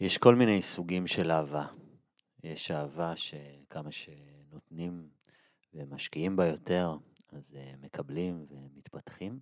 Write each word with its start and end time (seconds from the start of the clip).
יש 0.00 0.18
כל 0.18 0.34
מיני 0.34 0.62
סוגים 0.62 1.06
של 1.06 1.30
אהבה. 1.30 1.66
יש 2.44 2.70
אהבה 2.70 3.16
שכמה 3.16 3.92
שנותנים 3.92 5.08
ומשקיעים 5.74 6.36
בה 6.36 6.46
יותר, 6.46 6.96
אז 7.32 7.56
אה, 7.56 7.72
מקבלים 7.80 8.46
ומתפתחים, 8.50 9.40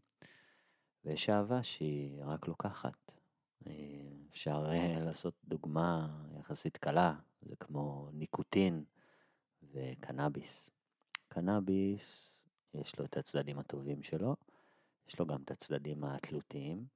ויש 1.04 1.30
אהבה 1.30 1.62
שהיא 1.62 2.22
רק 2.24 2.48
לוקחת. 2.48 3.12
אה, 3.66 3.72
אפשר 4.30 4.66
אה, 4.70 5.00
לעשות 5.00 5.34
דוגמה 5.44 6.08
יחסית 6.40 6.76
קלה, 6.76 7.14
זה 7.42 7.56
כמו 7.56 8.08
ניקוטין 8.12 8.84
וקנאביס. 9.72 10.70
קנאביס, 11.28 12.38
יש 12.74 12.98
לו 12.98 13.04
את 13.04 13.16
הצדדים 13.16 13.58
הטובים 13.58 14.02
שלו, 14.02 14.36
יש 15.08 15.18
לו 15.18 15.26
גם 15.26 15.42
את 15.42 15.50
הצדדים 15.50 16.04
התלותיים, 16.04 16.86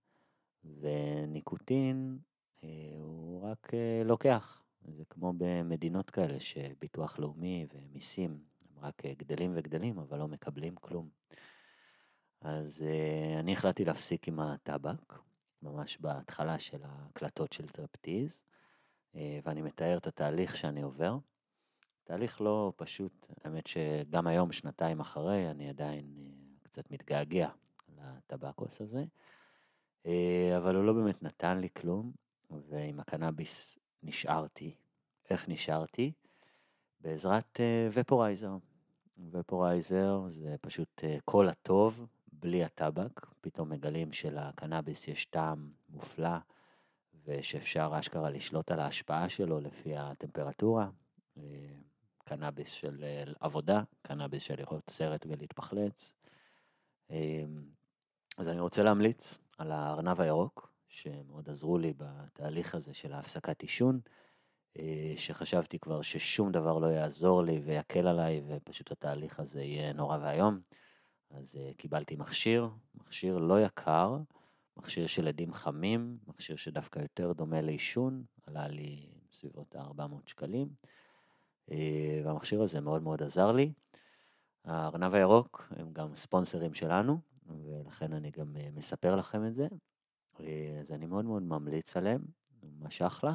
וניקוטין 0.65 2.19
הוא 2.99 3.43
רק 3.51 3.73
לוקח. 4.05 4.63
זה 4.89 5.05
כמו 5.05 5.33
במדינות 5.37 6.11
כאלה 6.11 6.41
שביטוח 6.41 7.19
לאומי 7.19 7.67
ומיסים 7.75 8.31
הם 8.31 8.85
רק 8.85 9.03
גדלים 9.07 9.53
וגדלים, 9.55 9.99
אבל 9.99 10.19
לא 10.19 10.29
מקבלים 10.29 10.75
כלום. 10.77 11.09
אז 12.41 12.85
אני 13.41 13.53
החלטתי 13.53 13.85
להפסיק 13.85 14.29
עם 14.29 14.41
הטבק, 14.41 15.15
ממש 15.63 15.99
בהתחלה 16.01 16.59
של 16.59 16.83
ההקלטות 16.85 17.53
של 17.53 17.69
טרפטיז, 17.69 18.39
ואני 19.15 19.63
מתאר 19.63 19.99
את 19.99 20.07
התהליך 20.07 20.57
שאני 20.57 20.83
עובר. 20.83 21.19
תהליך 22.05 22.41
לא 22.41 22.73
פשוט, 22.77 23.27
האמת 23.45 23.67
שגם 23.67 24.27
היום, 24.27 24.53
שנתיים 24.53 25.01
אחרי, 25.01 25.51
אני 25.51 25.69
עדיין 25.69 26.33
קצת 26.63 26.91
מתגעגע 26.91 27.49
לטבקוס 27.97 28.81
הזה, 28.81 29.05
אבל 30.57 30.77
הוא 30.77 30.85
לא 30.85 30.93
באמת 30.93 31.23
נתן 31.23 31.59
לי 31.59 31.69
כלום, 31.77 32.13
ועם 32.69 33.01
הקנאביס 33.01 33.79
נשארתי. 34.03 34.75
איך 35.31 35.49
נשארתי? 35.49 36.13
בעזרת 37.01 37.61
ופורייזר. 37.93 38.57
ופורייזר 39.31 40.21
זה 40.29 40.57
פשוט 40.61 41.05
כל 41.25 41.49
הטוב, 41.49 42.07
בלי 42.33 42.65
הטבק. 42.65 43.27
פתאום 43.41 43.71
מגלים 43.71 44.13
שלקנאביס 44.13 45.09
יש 45.09 45.25
טעם 45.25 45.71
מופלא, 45.89 46.37
ושאפשר 47.25 47.93
אשכרה 48.01 48.31
לשלוט 48.31 48.71
על 48.71 48.81
ההשפעה 48.81 49.29
שלו 49.29 49.61
לפי 49.61 49.97
הטמפרטורה. 49.97 50.89
קנאביס 52.25 52.69
של 52.69 53.05
עבודה, 53.41 53.83
קנאביס 54.03 54.43
של 54.43 54.55
לראות 54.59 54.91
סרט 54.91 55.27
ולהתפחלץ. 55.29 56.13
אז 58.39 58.49
אני 58.49 58.61
רוצה 58.61 58.83
להמליץ 58.83 59.39
על 59.59 59.73
הארנב 59.73 60.21
הירוק, 60.21 60.72
שמאוד 60.93 61.51
עזרו 61.51 61.79
לי 61.79 61.93
בתהליך 61.97 62.75
הזה 62.75 62.95
של 62.95 63.13
ההפסקת 63.13 63.63
עישון, 63.63 64.01
שחשבתי 65.17 65.79
כבר 65.79 66.03
ששום 66.03 66.53
דבר 66.53 66.79
לא 66.79 66.87
יעזור 66.87 67.43
לי 67.43 67.59
ויקל 67.59 68.07
עליי, 68.07 68.43
ופשוט 68.47 68.93
התהליך 68.93 69.41
הזה 69.41 69.63
יהיה 69.63 69.93
נורא 69.93 70.19
ואיום. 70.23 70.61
אז 71.31 71.59
קיבלתי 71.77 72.17
מכשיר, 72.17 72.69
מכשיר 72.95 73.39
לא 73.39 73.61
יקר, 73.61 74.17
מכשיר 74.77 75.07
של 75.07 75.29
עדים 75.29 75.53
חמים, 75.53 76.19
מכשיר 76.27 76.57
שדווקא 76.57 76.99
יותר 76.99 77.33
דומה 77.33 77.61
לעישון, 77.61 78.25
עלה 78.47 78.69
לי 78.69 79.09
בסביבות 79.31 79.77
ה-400 79.77 80.15
שקלים, 80.27 80.69
והמכשיר 82.25 82.63
הזה 82.63 82.81
מאוד 82.81 83.03
מאוד 83.03 83.23
עזר 83.23 83.53
לי. 83.53 83.73
הארנב 84.65 85.15
הירוק 85.15 85.73
הם 85.77 85.93
גם 85.93 86.15
ספונסרים 86.15 86.75
שלנו, 86.75 87.19
ולכן 87.47 88.13
אני 88.13 88.31
גם 88.31 88.57
מספר 88.75 89.17
לכם 89.17 89.47
את 89.47 89.55
זה. 89.55 89.69
אז 90.81 90.93
אני 90.93 91.07
מאוד 91.07 91.25
מאוד 91.25 91.43
ממליץ 91.43 91.97
עליהם, 91.97 92.23
ממש 92.63 93.03
אחלה. 93.03 93.35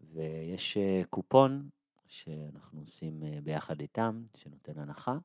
ויש 0.00 0.78
קופון 1.10 1.68
שאנחנו 2.06 2.80
עושים 2.80 3.22
ביחד 3.44 3.80
איתם, 3.80 4.22
שנותן 4.34 4.78
הנחה 4.78 5.18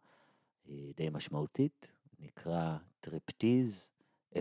די 0.95 1.09
משמעותית, 1.11 1.87
נקרא 2.19 2.77
טריפטיז 2.99 3.89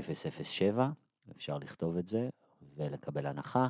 007, 0.03 0.91
אפשר 1.37 1.59
לכתוב 1.59 1.97
את 1.97 2.09
זה 2.09 2.29
ולקבל 2.77 3.27
הנחה. 3.27 3.69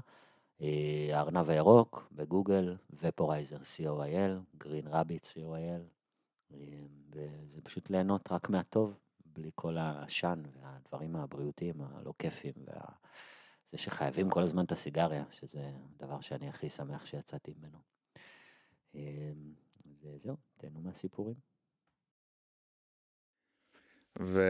הארנב 1.12 1.50
הירוק 1.50 2.08
בגוגל, 2.12 2.76
ופורייזר 3.00 3.58
co.il, 3.58 4.62
green 4.64 4.92
rabbit 4.92 5.34
co.il, 5.34 6.54
וזה 7.10 7.60
פשוט 7.62 7.90
ליהנות 7.90 8.32
רק 8.32 8.50
מהטוב, 8.50 8.98
בלי 9.26 9.50
כל 9.54 9.78
העשן 9.78 10.42
והדברים 10.76 11.16
הבריאותיים 11.16 11.80
הלא 11.80 12.14
כיפים, 12.18 12.52
וזה 12.58 13.78
שחייבים 13.82 14.30
כל 14.30 14.42
הזמן 14.42 14.64
את 14.64 14.72
הסיגריה, 14.72 15.24
שזה 15.30 15.70
הדבר 15.94 16.20
שאני 16.20 16.48
הכי 16.48 16.70
שמח 16.70 17.06
שיצאתי 17.06 17.54
ממנו. 17.58 17.78
וזהו, 20.02 20.36
תהנו 20.56 20.80
מהסיפורים. 20.80 21.34
ו... 24.20 24.42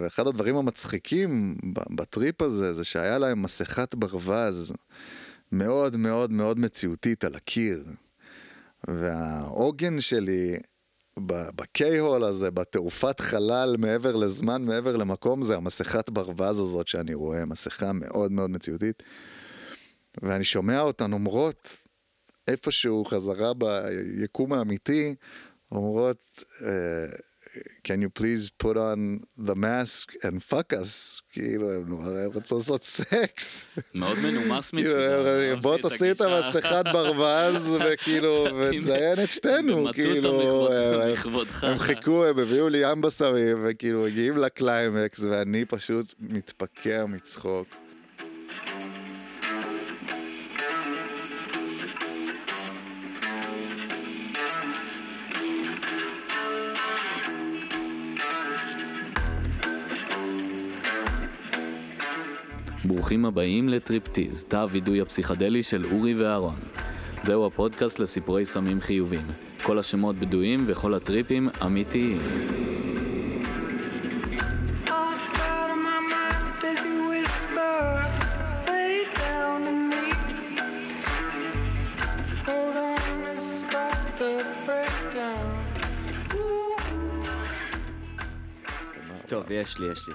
ואחד 0.00 0.26
הדברים 0.26 0.56
המצחיקים 0.56 1.56
בטריפ 1.96 2.42
הזה, 2.42 2.72
זה 2.72 2.84
שהיה 2.84 3.18
להם 3.18 3.42
מסכת 3.42 3.94
ברווז 3.94 4.72
מאוד 5.52 5.96
מאוד 5.96 6.32
מאוד 6.32 6.58
מציאותית 6.58 7.24
על 7.24 7.34
הקיר. 7.34 7.84
והעוגן 8.88 10.00
שלי 10.00 10.58
בקיי-הול 11.18 12.24
הזה, 12.24 12.50
בתעופת 12.50 13.20
חלל 13.20 13.76
מעבר 13.78 14.16
לזמן, 14.16 14.64
מעבר 14.64 14.96
למקום, 14.96 15.42
זה 15.42 15.56
המסכת 15.56 16.10
ברווז 16.10 16.58
הזאת 16.58 16.88
שאני 16.88 17.14
רואה, 17.14 17.44
מסכה 17.44 17.92
מאוד 17.92 18.32
מאוד 18.32 18.50
מציאותית. 18.50 19.02
ואני 20.22 20.44
שומע 20.44 20.80
אותן 20.80 21.12
אומרות, 21.12 21.76
איפשהו 22.48 23.04
חזרה 23.04 23.52
ביקום 23.54 24.52
האמיתי, 24.52 25.14
אומרות, 25.72 26.44
can 27.84 28.00
you 28.02 28.10
please 28.10 28.50
put 28.50 28.76
on 28.76 29.20
the 29.38 29.54
mask 29.54 30.12
and 30.24 30.42
fuck 30.42 30.72
us, 30.72 31.22
כאילו 31.32 31.72
הם 31.72 31.92
רוצים 32.34 32.56
לעשות 32.56 32.84
סקס. 32.84 33.66
מאוד 33.94 34.18
מנומס 34.18 34.72
מצדם. 34.72 35.60
בוא 35.60 35.76
תעשי 35.76 36.10
את 36.10 36.20
המסכת 36.20 36.84
ברווז 36.92 37.76
וכאילו, 37.84 38.46
ותזיין 38.58 39.22
את 39.22 39.30
שתינו, 39.30 39.88
כאילו, 39.92 40.68
הם 41.62 41.78
חיכו, 41.78 42.24
הם 42.24 42.38
הביאו 42.38 42.68
לי 42.68 42.78
ים 42.90 43.00
בשרים 43.00 43.58
וכאילו 43.64 44.02
מגיעים 44.02 44.36
לקליימקס 44.36 45.20
ואני 45.20 45.64
פשוט 45.64 46.14
מתפקע 46.20 47.06
מצחוק. 47.06 47.85
ברוכים 62.96 63.24
הבאים 63.24 63.68
לטריפטיז, 63.68 64.44
תא 64.44 64.56
הווידוי 64.56 65.00
הפסיכדלי 65.00 65.62
של 65.62 65.84
אורי 65.84 66.14
ואהרון. 66.14 66.54
זהו 67.22 67.46
הפודקאסט 67.46 67.98
לסיפורי 67.98 68.44
סמים 68.44 68.80
חיובים. 68.80 69.26
כל 69.62 69.78
השמות 69.78 70.16
בדויים 70.16 70.64
וכל 70.66 70.94
הטריפים 70.94 71.48
אמיתיים. 71.64 72.20
טוב, 89.28 89.50
יש 89.50 89.78
לי, 89.78 89.86
יש 89.92 90.08
לי. 90.08 90.14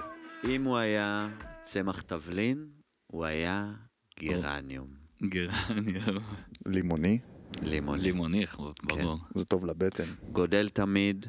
אם 0.54 0.64
הוא 0.64 0.76
היה 0.76 1.28
צמח 1.72 2.02
תבלין, 2.02 2.66
הוא 3.06 3.24
היה 3.24 3.72
גרניום. 4.20 4.88
גרניום. 5.22 6.24
לימוני? 6.66 7.18
לימוני. 7.62 8.02
לימוני, 8.02 8.44
ברור. 8.82 9.18
זה 9.34 9.44
טוב 9.44 9.66
לבטן. 9.66 10.04
גודל 10.32 10.68
תמיד. 10.68 11.26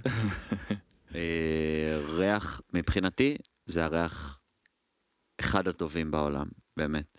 ריח, 2.17 2.61
מבחינתי, 2.73 3.37
זה 3.65 3.85
הריח 3.85 4.39
אחד 5.39 5.67
הטובים 5.67 6.11
בעולם, 6.11 6.47
באמת. 6.77 7.17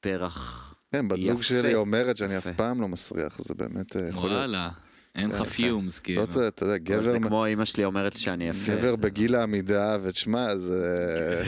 פרח 0.00 0.74
כן, 0.92 1.08
בת 1.08 1.20
זוג 1.20 1.42
שלי 1.42 1.74
אומרת 1.74 2.16
שאני 2.16 2.38
אף 2.38 2.46
פעם 2.56 2.80
לא 2.80 2.88
מסריח, 2.88 3.38
זה 3.42 3.54
באמת 3.54 3.94
יכול 3.94 4.28
להיות. 4.28 4.38
וואלה. 4.38 4.70
אין 5.16 5.30
לך 5.30 5.42
פיומס, 5.42 6.00
כאילו. 6.00 6.20
לא 6.20 6.26
צריך, 6.26 6.48
אתה 6.48 6.64
יודע, 6.64 6.76
גבר... 6.78 7.02
זה 7.02 7.18
כמו 7.22 7.46
אמא 7.46 7.64
שלי 7.64 7.84
אומרת 7.84 8.16
שאני 8.16 8.48
יפה. 8.48 8.74
גבר 8.74 8.96
בגיל 8.96 9.34
העמידה, 9.34 9.96
ותשמע, 10.02 10.56
זה... 10.56 11.44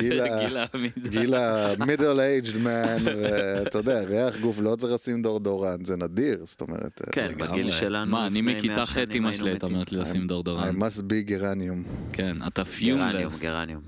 גיל 1.10 1.34
ה-middle 1.34 2.18
aged 2.18 2.54
man, 2.54 3.02
ואתה 3.04 3.78
יודע, 3.78 4.00
ריח 4.00 4.36
גוף 4.36 4.60
לא 4.60 4.76
צריך 4.76 4.92
לשים 4.92 5.22
דורדורן, 5.22 5.84
זה 5.84 5.96
נדיר, 5.96 6.38
זאת 6.44 6.60
אומרת... 6.60 7.00
כן, 7.12 7.32
בגיל 7.38 7.70
שלנו... 7.70 8.10
מה, 8.10 8.26
אני 8.26 8.42
מכיתה 8.42 8.86
ח' 8.86 8.98
אמא 8.98 9.32
שלי 9.32 9.50
הייתה 9.50 9.66
אומרת 9.66 9.92
לי 9.92 9.98
לשים 9.98 10.26
דורדורן. 10.26 10.76
I 10.76 10.82
must 10.82 11.00
be 11.00 11.20
גרניום. 11.20 11.84
כן, 12.12 12.36
אתה 12.46 12.64
פיומלס. 12.64 13.12
גרניום, 13.12 13.32
גרניום. 13.42 13.82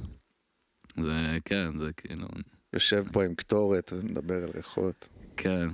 זה, 1.05 1.39
כן, 1.45 1.79
זה 1.81 1.91
כאילו... 1.97 2.29
יושב 2.73 3.05
פה 3.13 3.25
עם 3.25 3.35
קטורת 3.35 3.93
ומדבר 3.97 4.35
על 4.35 4.51
ריחות. 4.55 5.09
כן. 5.37 5.69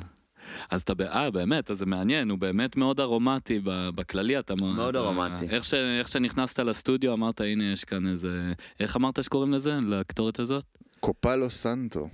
אז 0.70 0.82
אתה, 0.82 0.94
ב- 0.94 1.00
אה 1.02 1.31
באמת, 1.31 1.70
אז 1.70 1.79
זה 1.79 1.87
מעניין, 1.87 2.31
הוא 2.31 2.38
באמת 2.38 2.76
מאוד 2.76 3.00
ארומטי 3.00 3.61
ב- 3.64 3.88
בכללי, 3.94 4.38
אתה 4.38 4.55
מאוד 4.55 4.96
אתה- 4.96 4.99
ארומטי. 5.05 5.49
איך, 5.49 5.64
ש, 5.64 5.75
איך 5.75 6.08
שנכנסת 6.08 6.58
לסטודיו 6.58 7.12
אמרת, 7.12 7.41
הנה 7.41 7.64
יש 7.73 7.85
כאן 7.85 8.08
איזה, 8.08 8.52
איך 8.81 8.96
אמרת 8.96 9.25
שקוראים 9.25 9.52
לזה, 9.52 9.79
לקטורת 9.87 10.38
הזאת? 10.38 10.64
קופלו 11.00 11.50
סנטו. 11.50 12.08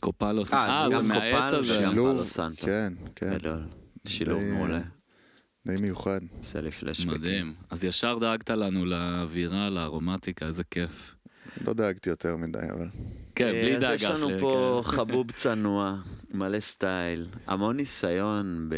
קופלוס, 0.00 0.54
אה, 0.54 0.86
זה 0.90 0.96
זה 0.96 1.02
גם 1.02 1.08
מהעץ 1.08 1.34
קופל 1.44 1.56
הזה. 1.56 1.74
שם. 1.74 1.90
שילוב, 1.90 2.24
סנטו. 2.26 2.66
כן, 2.66 2.92
כן, 3.16 3.34
גדול. 3.38 3.62
שילוב 4.06 4.40
די, 4.40 4.50
מעולה. 4.50 4.80
די 5.66 5.74
מיוחד. 5.82 6.20
עושה 6.38 6.60
לי 6.60 6.70
פלשבקים. 6.70 7.20
מדהים. 7.20 7.54
אז 7.70 7.84
ישר 7.84 8.18
דאגת 8.18 8.50
לנו 8.50 8.84
לאווירה, 8.84 9.70
לארומטיקה, 9.70 10.46
איזה 10.46 10.62
כיף. 10.64 11.14
לא 11.66 11.72
דאגתי 11.72 12.10
יותר 12.10 12.36
מדי, 12.36 12.58
אבל... 12.74 12.86
כן, 13.40 13.52
בלי 13.52 13.74
דאגה. 13.74 13.92
אז 13.92 14.02
יש 14.02 14.04
לנו 14.04 14.30
פה 14.40 14.82
כן. 14.84 14.90
חבוב 14.96 15.30
צנוע, 15.30 15.94
מלא 16.34 16.60
סטייל, 16.60 17.26
המון 17.46 17.76
ניסיון 17.76 18.66
ב... 18.68 18.74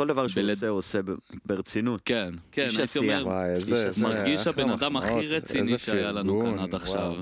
כל 0.00 0.06
דבר 0.06 0.26
שהוא 0.26 0.42
בלד- 0.42 0.50
עושה, 0.54 0.68
הוא 0.68 0.78
עושה 0.78 1.00
ברצינות. 1.46 2.00
כן, 2.04 2.30
כן, 2.52 2.68
הייתי. 2.78 2.98
אומר, 2.98 3.22
וואי, 3.26 3.48
איזה... 3.50 3.86
איזה 3.86 4.02
מרגיש 4.08 4.46
הבן 4.46 4.70
אדם 4.70 4.92
מחמאות, 4.96 5.16
הכי 5.18 5.26
רציני 5.28 5.78
שהיה 5.78 6.12
לנו 6.12 6.42
כאן 6.44 6.58
עד 6.58 6.74
עכשיו. 6.74 7.12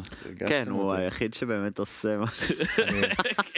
כן, 0.48 0.64
הוא. 0.70 0.92
היחיד 0.94 1.34
שבאמת 1.34 1.78
עושה 1.78 2.16
משהו. 2.18 2.54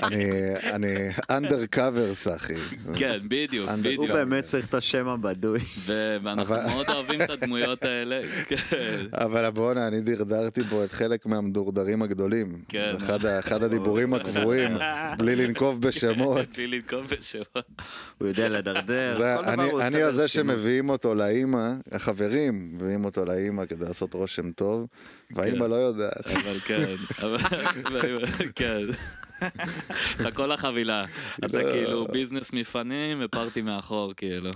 אני, 0.02 0.25
אני 0.70 0.94
undercover 1.31 2.14
סאחי. 2.14 2.55
כן, 2.96 3.19
בדיוק, 3.28 3.69
אנדר- 3.69 3.90
הוא 3.96 4.05
בדיוק. 4.05 4.11
באמת 4.19 4.46
צריך 4.46 4.67
את 4.69 4.75
השם 4.75 5.08
הבדוי. 5.08 5.58
ואנחנו 5.87 6.44
מאוד 6.55 6.88
אוהבים 6.90 7.22
את 7.22 7.31
הדמויות 7.31 7.82
האלה. 7.84 8.20
כן. 8.49 8.56
אבל 9.12 9.50
בואנה, 9.50 9.87
אני 9.88 10.00
דרדרתי 10.00 10.61
פה 10.70 10.84
את 10.84 10.93
חלק 10.93 11.26
מהמדורדרים 11.26 12.02
הגדולים. 12.02 12.58
כן. 12.69 12.93
זה 13.22 13.38
אחד 13.38 13.62
הדיבורים 13.62 14.14
הקבועים, 14.14 14.70
בלי 15.19 15.37
לנקוב 15.37 15.81
בשמות. 15.87 16.46
בלי 16.56 16.67
לנקוב 16.67 17.06
בשמות. 17.06 17.46
הוא 18.19 18.28
יודע 18.28 18.49
לדרדר, 18.49 19.10
זה, 19.15 19.35
כל 19.37 19.43
דבר 19.43 19.53
אני, 19.53 19.62
הוא 19.62 19.73
עושה 19.73 19.87
אני 19.87 20.03
הזה. 20.03 20.29
שמביאים 20.29 20.89
אותו 20.89 21.15
לאימא, 21.15 21.73
החברים 21.93 22.71
מביאים 22.75 23.05
אותו 23.05 23.25
לאימא 23.25 23.67
כדי 23.67 23.85
לעשות 23.85 24.15
רושם 24.15 24.53
טוב, 24.53 24.87
והאימא 25.31 25.65
כן. 25.65 25.71
לא 25.71 25.77
יודעת. 25.77 26.27
אבל 26.27 26.59
כן, 26.59 26.85
אבל 27.25 27.39
כן. 28.55 28.81
אתה 30.21 30.31
כל 30.31 30.53
החבילה. 30.53 31.05
אתה 31.45 31.62
לא. 31.62 31.73
כאילו 31.73 32.07
ביזנס 32.12 32.53
מפנים 32.53 33.23
ופארטי 33.25 33.62
מאחור, 33.62 34.12
כאילו. 34.17 34.51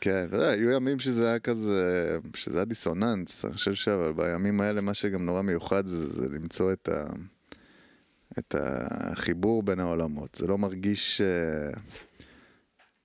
כן, 0.00 0.24
אתה 0.28 0.36
יודע, 0.36 0.48
היו 0.48 0.70
ימים 0.70 0.98
שזה 0.98 1.28
היה 1.28 1.38
כזה, 1.38 2.18
שזה 2.34 2.56
היה 2.58 2.64
דיסוננס, 2.64 3.44
אני 3.44 3.54
חושב 3.54 3.74
שאבל 3.74 4.12
בימים 4.12 4.60
האלה 4.60 4.80
מה 4.80 4.94
שגם 4.94 5.26
נורא 5.26 5.42
מיוחד 5.42 5.86
זה, 5.86 6.06
זה 6.06 6.28
למצוא 6.28 6.72
את, 6.72 6.88
ה, 6.88 7.04
את 8.38 8.54
החיבור 8.58 9.62
בין 9.62 9.80
העולמות. 9.80 10.34
זה 10.34 10.46
לא 10.46 10.58
מרגיש, 10.58 11.20
אה, 11.20 11.70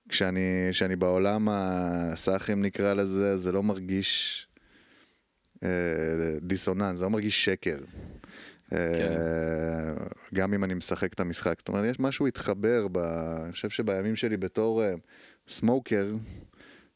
כשאני, 0.08 0.68
כשאני 0.70 0.96
בעולם 0.96 1.48
הסאחים 1.50 2.62
נקרא 2.62 2.94
לזה, 2.94 3.36
זה 3.36 3.52
לא 3.52 3.62
מרגיש 3.62 4.46
אה, 5.64 5.68
דיסוננס, 6.42 6.98
זה 6.98 7.04
לא 7.04 7.10
מרגיש 7.10 7.44
שקר. 7.44 7.78
אה, 8.72 8.78
גם 10.34 10.54
אם 10.54 10.64
אני 10.64 10.74
משחק 10.74 11.12
את 11.12 11.20
המשחק, 11.20 11.54
זאת 11.58 11.68
אומרת, 11.68 11.84
יש 11.90 12.00
משהו 12.00 12.26
התחבר, 12.26 12.86
ב... 12.92 12.98
אני 13.44 13.52
חושב 13.52 13.70
שבימים 13.70 14.16
שלי 14.16 14.36
בתור 14.36 14.82
אה, 14.82 14.94
סמוקר, 15.48 16.06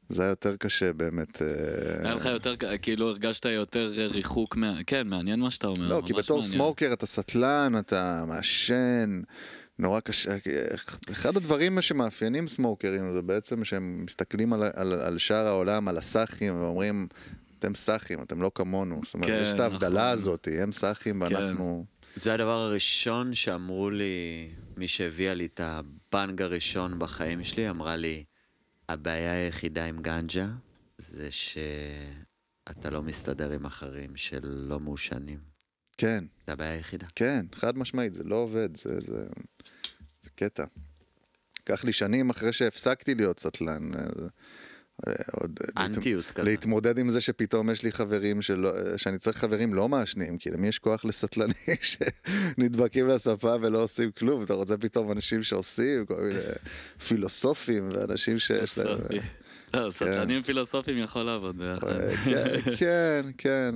זה 0.09 0.23
היה 0.23 0.31
יותר 0.31 0.57
קשה 0.57 0.93
באמת. 0.93 1.43
אה, 1.43 1.49
היה 2.05 2.15
לך 2.15 2.27
יותר, 2.27 2.55
כאילו 2.83 3.09
הרגשת 3.09 3.45
יותר 3.45 3.93
ריחוק 3.95 4.57
מה... 4.57 4.79
כן, 4.87 5.09
מעניין 5.09 5.41
מה 5.41 5.51
שאתה 5.51 5.67
אומר. 5.67 5.89
לא, 5.89 6.03
כי 6.07 6.13
בתור 6.13 6.39
מעניין. 6.39 6.59
סמוקר 6.59 6.93
אתה 6.93 7.07
סטלן, 7.07 7.73
אתה 7.79 8.25
מעשן, 8.29 9.21
נורא 9.81 10.01
קשה. 10.01 10.37
אחד 11.13 11.37
הדברים 11.37 11.83
שמאפיינים 11.83 12.49
סמוקרים 12.49 13.13
זה 13.13 13.23
בעצם 13.23 13.65
שהם 13.65 14.05
מסתכלים 14.05 14.53
על, 14.53 14.63
על, 14.75 14.93
על 14.93 15.19
שאר 15.19 15.47
העולם, 15.47 15.89
על 15.89 15.99
הסאחים, 15.99 16.61
ואומרים, 16.61 17.09
אתם 17.59 17.75
סאחים, 17.75 18.23
אתם 18.23 18.43
לא 18.43 18.51
כמונו. 18.55 19.01
זאת 19.05 19.15
אומרת, 19.15 19.29
כן, 19.29 19.43
יש 19.45 19.53
את 19.53 19.61
ההבדלה 19.61 20.01
נכון. 20.01 20.13
הזאת, 20.13 20.49
הם 20.63 20.73
סאחים 20.73 21.15
כן. 21.15 21.35
ואנחנו... 21.35 21.85
זה 22.17 22.35
הדבר 22.35 22.61
הראשון 22.61 23.35
שאמרו 23.35 23.91
לי, 23.91 24.49
מי 24.77 24.89
שהביאה 24.89 25.35
לי 25.35 25.47
את 25.47 25.61
הבנג 25.65 26.43
הראשון 26.43 26.99
בחיים 26.99 27.45
שלי, 27.45 27.71
אמרה 27.71 27.97
לי, 27.97 28.25
הבעיה 28.89 29.33
היחידה 29.33 29.85
עם 29.85 30.03
גנג'ה 30.03 30.47
זה 30.99 31.29
שאתה 31.31 32.91
לא 32.91 33.03
מסתדר 33.03 33.51
עם 33.51 33.65
אחרים 33.65 34.17
שלא 34.17 34.81
מעושנים. 34.81 35.50
כן, 36.01 36.25
זה 36.47 36.53
הבעיה 36.53 36.73
היחידה. 36.73 37.07
כן, 37.15 37.47
חד 37.55 37.79
משמעית, 37.79 38.15
זה 38.15 38.25
לא 38.25 38.37
עובד, 38.37 38.77
זה, 38.77 39.01
זה, 39.07 39.25
זה 40.23 40.31
קטע. 40.35 40.65
לקח 41.63 41.85
לי 41.85 41.93
שנים 41.93 42.31
אחרי 42.31 42.53
שהפסקתי 42.53 43.15
להיות 43.15 43.41
סטלן. 43.41 43.95
אה, 43.95 44.01
אה, 45.09 45.13
עוד... 45.33 45.59
להת- 45.63 45.77
אנטיות 45.77 46.25
כזה. 46.27 46.43
להתמודד 46.43 46.99
עם 46.99 47.11
זה 47.11 47.21
שפתאום 47.21 47.71
יש 47.71 47.83
לי 47.83 47.93
חברים 47.93 48.43
שלא, 48.43 48.97
שאני 48.97 49.19
צריך 49.19 49.37
חברים 49.39 49.75
לא 49.75 49.89
מעשנים, 49.89 50.39
כי 50.39 50.51
למי 50.51 50.69
יש 50.69 50.79
כוח 50.79 51.05
לסטלנים 51.05 51.55
שנדבקים 51.91 53.09
לספה 53.09 53.57
ולא 53.61 53.83
עושים 53.83 54.11
כלום, 54.13 54.43
אתה 54.43 54.55
רוצה 54.55 54.77
פתאום 54.77 55.13
אנשים 55.13 55.43
שעושים, 55.43 56.07
כל 56.07 56.21
מיני 56.23 56.41
פילוסופים 57.09 57.89
ואנשים 57.93 58.39
שיש 58.39 58.79
להם... 58.79 58.99
לא, 59.75 59.91
סטלנים 59.91 60.43
פילוסופיים 60.43 60.99
יכול 60.99 61.23
לעבוד 61.23 61.59
ביחד. 61.59 61.89
אה, 61.89 62.17
כן, 62.25 62.61
כן, 62.79 63.27
כן. 63.39 63.75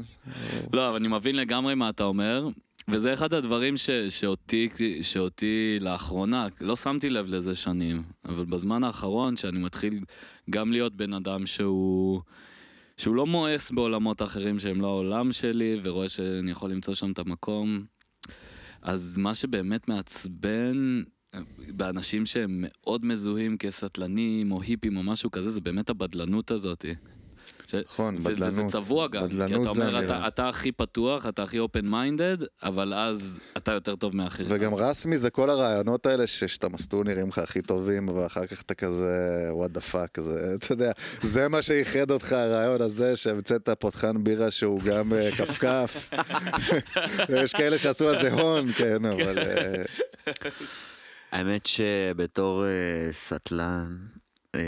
לא, 0.73 0.89
אבל 0.89 0.97
אני 0.97 1.09
מבין 1.09 1.37
לגמרי 1.37 1.75
מה 1.75 1.89
אתה 1.89 2.05
אומר, 2.05 2.49
וזה 2.89 3.15
אחד 3.15 3.35
הדברים 3.35 3.77
ש, 3.77 3.91
שאותי, 3.91 4.69
שאותי 5.03 5.79
לאחרונה, 5.81 6.47
לא 6.61 6.77
שמתי 6.77 7.11
לב 7.11 7.27
לזה 7.29 7.57
שנים, 7.57 8.03
אבל 8.25 8.45
בזמן 8.45 8.85
האחרון 8.85 9.37
שאני 9.37 9.59
מתחיל 9.59 10.01
גם 10.51 10.73
להיות 10.73 10.95
בן 10.95 11.13
אדם 11.13 11.47
שהוא, 11.47 12.21
שהוא 12.97 13.15
לא 13.15 13.27
מואס 13.27 13.71
בעולמות 13.71 14.23
אחרים 14.23 14.59
שהם 14.59 14.81
לא 14.81 14.87
העולם 14.87 15.33
שלי, 15.33 15.81
ורואה 15.83 16.09
שאני 16.09 16.51
יכול 16.51 16.71
למצוא 16.71 16.95
שם 16.95 17.13
את 17.13 17.19
המקום, 17.19 17.85
אז 18.83 19.19
מה 19.19 19.35
שבאמת 19.35 19.89
מעצבן 19.89 21.03
באנשים 21.69 22.27
שהם 22.27 22.51
מאוד 22.59 23.05
מזוהים 23.05 23.57
כסטלנים 23.59 24.53
או 24.53 24.63
היפים 24.63 24.97
או 24.97 25.03
משהו 25.03 25.31
כזה, 25.31 25.51
זה 25.51 25.61
באמת 25.61 25.91
הבדלנות 25.91 26.51
הזאת. 26.51 26.85
ש- 27.67 27.75
נכון, 27.75 28.17
וזה 28.19 28.29
בדלנות. 28.29 28.73
צבוע 28.73 29.09
גם, 29.09 29.29
כי 29.29 29.37
בדלנות 29.37 29.67
אתה 29.67 29.75
זה 29.75 29.83
אומר, 29.87 29.97
המילה. 29.97 30.19
אתה, 30.19 30.29
אתה 30.29 30.49
הכי 30.49 30.73
פתוח, 30.73 31.27
אתה 31.27 31.43
הכי 31.43 31.59
open 31.61 31.85
minded, 31.85 32.45
אבל 32.63 32.95
אז 32.95 33.41
אתה 33.57 33.73
יותר 33.73 33.97
טוב 33.97 34.17
מאחרים. 34.17 34.49
וגם 34.53 34.75
אז- 34.75 34.81
רסמי 34.81 35.17
זה 35.17 35.31
כל 35.31 35.51
הרעיונות 35.51 36.07
האלה 36.07 36.27
ששאתה 36.27 36.69
מסטול 36.69 37.07
נראים 37.07 37.29
לך 37.29 37.39
הכי 37.39 37.63
טובים, 37.63 38.09
ואחר 38.09 38.47
כך 38.47 38.63
אתה 38.63 38.75
כזה 38.75 39.15
what 39.51 39.71
the 39.71 39.81
fuck, 39.81 40.19
אתה 40.55 40.73
יודע, 40.73 40.93
זה 41.23 41.49
מה 41.49 41.63
שאיחד 41.63 42.11
אותך 42.11 42.33
הרעיון 42.33 42.81
הזה 42.83 43.17
שהמצאת 43.17 43.69
פותחן 43.79 44.25
בירה 44.25 44.51
שהוא 44.51 44.81
גם 44.83 45.13
אה, 45.13 45.31
כפכף. 45.37 46.11
יש 47.43 47.53
כאלה 47.53 47.79
שעשו 47.79 48.09
על 48.09 48.23
זה 48.23 48.33
הון, 48.33 48.73
כן, 48.73 49.05
אבל... 49.05 49.39
האמת 51.35 51.67
שבתור 51.67 52.65
אה, 52.67 53.13
סטלן, 53.13 53.97
אה, 54.55 54.61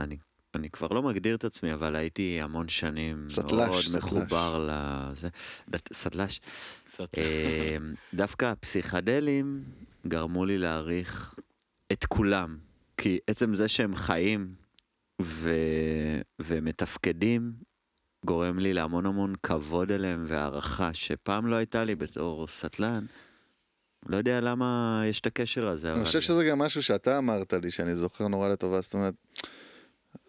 אני, 0.00 0.16
אני 0.54 0.70
כבר 0.70 0.88
לא 0.88 1.02
מגדיר 1.02 1.34
את 1.36 1.44
עצמי, 1.44 1.74
אבל 1.74 1.96
הייתי 1.96 2.38
המון 2.42 2.68
שנים 2.68 3.28
סטל"ש, 3.28 3.52
מאוד 3.52 3.80
סטל"ש. 3.82 3.96
מחובר 3.96 4.68
לזה, 4.70 5.28
סטל"ש. 5.92 6.40
קצת- 6.84 7.18
אה, 7.18 7.76
דווקא 8.14 8.44
הפסיכדלים 8.44 9.64
גרמו 10.06 10.44
לי 10.44 10.58
להעריך 10.58 11.34
את 11.92 12.04
כולם, 12.04 12.58
כי 12.96 13.18
עצם 13.26 13.54
זה 13.54 13.68
שהם 13.68 13.96
חיים 13.96 14.54
ו... 15.22 15.50
ומתפקדים, 16.38 17.52
גורם 18.26 18.58
לי 18.58 18.72
להמון 18.74 19.06
המון 19.06 19.34
כבוד 19.42 19.90
אליהם 19.92 20.24
והערכה, 20.26 20.94
שפעם 20.94 21.46
לא 21.46 21.56
הייתה 21.56 21.84
לי 21.84 21.94
בתור 21.94 22.46
סטלן. 22.48 23.06
לא 24.06 24.16
יודע 24.16 24.40
למה 24.40 25.02
יש 25.06 25.20
את 25.20 25.26
הקשר 25.26 25.68
הזה. 25.68 25.92
אני 25.92 26.04
חושב 26.04 26.20
שזה 26.20 26.44
גם 26.44 26.58
משהו 26.58 26.82
שאתה 26.82 27.18
אמרת 27.18 27.52
לי, 27.52 27.70
שאני 27.70 27.94
זוכר 27.94 28.28
נורא 28.28 28.48
לטובה, 28.48 28.80
זאת 28.80 28.94
אומרת, 28.94 29.14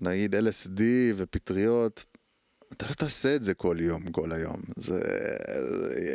נגיד 0.02 0.36
LSD 0.36 0.82
ופטריות, 1.16 2.04
אתה 2.74 2.86
לא 2.90 2.94
תעשה 2.94 3.36
את 3.36 3.44
זה 3.44 3.54
כל 3.54 3.78
יום, 3.80 4.12
כל 4.12 4.32
היום. 4.32 4.62
זה... 4.76 5.02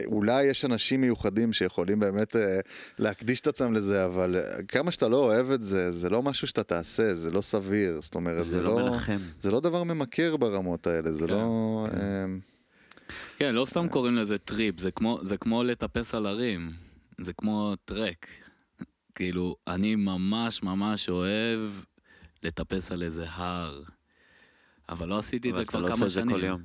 אולי 0.06 0.42
יש 0.42 0.64
אנשים 0.64 1.00
מיוחדים 1.00 1.52
שיכולים 1.52 2.00
באמת 2.00 2.36
אה, 2.36 2.60
להקדיש 2.98 3.40
את 3.40 3.46
עצמם 3.46 3.74
לזה, 3.74 4.04
אבל 4.04 4.36
אה, 4.36 4.62
כמה 4.62 4.90
שאתה 4.90 5.08
לא 5.08 5.16
אוהב 5.16 5.50
את 5.50 5.62
זה, 5.62 5.92
זה 5.92 6.10
לא 6.10 6.22
משהו 6.22 6.46
שאתה 6.46 6.62
תעשה, 6.62 7.14
זה 7.14 7.30
לא 7.30 7.40
סביר. 7.40 8.00
זאת 8.00 8.14
אומרת, 8.14 8.44
זה 8.44 8.62
לא 8.62 8.76
מנחם. 8.76 9.18
זה 9.42 9.50
לא 9.50 9.60
דבר 9.60 9.84
ממכר 9.84 10.36
ברמות 10.36 10.86
האלה, 10.86 11.12
זה 11.12 11.26
כן, 11.26 11.32
לא... 11.32 11.86
כן. 11.90 11.98
אה, 11.98 12.24
כן, 13.38 13.54
לא 13.54 13.64
סתם 13.64 13.88
קוראים 13.88 14.16
לזה 14.16 14.38
טריפ, 14.38 14.80
זה 14.80 14.90
כמו, 14.90 15.18
זה 15.22 15.36
כמו 15.36 15.62
לטפס 15.62 16.14
על 16.14 16.26
הרים, 16.26 16.70
זה 17.20 17.32
כמו 17.32 17.74
טרק. 17.84 18.26
כאילו, 19.14 19.56
אני 19.66 19.96
ממש 19.96 20.62
ממש 20.62 21.08
אוהב 21.08 21.70
לטפס 22.42 22.92
על 22.92 23.02
איזה 23.02 23.24
הר, 23.28 23.82
אבל 24.88 25.08
לא 25.08 25.18
עשיתי 25.18 25.48
את 25.48 25.54
אבל 25.54 25.56
זה 25.56 25.62
אתה 25.62 25.70
כבר 25.70 25.80
לא 25.80 25.86
כמה 25.86 25.94
עושה 25.94 26.04
את 26.06 26.10
זה 26.10 26.20
שנים. 26.20 26.36
כל 26.36 26.44
יום. 26.44 26.62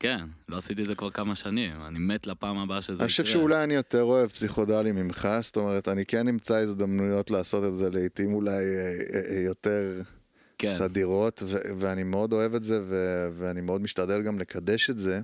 כן, 0.00 0.24
לא 0.48 0.56
עשיתי 0.56 0.82
את 0.82 0.86
זה 0.86 0.94
כבר 0.94 1.10
כמה 1.10 1.34
שנים, 1.34 1.82
אני 1.82 1.98
מת 1.98 2.26
לפעם 2.26 2.58
הבאה 2.58 2.82
שזה 2.82 2.92
יקרה. 2.92 3.04
אני 3.04 3.08
חושב 3.08 3.24
שאולי 3.24 3.64
אני 3.64 3.74
יותר 3.74 4.02
אוהב 4.02 4.28
פסיכודלי 4.28 4.92
ממך, 4.92 5.28
זאת 5.42 5.56
אומרת, 5.56 5.88
אני 5.88 6.06
כן 6.06 6.28
אמצא 6.28 6.56
הזדמנויות 6.56 7.30
לעשות 7.30 7.64
את 7.64 7.76
זה 7.76 7.90
לעיתים 7.90 8.34
אולי 8.34 8.50
אה, 8.50 8.98
אה, 9.14 9.36
אה, 9.36 9.40
יותר 9.40 10.02
כן, 10.58 10.78
תדירות, 10.78 11.42
ואני 11.78 12.02
מאוד 12.02 12.32
אוהב 12.32 12.54
את 12.54 12.64
זה, 12.64 12.80
ואני 13.38 13.60
מאוד 13.60 13.80
משתדל 13.80 14.22
גם 14.22 14.38
לקדש 14.38 14.90
את 14.90 14.98
זה, 14.98 15.20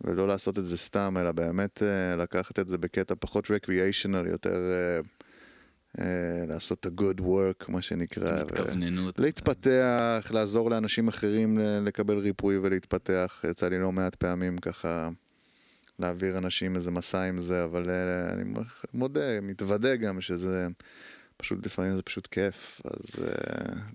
ולא 0.00 0.28
לעשות 0.28 0.58
את 0.58 0.64
זה 0.64 0.76
סתם, 0.76 1.16
אלא 1.20 1.32
באמת 1.32 1.82
אה, 1.82 2.16
לקחת 2.16 2.58
את 2.58 2.68
זה 2.68 2.78
בקטע 2.78 3.14
פחות 3.20 3.44
recreational, 3.46 4.28
יותר 4.28 4.72
אה, 4.72 5.00
אה, 6.00 6.46
לעשות 6.46 6.80
את 6.80 6.86
ה-good 6.86 7.20
work, 7.20 7.64
מה 7.68 7.82
שנקרא. 7.82 8.40
התכווננות. 8.40 9.18
להתפתח, 9.18 10.30
לעזור 10.30 10.70
לאנשים 10.70 11.08
אחרים 11.08 11.58
לקבל 11.58 12.18
ריפוי 12.18 12.58
ולהתפתח. 12.58 13.44
יצא 13.50 13.68
לי 13.68 13.78
לא 13.78 13.92
מעט 13.92 14.14
פעמים 14.14 14.58
ככה 14.58 15.08
להעביר 15.98 16.38
אנשים 16.38 16.76
איזה 16.76 16.90
מסע 16.90 17.22
עם 17.22 17.38
זה, 17.38 17.64
אבל 17.64 17.90
אני 18.32 18.44
מודה, 18.94 19.40
מתוודה 19.40 19.96
גם 19.96 20.20
שזה 20.20 20.68
פשוט, 21.42 21.66
לפעמים 21.66 21.92
זה 21.92 22.02
פשוט 22.02 22.26
כיף, 22.26 22.80
אז 22.84 23.24
אה, 23.24 23.28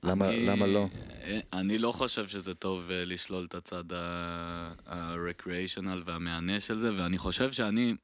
למה, 0.03 0.29
אני- 0.29 0.45
למה 0.45 0.67
לא? 0.67 0.87
אה, 1.23 1.39
אני 1.53 1.77
לא 1.77 1.91
חושב 1.91 2.27
שזה 2.27 2.53
טוב 2.53 2.91
אה, 2.91 3.05
לשלול 3.05 3.45
את 3.45 3.55
הצד 3.55 3.93
ה-recreational 3.93 6.01
והמהנה 6.05 6.59
של 6.59 6.79
זה, 6.79 6.93
ואני 6.97 7.17
חושב 7.17 7.51
שאני 7.51 7.95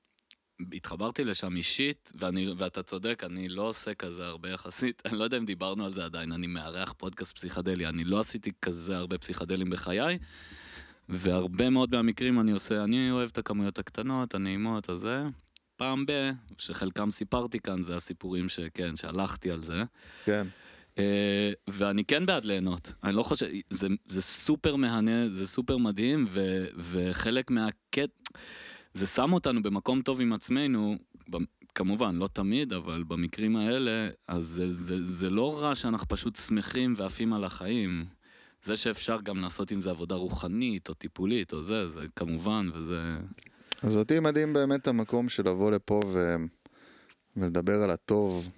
התחברתי 0.73 1.23
לשם 1.23 1.55
אישית, 1.55 2.11
ואני, 2.15 2.53
ואתה 2.57 2.83
צודק, 2.83 3.23
אני 3.25 3.49
לא 3.49 3.61
עושה 3.61 3.93
כזה 3.93 4.27
הרבה 4.27 4.49
יחסית, 4.49 5.01
אני 5.05 5.17
לא 5.17 5.23
יודע 5.23 5.37
אם 5.37 5.45
דיברנו 5.45 5.85
על 5.85 5.93
זה 5.93 6.05
עדיין, 6.05 6.31
אני 6.31 6.47
מארח 6.47 6.93
פודקאסט 6.97 7.35
פסיכדלי, 7.35 7.87
אני 7.87 8.03
לא 8.03 8.19
עשיתי 8.19 8.51
כזה 8.61 8.97
הרבה 8.97 9.17
פסיכדלים 9.17 9.69
בחיי, 9.69 10.17
והרבה 11.09 11.69
מאוד 11.69 11.95
מהמקרים 11.95 12.39
אני 12.39 12.51
עושה, 12.51 12.83
אני 12.83 13.11
אוהב 13.11 13.29
את 13.31 13.37
הכמויות 13.37 13.79
הקטנות, 13.79 14.35
הנעימות, 14.35 14.89
הזה. 14.89 15.23
פעם 15.79 16.05
ב, 16.05 16.11
שחלקם 16.57 17.11
סיפרתי 17.11 17.59
כאן, 17.59 17.81
זה 17.83 17.95
הסיפורים 17.95 18.49
שכן, 18.49 18.95
שהלכתי 18.95 19.51
על 19.51 19.63
זה. 19.63 19.83
כן, 20.25 20.47
אה, 20.97 21.51
ואני 21.67 22.05
כן 22.05 22.25
בעד 22.25 22.45
ליהנות, 22.45 22.93
אני 23.03 23.15
לא 23.15 23.23
חושב, 23.23 23.45
זה, 23.69 23.87
זה 24.09 24.21
סופר 24.21 24.75
מהנה, 24.75 25.29
זה 25.33 25.47
סופר 25.47 25.77
מדהים, 25.77 26.25
ו, 26.29 26.65
וחלק 26.77 27.51
מהקט... 27.51 28.09
זה 28.93 29.07
שם 29.07 29.33
אותנו 29.33 29.63
במקום 29.63 30.01
טוב 30.01 30.21
עם 30.21 30.33
עצמנו, 30.33 30.97
כמובן, 31.75 32.15
לא 32.15 32.27
תמיד, 32.27 32.73
אבל 32.73 33.03
במקרים 33.03 33.55
האלה, 33.55 34.09
אז 34.27 34.45
זה, 34.45 34.71
זה, 34.71 35.03
זה 35.03 35.29
לא 35.29 35.63
רע 35.63 35.75
שאנחנו 35.75 36.07
פשוט 36.07 36.35
שמחים 36.35 36.93
ועפים 36.97 37.33
על 37.33 37.43
החיים. 37.43 38.05
זה 38.61 38.77
שאפשר 38.77 39.17
גם 39.23 39.41
לעשות 39.41 39.71
עם 39.71 39.81
זה 39.81 39.89
עבודה 39.89 40.15
רוחנית 40.15 40.89
או 40.89 40.93
טיפולית 40.93 41.53
או 41.53 41.63
זה, 41.63 41.87
זה 41.87 42.05
כמובן, 42.15 42.69
וזה... 42.73 43.17
אז 43.83 43.97
אותי 43.97 44.19
מדהים 44.19 44.53
באמת 44.53 44.87
המקום 44.87 45.29
של 45.29 45.49
לבוא 45.49 45.71
לפה 45.71 45.99
ו... 46.07 46.35
ולדבר 47.37 47.81
על 47.83 47.89
הטוב, 47.89 48.49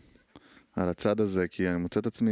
על 0.75 0.89
הצד 0.89 1.19
הזה, 1.19 1.47
כי 1.47 1.69
אני 1.69 1.77
מוצא 1.77 1.99
את 1.99 2.07
עצמי 2.07 2.31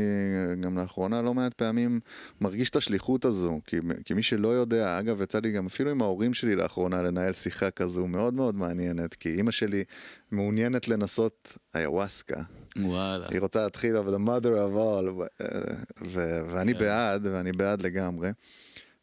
גם 0.62 0.78
לאחרונה 0.78 1.22
לא 1.22 1.34
מעט 1.34 1.54
פעמים 1.54 2.00
מרגיש 2.42 2.70
את 2.70 2.76
השליחות 2.76 3.26
הזו, 3.26 3.60
כי, 3.66 3.78
כי 4.06 4.14
מי 4.14 4.24
שלא 4.24 4.48
יודע, 4.48 5.00
אגב, 5.00 5.22
יצא 5.22 5.40
לי 5.40 5.52
גם 5.52 5.66
אפילו 5.66 5.92
עם 5.92 6.02
ההורים 6.02 6.34
שלי 6.34 6.56
לאחרונה 6.56 7.02
לנהל 7.02 7.34
שיחה 7.34 7.72
כזו 7.72 8.08
מאוד 8.08 8.34
מאוד 8.34 8.56
מעניינת, 8.56 9.14
כי 9.14 9.30
אימא 9.30 9.52
שלי 9.52 9.84
מעוניינת 10.32 10.88
לנסות 10.88 11.58
איוואסקה. 11.76 12.42
וואלה. 12.78 13.28
היא 13.32 13.40
רוצה 13.40 13.64
להתחיל, 13.64 13.98
אבל 13.98 14.16
the 14.16 14.20
mother 14.28 14.46
of 14.46 14.76
all, 14.76 15.12
ו- 16.06 16.42
ואני 16.52 16.74
כן. 16.74 16.80
בעד, 16.80 17.28
ואני 17.32 17.52
בעד 17.52 17.82
לגמרי. 17.82 18.30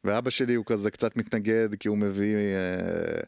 ואבא 0.07 0.31
שלי 0.31 0.55
הוא 0.55 0.65
כזה 0.67 0.91
קצת 0.91 1.17
מתנגד, 1.17 1.75
כי 1.75 1.89
הוא 1.89 1.99
מביא 1.99 2.37
אה, 2.37 3.21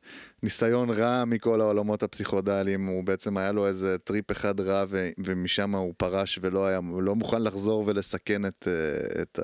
ניסיון 0.42 0.90
רע 0.90 1.24
מכל 1.24 1.60
העולמות 1.60 2.02
הפסיכודליים, 2.02 2.86
הוא 2.86 3.04
בעצם 3.04 3.36
היה 3.36 3.52
לו 3.52 3.66
איזה 3.66 3.98
טריפ 3.98 4.30
אחד 4.30 4.60
רע, 4.60 4.84
ו- 4.88 5.08
ומשם 5.18 5.74
הוא 5.74 5.94
פרש 5.96 6.38
ולא 6.42 6.66
היה, 6.66 6.80
לא 7.00 7.14
מוכן 7.14 7.42
לחזור 7.42 7.84
ולסכן 7.86 8.46
את, 8.46 8.68
אה, 8.68 9.22
את 9.22 9.38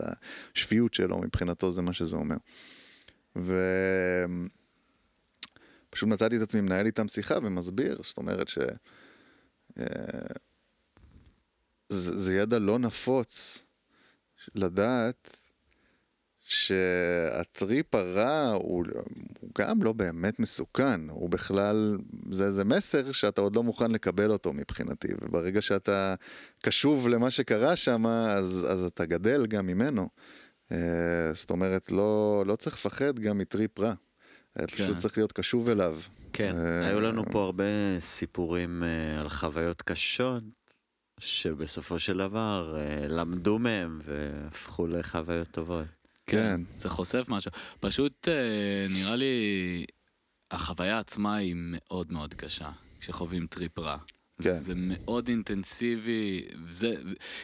השפיות 0.55 0.95
שלו, 0.95 1.19
מבחינתו 1.19 1.73
זה 1.73 1.83
מה 1.83 1.93
שזה 1.93 2.17
אומר. 2.17 2.37
ופשוט 5.91 6.09
מצאתי 6.09 6.37
את 6.37 6.43
עצמי 6.43 6.61
מנהל 6.61 6.87
איתם 6.87 7.09
שיחה 7.09 7.35
ומסביר, 7.43 7.99
זאת 8.03 8.17
אומרת 8.17 8.49
ש... 8.49 8.59
אה, 9.79 9.85
זה, 11.89 12.19
זה 12.19 12.35
ידע 12.35 12.59
לא 12.59 12.79
נפוץ 12.79 13.65
לדעת 14.55 15.44
שהטריפ 16.45 17.95
הרע 17.95 18.53
הוא, 18.53 18.85
הוא 19.41 19.51
גם 19.59 19.83
לא 19.83 19.93
באמת 19.93 20.41
מסוכן, 20.41 21.01
הוא 21.11 21.31
בכלל, 21.31 21.99
זה 22.31 22.45
איזה 22.45 22.65
מסר 22.65 23.13
שאתה 23.13 23.41
עוד 23.41 23.57
לא 23.57 23.63
מוכן 23.63 23.91
לקבל 23.91 24.31
אותו 24.31 24.53
מבחינתי, 24.53 25.09
וברגע 25.23 25.63
שאתה 25.63 26.15
קשוב 26.63 27.09
למה 27.09 27.31
שקרה 27.31 27.77
שם, 27.77 28.07
אז, 28.07 28.67
אז 28.71 28.85
אתה 28.85 29.05
גדל 29.05 29.47
גם 29.47 29.67
ממנו. 29.67 30.09
אה, 30.73 30.79
זאת 31.35 31.51
אומרת, 31.51 31.93
לא, 31.93 32.43
לא 32.47 32.57
צריך 32.57 32.77
לפחד 32.77 33.19
גם 33.19 33.39
מטריפ 33.39 33.79
רע, 33.79 33.95
אה, 34.61 34.67
פשוט 34.67 34.89
כן. 34.89 34.97
צריך 34.97 35.19
להיות 35.19 35.33
קשוב 35.33 35.69
אליו. 35.69 35.97
כן, 36.33 36.55
אה, 36.59 36.87
היו 36.87 37.01
לנו 37.01 37.25
פה 37.33 37.45
הרבה 37.45 38.01
סיפורים 38.01 38.83
אה, 38.83 39.21
על 39.21 39.29
חוויות 39.29 39.83
קשות, 39.83 40.43
שבסופו 41.19 41.99
של 41.99 42.19
דבר 42.19 42.79
למדו 43.09 43.59
מהם 43.59 44.01
והפכו 44.05 44.87
לחוויות 44.87 45.49
טובות. 45.51 46.04
כן. 46.27 46.61
זה 46.79 46.89
חושף 46.89 47.25
משהו. 47.29 47.51
פשוט 47.81 48.29
אה, 48.29 48.87
נראה 48.91 49.17
לי, 49.17 49.35
החוויה 50.51 50.99
עצמה 50.99 51.37
היא 51.37 51.55
מאוד 51.57 52.13
מאוד 52.13 52.35
קשה, 52.35 52.71
כשחווים 53.01 53.47
טריפ 53.47 53.79
רע. 53.79 53.97
זה, 54.39 54.51
כן. 54.51 54.57
זה 54.57 54.73
מאוד 54.77 55.29
אינטנסיבי, 55.29 56.43
זה, 56.71 56.95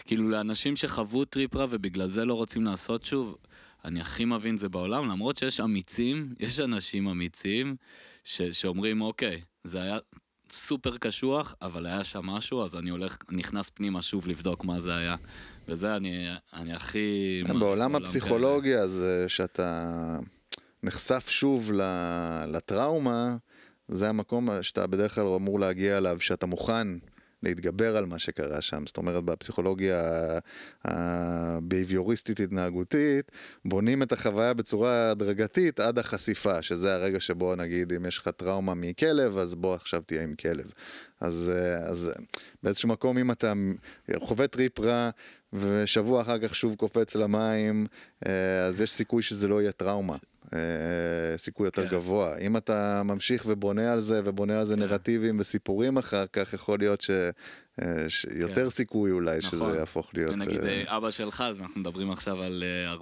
כאילו 0.05 0.29
לאנשים 0.29 0.77
שחוו 0.77 1.25
טריפ 1.25 1.57
רע 1.57 1.67
ובגלל 1.71 2.09
זה 2.09 2.25
לא 2.25 2.35
רוצים 2.35 2.65
לעשות 2.65 3.05
שוב, 3.05 3.37
אני 3.85 4.01
הכי 4.01 4.25
מבין 4.25 4.57
זה 4.57 4.69
בעולם, 4.69 5.09
למרות 5.09 5.37
שיש 5.37 5.61
אמיצים, 5.61 6.35
יש 6.41 6.61
אנשים 6.61 7.09
אמיצים 7.09 7.77
ש, 8.25 8.43
שאומרים, 8.43 9.01
אוקיי, 9.01 9.41
זה 9.65 9.83
היה 9.83 9.99
סופר 10.53 10.99
קשוח, 10.99 11.55
אבל 11.63 11.87
היה 11.87 12.05
שם 12.05 12.27
משהו, 12.27 12.65
אז 12.65 12.77
אני 12.77 12.91
הולך, 12.91 13.17
נכנס 13.31 13.71
פנימה 13.71 14.03
שוב 14.03 14.27
לבדוק 14.27 14.65
מה 14.65 14.81
זה 14.81 14.97
היה. 14.97 15.17
וזה 15.71 15.97
אני, 15.97 16.27
אני 16.53 16.73
הכי... 16.73 17.43
כן, 17.47 17.61
בעולם. 17.61 17.97
הפסיכולוגיה 17.97 18.87
זה 18.87 19.25
שאתה 19.29 20.19
נחשף 20.83 21.29
שוב 21.29 21.73
לטראומה, 22.47 23.37
זה 23.89 24.09
המקום 24.09 24.49
שאתה 24.63 24.87
בדרך 24.87 25.15
כלל 25.15 25.27
אמור 25.27 25.61
להגיע 25.61 25.97
אליו, 25.97 26.21
שאתה 26.21 26.47
מוכן 26.47 26.89
להתגבר 27.43 27.97
על 27.97 28.07
מה 28.07 28.19
שקרה 28.19 28.61
שם. 28.61 28.87
זאת 28.87 28.97
אומרת, 28.97 29.25
בפסיכולוגיה 29.25 30.03
הבייביוריסטית 30.85 32.41
התנהגותית, 32.41 33.33
בונים 33.65 34.03
את 34.03 34.13
החוויה 34.13 34.55
בצורה 34.55 35.11
הדרגתית 35.11 35.81
עד 35.81 35.99
החשיפה, 35.99 36.63
שזה 36.63 36.95
הרגע 36.95 37.21
שבו 37.21 37.55
נגיד 37.55 37.93
אם 37.93 38.07
יש 38.07 38.19
לך 38.19 38.29
טראומה 38.29 38.75
מכלב, 38.75 39.39
אז 39.39 39.55
בוא 39.55 39.75
עכשיו 39.75 40.03
תהיה 40.07 40.23
עם 40.23 40.35
כלב. 40.35 40.73
אז, 41.21 41.53
אז 41.83 42.11
באיזשהו 42.63 42.89
מקום 42.89 43.19
אם 43.19 43.31
אתה 43.31 43.53
חווה 44.19 44.47
טריפ 44.47 44.81
רע 44.81 45.11
ושבוע 45.53 46.23
אחר 46.23 46.39
כך 46.39 46.55
שוב 46.55 46.75
קופץ 46.75 47.15
למים, 47.17 47.87
אה, 48.27 48.65
אז 48.65 48.81
יש 48.81 48.91
סיכוי 48.91 49.23
שזה 49.23 49.49
לא 49.49 49.63
יהיה 49.63 49.73
טראומה. 49.73 50.17
אה, 50.55 50.59
סיכוי 51.37 51.67
יותר 51.67 51.89
כן. 51.89 51.95
גבוה. 51.95 52.37
אם 52.37 52.57
אתה 52.57 53.03
ממשיך 53.05 53.45
ובונה 53.47 53.93
על 53.93 54.01
זה 54.01 54.21
ובונה 54.25 54.59
על 54.59 54.65
זה 54.65 54.75
כן. 54.75 54.81
נרטיבים 54.81 55.41
וסיפורים 55.41 55.97
אחר 55.97 56.27
כך, 56.33 56.53
יכול 56.53 56.79
להיות 56.79 57.01
ש... 57.81 57.87
אה, 57.87 58.09
שיותר 58.09 58.65
כן. 58.65 58.71
סיכוי 58.71 59.11
אולי 59.11 59.39
נכון. 59.39 59.51
שזה 59.51 59.79
יהפוך 59.79 60.11
להיות... 60.15 60.33
ונגיד 60.35 60.61
אה, 60.65 60.83
אה, 60.89 60.97
אבא 60.97 61.11
שלך, 61.11 61.41
אז 61.47 61.61
אנחנו 61.61 61.81
מדברים 61.81 62.11
עכשיו 62.11 62.43
על 62.43 62.65
אה, 62.67 62.95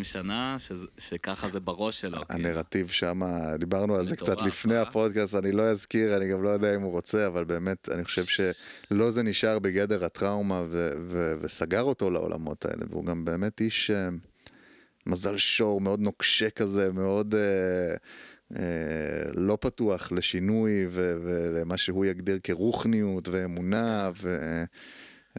40-50 0.00 0.04
שנה, 0.04 0.56
שזה- 0.58 0.86
שככה 0.98 1.48
זה 1.48 1.60
בראש 1.60 2.00
שלו. 2.00 2.10
כאילו. 2.12 2.24
הנרטיב 2.48 2.88
שם, 2.88 3.20
דיברנו 3.58 3.94
על 3.94 4.02
זה 4.04 4.16
קצת 4.16 4.42
לפני? 4.42 4.76
הפודקאסט, 4.76 5.34
אני 5.34 5.52
לא 5.52 5.62
אזכיר, 5.62 6.16
אני 6.16 6.28
גם 6.28 6.42
לא 6.42 6.48
יודע 6.48 6.74
אם 6.74 6.80
הוא 6.80 6.90
רוצה, 6.92 7.26
אבל 7.26 7.44
באמת, 7.44 7.88
אני 7.88 8.04
חושב 8.04 8.24
שלא 8.24 9.10
זה 9.10 9.22
נשאר 9.22 9.58
בגדר 9.58 10.04
הטראומה 10.04 10.62
ו- 10.68 10.90
ו- 11.08 11.34
וסגר 11.40 11.82
אותו 11.82 12.10
לעולמות 12.10 12.64
האלה, 12.64 12.84
והוא 12.90 13.06
גם 13.06 13.24
באמת 13.24 13.60
איש 13.60 13.90
מזל 15.06 15.36
שור, 15.36 15.80
מאוד 15.80 16.00
נוקשה 16.00 16.50
כזה, 16.50 16.92
מאוד 16.92 17.34
אה, 17.34 17.94
לא 19.34 19.58
פתוח 19.60 20.12
לשינוי 20.12 20.86
ו- 20.90 21.16
ולמה 21.24 21.76
שהוא 21.76 22.04
יגדיר 22.04 22.38
כרוחניות 22.42 23.28
ואמונה, 23.28 24.10
ו- 24.22 24.64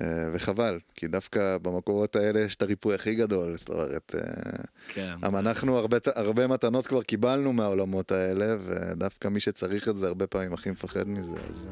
אה, 0.01 0.29
וחבל, 0.33 0.79
כי 0.95 1.07
דווקא 1.07 1.57
במקורות 1.57 2.15
האלה 2.15 2.39
יש 2.39 2.55
את 2.55 2.61
הריפוי 2.61 2.95
הכי 2.95 3.15
גדול, 3.15 3.57
זאת 3.57 3.69
אומרת... 3.69 4.15
אה, 4.15 4.63
כן. 4.93 5.13
אבל 5.23 5.39
אנחנו 5.39 5.77
הרבה, 5.77 5.97
הרבה 6.15 6.47
מתנות 6.47 6.87
כבר 6.87 7.03
קיבלנו 7.03 7.53
מהעולמות 7.53 8.11
האלה, 8.11 8.55
ודווקא 8.59 9.27
מי 9.27 9.39
שצריך 9.39 9.89
את 9.89 9.95
זה 9.95 10.07
הרבה 10.07 10.27
פעמים 10.27 10.53
הכי 10.53 10.71
מפחד 10.71 11.07
מזה, 11.07 11.39
אז... 11.49 11.67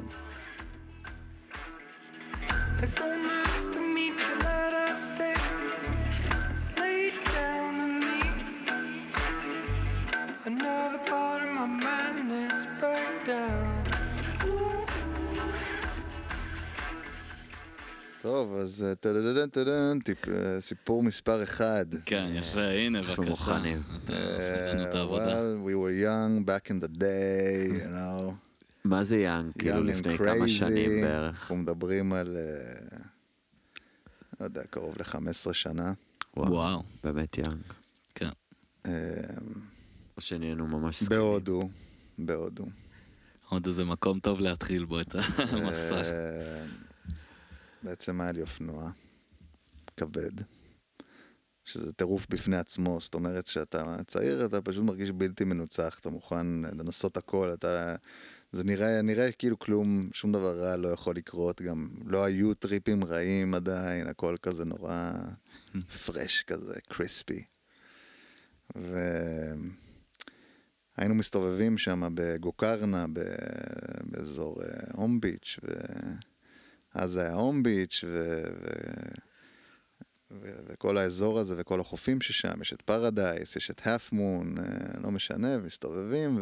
טוב, 18.21 18.53
אז 18.55 18.83
אה, 18.89 18.95
טדדדן 18.95 19.49
טדדן, 19.49 19.99
טיפ- 19.99 20.29
אה, 20.31 20.61
סיפור 20.61 21.03
מספר 21.03 21.43
אחד. 21.43 21.85
כן, 22.05 22.27
יפה, 22.33 22.61
הנה, 22.61 22.99
אנחנו 22.99 23.13
בבקשה. 23.13 23.29
מוכנים. 23.29 23.81
Uh, 24.07 24.11
העבודה. 24.93 25.25
well, 25.41 25.67
we 25.67 25.73
were 25.73 26.03
young 26.05 26.45
back 26.49 26.71
in 26.71 26.85
the 26.85 26.97
day, 26.99 27.81
you 27.81 27.95
know, 27.95 28.31
מה 28.83 29.03
זה 29.03 29.17
יאנג? 29.17 29.51
כאילו 29.59 29.83
לפני 29.83 30.17
כמה 30.17 30.47
שנים. 30.47 31.01
בערך. 31.01 31.35
אנחנו 31.41 31.55
מדברים 31.55 32.13
על, 32.13 32.37
אה, 32.37 32.97
לא 34.39 34.45
יודע, 34.45 34.61
קרוב 34.69 34.95
ל-15 34.99 35.53
שנה. 35.53 35.93
וואו, 36.37 36.83
באמת 37.03 37.37
יאנג. 37.37 37.61
כן. 38.15 38.29
אה, 38.85 38.91
או 40.17 40.21
שנהיינו 40.21 40.67
ממש 40.67 41.03
זקנים. 41.03 41.19
בהודו, 41.19 41.69
בהודו. 42.17 42.65
עוד 43.49 43.65
איזה 43.67 43.85
מקום 43.85 44.19
טוב 44.19 44.39
להתחיל 44.39 44.85
בו 44.85 45.01
את 45.01 45.15
המסע. 45.37 46.01
אה, 47.83 47.89
בעצם 47.89 48.21
היה 48.21 48.31
לי 48.31 48.41
אופנוע 48.41 48.91
כבד, 49.97 50.31
שזה 51.65 51.93
טירוף 51.93 52.27
בפני 52.29 52.57
עצמו, 52.57 52.97
זאת 53.01 53.13
אומרת 53.13 53.47
שאתה 53.47 53.97
צעיר, 54.07 54.45
אתה 54.45 54.61
פשוט 54.61 54.83
מרגיש 54.83 55.11
בלתי 55.11 55.43
מנוצח, 55.43 56.00
אתה 56.00 56.09
מוכן 56.09 56.47
לנסות 56.47 57.17
הכל, 57.17 57.53
אתה... 57.53 57.95
זה 58.51 58.63
נראה, 58.63 59.01
נראה 59.01 59.31
כאילו 59.31 59.59
כלום, 59.59 60.01
שום 60.13 60.31
דבר 60.31 60.59
רע 60.59 60.75
לא 60.75 60.88
יכול 60.88 61.15
לקרות, 61.15 61.61
גם 61.61 61.89
לא 62.05 62.23
היו 62.23 62.53
טריפים 62.53 63.03
רעים 63.03 63.53
עדיין, 63.53 64.07
הכל 64.07 64.35
כזה 64.41 64.65
נורא 64.65 65.11
פרש 66.05 66.43
כזה, 66.43 66.73
קריספי. 66.89 67.43
והיינו 68.75 69.65
מסתובבים 71.15 71.77
שם 71.77 72.09
בגוקרנה. 72.13 73.05
באזור 74.03 74.63
אה, 74.63 74.67
הום 74.93 75.21
ביץ', 75.21 75.59
ואז 76.95 77.12
זה 77.12 77.21
היה 77.21 77.33
הום 77.33 77.63
ביץ', 77.63 78.03
ו... 78.07 78.43
ו... 78.62 78.67
ו... 80.31 80.51
וכל 80.67 80.98
האזור 80.98 81.39
הזה 81.39 81.55
וכל 81.57 81.79
החופים 81.79 82.21
ששם, 82.21 82.62
יש 82.62 82.74
את 82.74 82.81
פרדייס, 82.81 83.55
יש 83.55 83.71
את 83.71 83.81
האף 83.83 84.12
מון, 84.12 84.55
לא 85.03 85.12
משנה, 85.12 85.57
מסתובבים, 85.57 86.39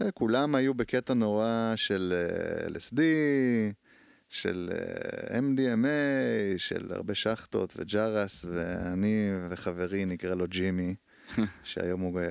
וכולם 0.00 0.54
היו 0.54 0.74
בקטע 0.74 1.14
נורא 1.14 1.72
של 1.76 2.12
אה, 2.16 2.66
LSD, 2.66 3.00
של 4.28 4.70
אה, 4.72 5.38
MDMA, 5.38 6.58
של 6.58 6.92
הרבה 6.92 7.14
שחטות 7.14 7.74
וג'רס, 7.76 8.44
ואני 8.48 9.30
וחברי 9.50 10.04
נקרא 10.04 10.34
לו 10.34 10.48
ג'ימי, 10.48 10.94
שהיום 11.62 12.00
הוא 12.00 12.20
אה, 12.20 12.26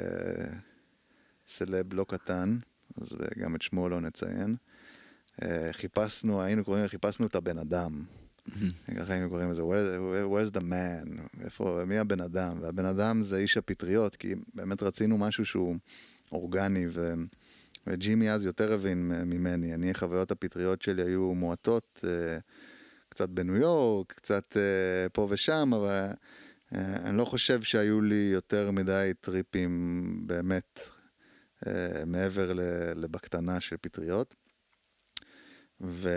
סלב 1.47 1.93
לא 1.93 2.05
קטן, 2.09 2.57
אז 3.01 3.17
גם 3.39 3.55
את 3.55 3.61
שמו 3.61 3.89
לא 3.89 4.01
נציין. 4.01 4.55
אה, 5.41 5.69
חיפשנו, 5.71 6.41
היינו 6.41 6.63
קוראים, 6.63 6.87
חיפשנו 6.87 7.27
את 7.27 7.35
הבן 7.35 7.57
אדם. 7.57 8.03
ככה 8.97 9.13
היינו 9.13 9.29
קוראים 9.29 9.49
לזה, 9.49 9.61
Where, 9.61 9.65
where, 9.65 10.27
where's 10.33 10.57
the 10.57 10.61
man? 10.61 11.21
איפה, 11.43 11.81
מי 11.87 11.97
הבן 11.97 12.21
אדם? 12.21 12.57
והבן 12.61 12.85
אדם 12.85 13.21
זה 13.21 13.37
איש 13.37 13.57
הפטריות, 13.57 14.15
כי 14.15 14.35
באמת 14.53 14.83
רצינו 14.83 15.17
משהו 15.17 15.45
שהוא 15.45 15.75
אורגני, 16.31 16.85
ו, 16.89 17.13
וג'ימי 17.87 18.31
אז 18.31 18.45
יותר 18.45 18.73
הבין 18.73 19.11
ממני. 19.25 19.73
אני, 19.73 19.93
חוויות 19.93 20.31
הפטריות 20.31 20.81
שלי 20.81 21.01
היו 21.01 21.33
מועטות, 21.33 22.05
אה, 22.07 22.37
קצת 23.09 23.29
בניו 23.29 23.55
יורק, 23.55 24.13
קצת 24.13 24.57
אה, 24.57 25.09
פה 25.09 25.27
ושם, 25.29 25.71
אבל 25.73 26.05
אני 26.75 27.17
לא 27.17 27.25
חושב 27.25 27.61
שהיו 27.61 28.01
לי 28.01 28.29
יותר 28.33 28.71
מדי 28.71 29.11
טריפים 29.21 30.23
באמת 30.25 30.79
מעבר 32.05 32.53
לבקטנה 32.95 33.61
של 33.61 33.75
פטריות. 33.81 34.35
ו... 35.81 36.09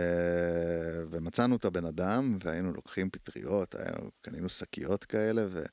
ומצאנו 1.09 1.55
את 1.55 1.65
הבן 1.65 1.85
אדם, 1.85 2.37
והיינו 2.43 2.73
לוקחים 2.73 3.09
פטריות, 3.09 3.75
היינו, 3.75 4.11
קנינו 4.21 4.49
שקיות 4.49 5.05
כאלה, 5.05 5.45
ו... 5.49 5.63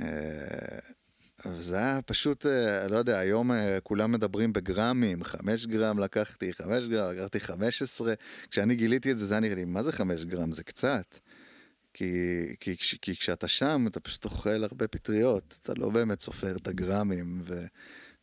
אה, 0.00 0.78
וזה 1.46 1.76
היה 1.76 2.02
פשוט, 2.02 2.46
אה, 2.46 2.88
לא 2.88 2.96
יודע, 2.96 3.18
היום 3.18 3.52
אה, 3.52 3.78
כולם 3.82 4.12
מדברים 4.12 4.52
בגרמים, 4.52 5.24
חמש 5.24 5.66
גרם 5.66 5.98
לקחתי, 5.98 6.52
חמש 6.52 6.84
גרם, 6.90 7.10
לקחתי 7.10 7.40
חמש 7.40 7.82
עשרה. 7.82 8.14
כשאני 8.50 8.76
גיליתי 8.76 9.12
את 9.12 9.18
זה, 9.18 9.26
זה 9.26 9.34
היה 9.34 9.40
נראה 9.40 9.54
לי, 9.54 9.64
מה 9.64 9.82
זה 9.82 9.92
חמש 9.92 10.24
גרם? 10.24 10.52
זה 10.52 10.64
קצת. 10.64 11.18
כי, 11.94 12.12
כי, 12.60 12.76
כי 13.02 13.16
כשאתה 13.16 13.48
שם, 13.48 13.84
אתה 13.86 14.00
פשוט 14.00 14.24
אוכל 14.24 14.64
הרבה 14.64 14.88
פטריות, 14.88 15.58
אתה 15.62 15.72
לא 15.76 15.90
באמת 15.90 16.20
סופר 16.20 16.56
את 16.56 16.68
הגרמים, 16.68 17.40
ו... 17.44 17.64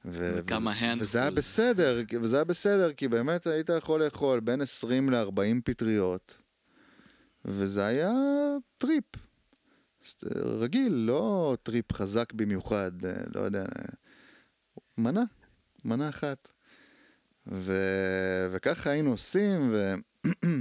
ו- 0.05 0.33
וכמה 0.37 0.71
וזה- 0.71 1.01
וזה 1.03 1.21
היה. 1.21 1.31
בסדר, 1.31 1.97
וזה 2.21 2.35
היה 2.35 2.43
בסדר, 2.45 2.93
כי 2.93 3.07
באמת 3.07 3.47
היית 3.47 3.69
יכול 3.77 4.03
לאכול 4.03 4.39
בין 4.39 4.61
20 4.61 5.09
ל-40 5.09 5.61
פטריות, 5.65 6.37
וזה 7.45 7.85
היה 7.85 8.11
טריפ. 8.77 9.03
אה, 9.15 10.41
רגיל, 10.41 10.93
לא 10.93 11.57
טריפ 11.63 11.93
חזק 11.93 12.33
במיוחד, 12.33 12.91
אה, 13.05 13.11
לא 13.35 13.39
יודע, 13.41 13.65
מנה, 14.97 15.23
מנה 15.85 16.09
אחת. 16.09 16.51
ו... 17.47 17.73
וככה 18.51 18.89
היינו 18.89 19.11
עושים, 19.11 19.69
ו... 19.73 19.93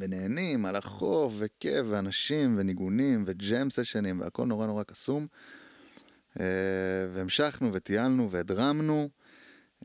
ונהנים 0.00 0.66
על 0.66 0.76
החוף, 0.76 1.32
וכיף, 1.38 1.86
ואנשים, 1.88 2.54
וניגונים, 2.58 3.24
וג'ם 3.26 3.70
סשנים, 3.70 4.20
והכל 4.20 4.46
נורא 4.46 4.66
נורא 4.66 4.82
קסום. 4.82 5.26
אה, 6.40 6.46
והמשכנו 7.12 7.70
וטיילנו 7.72 8.30
והדרמנו. 8.30 9.08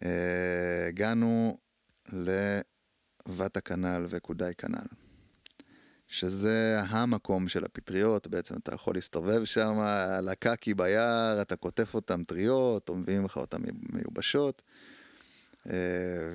אה, 0.04 0.88
הגענו 0.88 1.58
לבת 2.14 3.58
הכנל 3.58 4.06
וקודאי 4.10 4.54
כנל. 4.58 4.88
שזה 6.08 6.80
המקום 6.82 7.48
של 7.48 7.66
הפטריות, 7.66 8.28
בעצם 8.28 8.56
אתה 8.56 8.74
יכול 8.74 8.96
להסתובב 8.96 9.46
שם 9.46 9.80
על 9.80 10.28
הקקי 10.28 10.74
ביער, 10.74 11.42
אתה 11.42 11.56
קוטף 11.56 11.94
אותם 11.96 12.24
טריות, 12.24 12.90
או 12.90 12.96
מביאים 12.96 13.26
לך 13.26 13.38
אותם 13.38 13.62
מיובשות. 13.90 14.62
אה, 15.70 15.74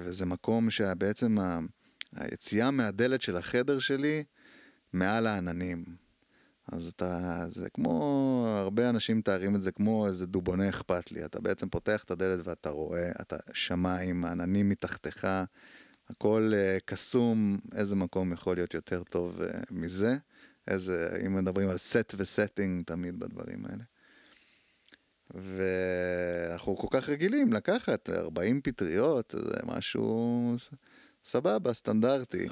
וזה 0.04 0.26
מקום 0.26 0.70
שבעצם 0.70 1.36
היציאה 2.16 2.70
מהדלת 2.70 3.22
של 3.22 3.36
החדר 3.36 3.78
שלי 3.78 4.24
מעל 4.92 5.26
העננים. 5.26 6.03
אז 6.72 6.86
אתה, 6.86 7.44
זה 7.48 7.70
כמו, 7.70 8.46
הרבה 8.58 8.88
אנשים 8.88 9.18
מתארים 9.18 9.56
את 9.56 9.62
זה 9.62 9.72
כמו 9.72 10.06
איזה 10.06 10.26
דובונה 10.26 10.68
אכפת 10.68 11.12
לי. 11.12 11.24
אתה 11.24 11.40
בעצם 11.40 11.68
פותח 11.68 12.04
את 12.04 12.10
הדלת 12.10 12.46
ואתה 12.46 12.70
רואה, 12.70 13.10
אתה 13.20 13.36
שמיים, 13.52 14.24
עננים 14.24 14.68
מתחתיך, 14.68 15.26
הכל 16.10 16.52
uh, 16.54 16.80
קסום, 16.84 17.58
איזה 17.74 17.96
מקום 17.96 18.32
יכול 18.32 18.56
להיות 18.56 18.74
יותר 18.74 19.02
טוב 19.02 19.40
uh, 19.40 19.44
מזה? 19.70 20.16
איזה, 20.68 21.16
אם 21.26 21.34
מדברים 21.34 21.68
על 21.68 21.76
סט 21.76 22.14
וסטינג 22.16 22.84
תמיד 22.86 23.20
בדברים 23.20 23.66
האלה. 23.66 23.84
ואנחנו 25.34 26.76
כל 26.76 26.86
כך 26.90 27.08
רגילים 27.08 27.52
לקחת 27.52 28.10
40 28.10 28.60
פטריות, 28.60 29.34
זה 29.38 29.56
משהו 29.64 30.54
סבבה, 31.24 31.72
סטנדרטי. 31.72 32.46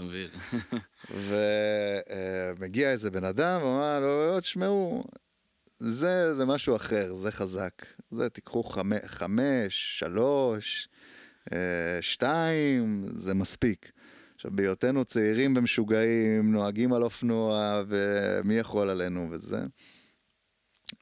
ומגיע 2.58 2.90
איזה 2.90 3.10
בן 3.10 3.24
אדם 3.24 3.60
ואומר 3.62 4.00
לו, 4.00 4.32
לא, 4.32 4.40
תשמעו, 4.40 5.04
זה, 5.78 6.34
זה 6.34 6.44
משהו 6.44 6.76
אחר, 6.76 7.14
זה 7.14 7.32
חזק. 7.32 7.86
זה 8.10 8.28
תיקחו 8.28 8.62
חמש, 8.62 9.00
חמש 9.06 9.98
שלוש, 9.98 10.88
אה, 11.52 11.98
שתיים, 12.00 13.06
זה 13.14 13.34
מספיק. 13.34 13.92
עכשיו, 14.34 14.50
בהיותנו 14.54 15.04
צעירים 15.04 15.54
ומשוגעים, 15.56 16.52
נוהגים 16.52 16.92
על 16.92 17.02
אופנוע, 17.02 17.82
ומי 17.88 18.54
יכול 18.54 18.90
עלינו 18.90 19.28
וזה. 19.30 19.60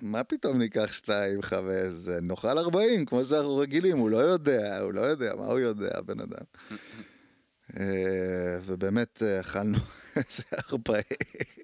מה 0.02 0.24
פתאום 0.24 0.58
ניקח 0.58 0.92
שתיים, 0.92 1.42
חמש, 1.42 1.86
זה 1.88 2.18
נאכל 2.22 2.58
ארבעים, 2.58 3.06
כמו 3.06 3.24
שאנחנו 3.24 3.56
רגילים, 3.56 3.98
הוא 3.98 4.10
לא 4.10 4.18
יודע, 4.18 4.78
הוא 4.78 4.92
לא 4.92 5.00
יודע, 5.00 5.34
מה 5.36 5.46
הוא 5.46 5.58
יודע, 5.58 5.98
הבן 5.98 6.20
אדם. 6.20 6.44
אה, 7.78 8.58
ובאמת 8.64 9.22
אה, 9.22 9.40
אכלנו 9.40 9.78
איזה 10.16 10.42
ארבעים. 10.70 11.02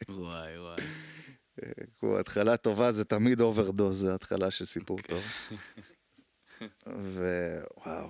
וואי 0.08 0.58
וואי. 0.58 0.76
כמו 1.98 2.18
התחלה 2.18 2.56
טובה 2.56 2.90
זה 2.90 3.04
תמיד 3.04 3.40
אוברדוז, 3.40 3.98
זה 3.98 4.14
התחלה 4.14 4.50
של 4.50 4.64
סיפור 4.64 4.98
טוב. 5.02 5.22
ווואו. 6.86 8.08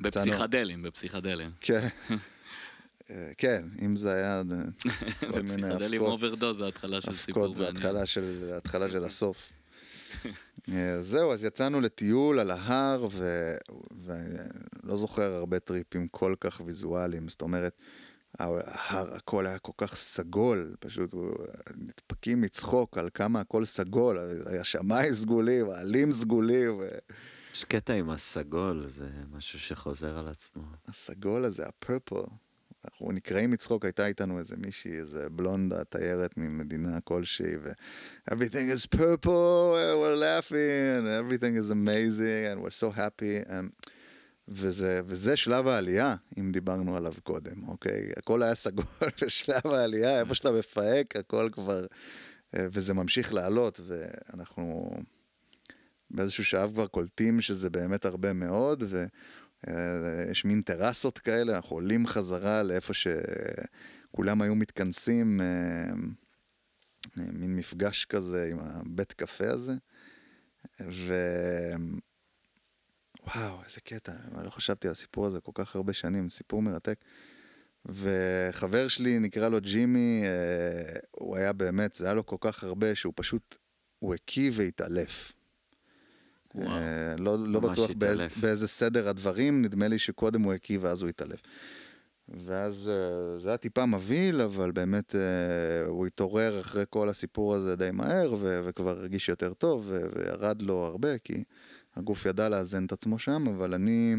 בפסיכדלים, 0.00 0.82
בפסיכדלים. 0.82 1.50
כן. 1.60 1.88
אה, 3.10 3.32
כן, 3.38 3.64
אם 3.82 3.96
זה 3.96 4.12
היה 4.12 4.36
אה, 4.38 4.42
כל 5.32 5.42
מיני 5.42 5.62
בפסיכדלים 5.62 6.02
אבקות. 6.02 6.12
אוברדוז 6.12 6.56
זה 6.56 6.66
התחלה 6.66 7.00
של 7.00 7.12
סיפור 7.12 7.46
אבקות 7.46 7.56
זה 7.56 8.56
התחלה 8.56 8.90
של 8.90 9.04
הסוף. 9.04 9.52
אה, 10.72 11.02
זהו, 11.02 11.32
אז 11.32 11.44
יצאנו 11.44 11.80
לטיול 11.80 12.38
על 12.40 12.50
ההר, 12.50 13.06
ו- 13.10 13.56
ואני 14.04 14.34
לא 14.82 14.96
זוכר 14.96 15.34
הרבה 15.34 15.58
טריפים 15.58 16.08
כל 16.08 16.34
כך 16.40 16.60
ויזואליים, 16.64 17.28
זאת 17.28 17.42
אומרת, 17.42 17.78
ההר, 18.38 18.60
הכל 19.16 19.46
היה 19.46 19.58
כל 19.58 19.72
כך 19.76 19.96
סגול, 19.96 20.76
פשוט 20.80 21.14
נדפקים 21.76 22.40
מצחוק 22.40 22.98
על 22.98 23.08
כמה 23.14 23.40
הכל 23.40 23.64
סגול, 23.64 24.18
השמיים 24.60 25.12
סגולים, 25.12 25.70
העלים 25.70 26.12
סגולים, 26.12 26.80
יש 27.54 27.64
קטע 27.64 27.92
עם 27.92 28.10
הסגול, 28.10 28.86
זה 28.86 29.08
משהו 29.30 29.58
שחוזר 29.58 30.18
על 30.18 30.28
עצמו. 30.28 30.62
והסגול 30.86 31.44
הזה, 31.44 31.66
ה 31.66 31.73
purple, 31.73 32.22
אנחנו 32.92 33.12
נקראים 33.12 33.50
מצחוק, 33.50 33.84
הייתה 33.84 34.06
איתנו 34.06 34.38
איזה 34.38 34.56
מישהי, 34.56 34.92
איזה 34.92 35.30
בלונדה, 35.30 35.84
תיירת 35.84 36.36
ממדינה 36.36 37.00
כלשהי, 37.00 37.56
ו- 37.62 37.72
everything 38.30 38.76
is 38.76 38.96
purple, 38.96 39.74
we're 40.00 40.20
laughing, 40.20 41.00
and 41.00 41.06
everything 41.06 41.56
is 41.56 41.70
amazing, 41.70 42.44
and 42.52 42.62
we're 42.62 42.80
so 42.80 42.90
happy. 42.90 43.50
And... 43.50 43.90
וזה, 44.48 45.00
וזה 45.06 45.36
שלב 45.36 45.66
העלייה, 45.68 46.16
אם 46.38 46.52
דיברנו 46.52 46.96
עליו 46.96 47.12
קודם, 47.22 47.68
אוקיי? 47.68 48.10
הכל 48.16 48.42
היה 48.42 48.54
סגול 48.54 48.84
בשלב 49.22 49.66
העלייה, 49.66 50.20
איפה 50.20 50.34
שאתה 50.34 50.50
מפהק, 50.50 51.16
הכל 51.16 51.48
כבר... 51.52 51.86
אה, 52.56 52.66
וזה 52.70 52.94
ממשיך 52.94 53.34
לעלות, 53.34 53.80
ואנחנו 53.86 54.90
באיזשהו 56.10 56.44
שלב 56.44 56.72
כבר 56.72 56.86
קולטים 56.86 57.40
שזה 57.40 57.70
באמת 57.70 58.04
הרבה 58.04 58.32
מאוד, 58.32 58.82
ויש 59.66 60.44
מין 60.44 60.62
טרסות 60.62 61.18
כאלה, 61.18 61.56
אנחנו 61.56 61.76
עולים 61.76 62.06
חזרה 62.06 62.62
לאיפה 62.62 62.92
שכולם 62.94 64.42
היו 64.42 64.54
מתכנסים, 64.54 65.40
אה, 65.40 65.46
אה, 67.18 67.24
מין 67.32 67.56
מפגש 67.56 68.04
כזה 68.04 68.48
עם 68.50 68.58
הבית 68.60 69.12
קפה 69.12 69.50
הזה. 69.50 69.74
ו... 70.80 71.14
וואו, 73.34 73.64
איזה 73.64 73.80
קטע, 73.80 74.12
אני 74.34 74.44
לא 74.44 74.50
חשבתי 74.50 74.88
על 74.88 74.92
הסיפור 74.92 75.26
הזה 75.26 75.40
כל 75.40 75.52
כך 75.54 75.76
הרבה 75.76 75.92
שנים, 75.92 76.28
סיפור 76.28 76.62
מרתק. 76.62 76.98
וחבר 77.84 78.88
שלי, 78.88 79.18
נקרא 79.18 79.48
לו 79.48 79.60
ג'ימי, 79.60 80.22
אה, 80.24 80.98
הוא 81.10 81.36
היה 81.36 81.52
באמת, 81.52 81.94
זה 81.94 82.04
היה 82.04 82.14
לו 82.14 82.26
כל 82.26 82.36
כך 82.40 82.64
הרבה 82.64 82.94
שהוא 82.94 83.12
פשוט, 83.16 83.56
הוא 83.98 84.14
הקיא 84.14 84.50
והתעלף. 84.54 85.32
וואו, 86.56 86.68
אה, 86.76 87.16
לא, 87.18 87.38
לא 87.48 87.60
בטוח 87.60 87.90
התעלף. 87.90 88.36
באיזה 88.38 88.68
סדר 88.68 89.08
הדברים, 89.08 89.62
נדמה 89.62 89.88
לי 89.88 89.98
שקודם 89.98 90.42
הוא 90.42 90.52
הקיא 90.52 90.78
ואז 90.80 91.02
הוא 91.02 91.08
התעלף. 91.08 91.40
ואז 92.28 92.88
אה, 92.88 93.40
זה 93.40 93.48
היה 93.48 93.56
טיפה 93.56 93.86
מבהיל, 93.86 94.40
אבל 94.40 94.70
באמת 94.70 95.14
אה, 95.14 95.20
הוא 95.86 96.06
התעורר 96.06 96.60
אחרי 96.60 96.84
כל 96.90 97.08
הסיפור 97.08 97.54
הזה 97.54 97.76
די 97.76 97.90
מהר, 97.92 98.34
ו- 98.38 98.60
וכבר 98.64 98.90
הרגיש 98.90 99.28
יותר 99.28 99.52
טוב, 99.54 99.84
ו- 99.88 100.00
וירד 100.16 100.62
לו 100.62 100.84
הרבה, 100.84 101.18
כי 101.18 101.44
הגוף 101.96 102.26
ידע 102.26 102.48
לאזן 102.48 102.84
את 102.86 102.92
עצמו 102.92 103.18
שם, 103.18 103.44
אבל 103.48 103.74
אני, 103.74 104.14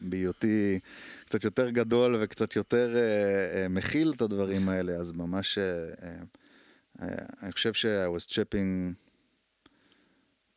בהיותי 0.00 0.78
קצת 1.24 1.44
יותר 1.44 1.70
גדול 1.70 2.16
וקצת 2.20 2.56
יותר 2.56 2.96
אה, 2.96 3.68
מכיל 3.68 4.12
את 4.16 4.22
הדברים 4.22 4.68
האלה, 4.68 4.92
אז 4.92 5.12
ממש, 5.12 5.58
אה, 5.58 5.64
אה, 7.02 7.08
אני 7.42 7.52
חושב 7.52 7.72
ש- 7.72 7.86
I 7.86 8.18
was 8.18 8.26
chipping 8.30 8.94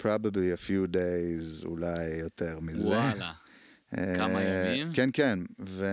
probably 0.01 0.51
a 0.53 0.67
few 0.67 0.93
days, 0.93 1.65
אולי 1.65 2.19
יותר 2.19 2.59
מזה. 2.59 2.87
וואלה. 2.87 3.33
כמה 3.95 4.39
אה, 4.39 4.73
ימים? 4.75 4.93
כן, 4.93 5.09
כן. 5.13 5.39
ו... 5.59 5.85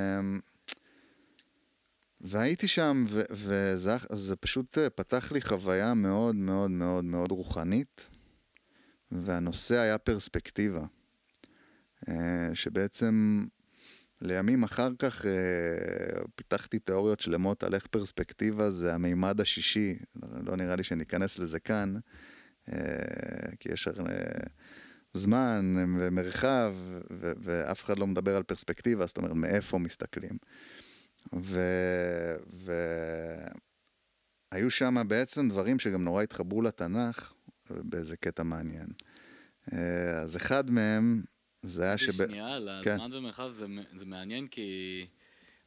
והייתי 2.21 2.69
שם, 2.69 3.05
ו- 3.09 3.23
וזה 3.31 3.97
זה 4.13 4.37
פשוט 4.37 4.79
אה, 4.79 4.91
פתח 4.91 5.33
לי 5.33 5.41
חוויה 5.41 5.95
מאוד 5.95 6.37
מאוד 6.37 6.71
מאוד 6.71 7.05
מאוד 7.05 7.31
רוחנית, 7.31 8.11
והנושא 9.13 9.79
היה 9.79 9.99
פרספקטיבה. 9.99 10.87
אה, 12.09 12.51
שבעצם 12.55 13.45
לימים 14.21 14.63
אחר 14.63 14.91
כך 14.99 15.25
פיתחתי 16.35 16.79
תיאוריות 16.79 17.21
שלמות 17.21 17.63
על 17.63 17.75
איך 17.75 17.87
פרספקטיבה 17.87 18.71
זה 18.71 18.95
המימד 18.95 19.41
השישי, 19.41 19.99
לא 20.43 20.57
נראה 20.57 20.77
לי 20.77 20.83
שניכנס 20.83 21.39
לזה 21.39 21.61
כאן, 21.61 21.95
כי 23.61 23.73
יש... 23.73 23.89
אה, 23.89 23.95
זמן 25.13 25.75
ומרחב, 25.99 26.75
ו- 27.11 27.33
ואף 27.43 27.85
אחד 27.85 27.99
לא 27.99 28.07
מדבר 28.07 28.37
על 28.37 28.43
פרספקטיבה, 28.43 29.07
זאת 29.07 29.17
אומרת, 29.17 29.33
מאיפה 29.33 29.79
מסתכלים. 29.79 30.39
ו- 31.35 32.37
והיו 34.53 34.71
שם 34.71 34.97
בעצם 35.09 35.49
דברים 35.49 35.79
שגם 35.79 36.05
נורא 36.05 36.23
התחברו 36.23 36.63
לתנ"ך, 36.63 37.33
באיזה 37.71 38.17
קטע 38.17 38.43
מעניין. 38.43 38.87
אה, 39.73 40.21
אז 40.21 40.37
אחד 40.37 40.71
מהם, 40.71 41.23
זה 41.63 41.85
היה 41.85 41.99
שב... 41.99 42.13
שנייה, 42.13 42.55
על 42.55 42.69
כן. 42.85 42.93
הזמן 42.93 43.13
ומרחב 43.13 43.51
זה, 43.51 43.67
זה 43.95 44.07
מעניין 44.07 44.47
כי 44.47 45.07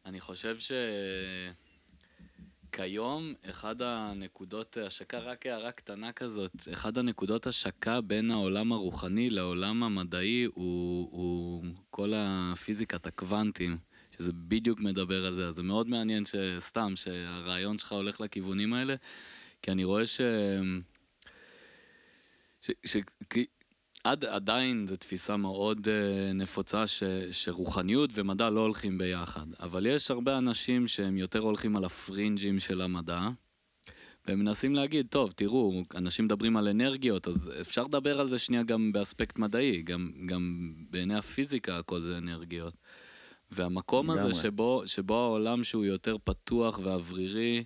אני 0.05 0.19
חושב 0.19 0.57
שכיום 2.75 3.33
אחד 3.49 3.81
הנקודות 3.81 4.77
השקה, 4.77 5.19
רק 5.19 5.45
הערה 5.45 5.71
קטנה 5.71 6.11
כזאת, 6.11 6.51
אחד 6.73 6.97
הנקודות 6.97 7.47
השקה 7.47 8.01
בין 8.01 8.31
העולם 8.31 8.71
הרוחני 8.71 9.29
לעולם 9.29 9.83
המדעי 9.83 10.43
הוא, 10.43 11.09
הוא 11.11 11.63
כל 11.89 12.13
הפיזיקת 12.15 13.07
הקוונטים. 13.07 13.77
שזה 14.17 14.31
בדיוק 14.33 14.79
מדבר 14.79 15.25
על 15.25 15.35
זה, 15.35 15.47
אז 15.47 15.55
זה 15.55 15.63
מאוד 15.63 15.89
מעניין 15.89 16.23
שסתם, 16.25 16.93
שהרעיון 16.95 17.79
שלך 17.79 17.91
הולך 17.91 18.21
לכיוונים 18.21 18.73
האלה, 18.73 18.95
כי 19.61 19.71
אני 19.71 19.83
רואה 19.83 20.07
ש... 20.07 20.21
ש... 22.61 22.71
ש... 22.85 22.97
עד 24.03 24.25
עדיין 24.25 24.87
זו 24.87 24.95
תפיסה 24.95 25.37
מאוד 25.37 25.87
uh, 25.87 26.33
נפוצה 26.33 26.87
ש, 26.87 27.03
שרוחניות 27.31 28.09
ומדע 28.13 28.49
לא 28.49 28.59
הולכים 28.59 28.97
ביחד. 28.97 29.45
אבל 29.59 29.85
יש 29.85 30.11
הרבה 30.11 30.37
אנשים 30.37 30.87
שהם 30.87 31.17
יותר 31.17 31.39
הולכים 31.39 31.77
על 31.77 31.85
הפרינג'ים 31.85 32.59
של 32.59 32.81
המדע, 32.81 33.29
והם 34.27 34.39
מנסים 34.39 34.75
להגיד, 34.75 35.07
טוב, 35.09 35.31
תראו, 35.31 35.83
אנשים 35.95 36.25
מדברים 36.25 36.57
על 36.57 36.67
אנרגיות, 36.67 37.27
אז 37.27 37.51
אפשר 37.61 37.83
לדבר 37.83 38.21
על 38.21 38.27
זה 38.27 38.39
שנייה 38.39 38.63
גם 38.63 38.91
באספקט 38.91 39.39
מדעי, 39.39 39.81
גם, 39.81 40.11
גם 40.25 40.73
בעיני 40.89 41.15
הפיזיקה 41.15 41.77
הכל 41.77 41.99
זה 41.99 42.17
אנרגיות. 42.17 42.73
והמקום 43.51 44.09
הזה. 44.09 44.33
שבו, 44.33 44.83
שבו 44.85 45.15
העולם 45.15 45.63
שהוא 45.63 45.85
יותר 45.85 46.15
פתוח 46.23 46.79
ואוורירי, 46.83 47.63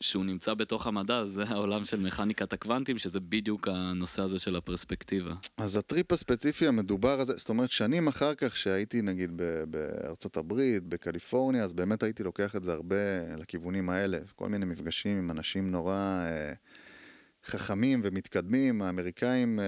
שהוא 0.00 0.24
נמצא 0.24 0.54
בתוך 0.54 0.86
המדע, 0.86 1.24
זה 1.24 1.44
העולם 1.44 1.84
של 1.84 2.00
מכניקת 2.00 2.52
הקוונטים, 2.52 2.98
שזה 2.98 3.20
בדיוק 3.20 3.68
הנושא 3.68 4.22
הזה 4.22 4.38
של 4.38 4.56
הפרספקטיבה. 4.56 5.34
אז 5.56 5.76
הטריפ 5.76 6.12
הספציפי 6.12 6.66
המדובר 6.66 7.20
הזה, 7.20 7.32
זאת 7.36 7.48
אומרת, 7.48 7.70
שנים 7.70 8.08
אחר 8.08 8.34
כך 8.34 8.56
שהייתי 8.56 9.02
נגיד 9.02 9.40
בארצות 9.70 10.36
הברית, 10.36 10.82
בקליפורניה, 10.82 11.64
אז 11.64 11.72
באמת 11.72 12.02
הייתי 12.02 12.22
לוקח 12.22 12.56
את 12.56 12.64
זה 12.64 12.72
הרבה 12.72 12.96
לכיוונים 13.36 13.90
האלה. 13.90 14.18
כל 14.34 14.48
מיני 14.48 14.66
מפגשים 14.66 15.18
עם 15.18 15.30
אנשים 15.30 15.70
נורא 15.70 15.94
אה, 15.94 16.52
חכמים 17.46 18.00
ומתקדמים. 18.04 18.82
האמריקאים, 18.82 19.60
אה, 19.60 19.66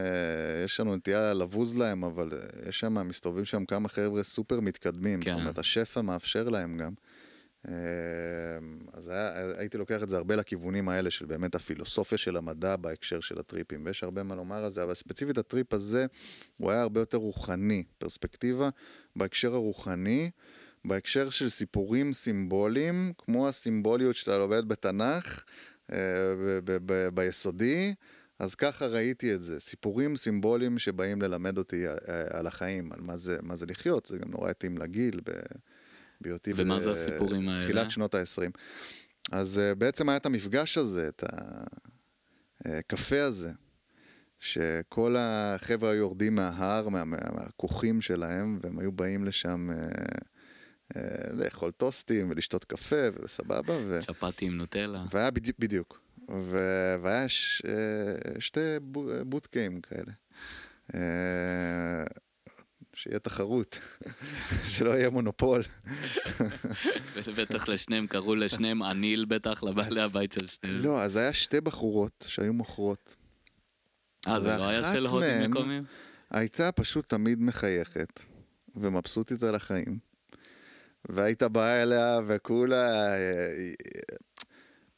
יש 0.64 0.80
לנו 0.80 0.96
נטייה 0.96 1.34
לבוז 1.34 1.76
להם, 1.76 2.04
אבל 2.04 2.30
אה, 2.32 2.68
יש 2.68 2.80
שם, 2.80 3.08
מסתובבים 3.08 3.44
שם 3.44 3.64
כמה 3.64 3.88
חבר'ה 3.88 4.22
סופר 4.22 4.60
מתקדמים. 4.60 5.20
כן. 5.20 5.32
זאת 5.32 5.40
אומרת, 5.40 5.58
השפע 5.58 6.02
מאפשר 6.02 6.48
להם 6.48 6.76
גם. 6.76 6.92
אה, 7.68 7.72
אז 8.92 9.08
היה, 9.08 9.58
הייתי 9.58 9.78
לוקח 9.78 10.02
את 10.02 10.08
זה 10.08 10.16
הרבה 10.16 10.36
לכיוונים 10.36 10.88
האלה 10.88 11.10
של 11.10 11.26
באמת 11.26 11.54
הפילוסופיה 11.54 12.18
של 12.18 12.36
המדע 12.36 12.76
בהקשר 12.76 13.20
של 13.20 13.38
הטריפים, 13.38 13.86
ויש 13.86 14.02
הרבה 14.02 14.22
מה 14.22 14.34
לומר 14.34 14.64
על 14.64 14.70
זה, 14.70 14.82
אבל 14.82 14.94
ספציפית 14.94 15.38
הטריפ 15.38 15.74
הזה, 15.74 16.06
הוא 16.58 16.70
היה 16.70 16.82
הרבה 16.82 17.00
יותר 17.00 17.18
רוחני, 17.18 17.84
פרספקטיבה 17.98 18.68
בהקשר 19.16 19.54
הרוחני, 19.54 20.30
בהקשר 20.84 21.30
של 21.30 21.48
סיפורים 21.48 22.12
סימבוליים, 22.12 23.12
כמו 23.18 23.48
הסימבוליות 23.48 24.16
שאתה 24.16 24.38
לומד 24.38 24.68
בתנ"ך, 24.68 25.44
אה, 25.92 25.96
ב- 26.36 26.60
ב- 26.64 26.78
ב- 26.86 27.08
ביסודי, 27.14 27.94
אז 28.38 28.54
ככה 28.54 28.86
ראיתי 28.86 29.34
את 29.34 29.42
זה, 29.42 29.60
סיפורים 29.60 30.16
סימבוליים 30.16 30.78
שבאים 30.78 31.22
ללמד 31.22 31.58
אותי 31.58 31.86
אה, 31.88 31.94
על 32.30 32.46
החיים, 32.46 32.92
על 32.92 33.00
מה 33.00 33.16
זה, 33.16 33.38
מה 33.42 33.56
זה 33.56 33.66
לחיות, 33.66 34.06
זה 34.06 34.18
גם 34.18 34.30
נורא 34.30 34.50
התאים 34.50 34.78
לגיל. 34.78 35.20
ב... 35.24 35.30
בהיותי 36.20 36.52
ומה 36.56 36.78
ב- 36.78 36.80
זה 36.82 36.92
הסיפורים 36.92 37.48
האלה? 37.48 37.64
תחילת 37.64 37.90
שנות 37.90 38.14
ה-20. 38.14 38.50
אז 39.32 39.60
uh, 39.60 39.74
בעצם 39.74 40.08
היה 40.08 40.16
את 40.16 40.26
המפגש 40.26 40.78
הזה, 40.78 41.08
את 41.08 41.24
הקפה 42.64 43.22
הזה, 43.22 43.50
שכל 44.40 45.16
החבר'ה 45.18 45.90
היו 45.90 45.98
יורדים 45.98 46.34
מההר, 46.34 46.88
מה- 46.88 47.04
מה- 47.04 47.16
מהכוכים 47.34 48.00
שלהם, 48.00 48.58
והם 48.62 48.78
היו 48.78 48.92
באים 48.92 49.24
לשם 49.24 49.70
uh, 49.70 50.98
לאכול 51.32 51.70
טוסטים 51.70 52.30
ולשתות 52.30 52.64
קפה 52.64 52.96
וסבבה, 53.22 53.74
ו... 53.86 53.98
צ'פטי 54.02 54.44
עם 54.46 54.56
נוטלה. 54.56 55.04
והיה 55.12 55.30
בדיוק, 55.30 55.56
בדיוק. 55.58 56.00
ו... 56.30 56.58
והיה 57.02 57.28
ש... 57.28 57.62
אה, 57.68 58.40
שתי 58.40 58.60
בו- 58.82 59.10
בוטקאים 59.26 59.80
כאלה. 59.80 60.12
אה, 62.98 63.02
שיהיה 63.02 63.18
תחרות, 63.18 63.78
שלא 64.72 64.90
יהיה 64.90 65.10
מונופול. 65.10 65.62
בטח 67.36 67.68
לשניהם 67.68 68.06
קראו 68.06 68.34
לשניהם 68.34 68.82
אניל 68.82 69.24
בטח, 69.24 69.62
לבעלי 69.62 70.00
הבית 70.00 70.32
של 70.32 70.46
שניהם. 70.46 70.84
לא, 70.84 71.02
אז 71.02 71.16
היה 71.16 71.32
שתי 71.32 71.60
בחורות 71.60 72.24
שהיו 72.28 72.52
מוכרות. 72.52 73.16
אה, 74.28 74.40
זה 74.40 74.46
לא 74.46 74.68
היה 74.68 74.92
של 74.92 75.06
הודים 75.06 75.50
מקומיים? 75.50 75.84
הייתה 76.30 76.72
פשוט 76.72 77.08
תמיד 77.08 77.40
מחייכת, 77.40 78.20
ומבסוטית 78.76 79.42
על 79.42 79.54
החיים. 79.54 79.98
והיית 81.08 81.42
בא 81.42 81.82
אליה 81.82 82.20
וכולה... 82.26 83.14
אה, 83.16 83.72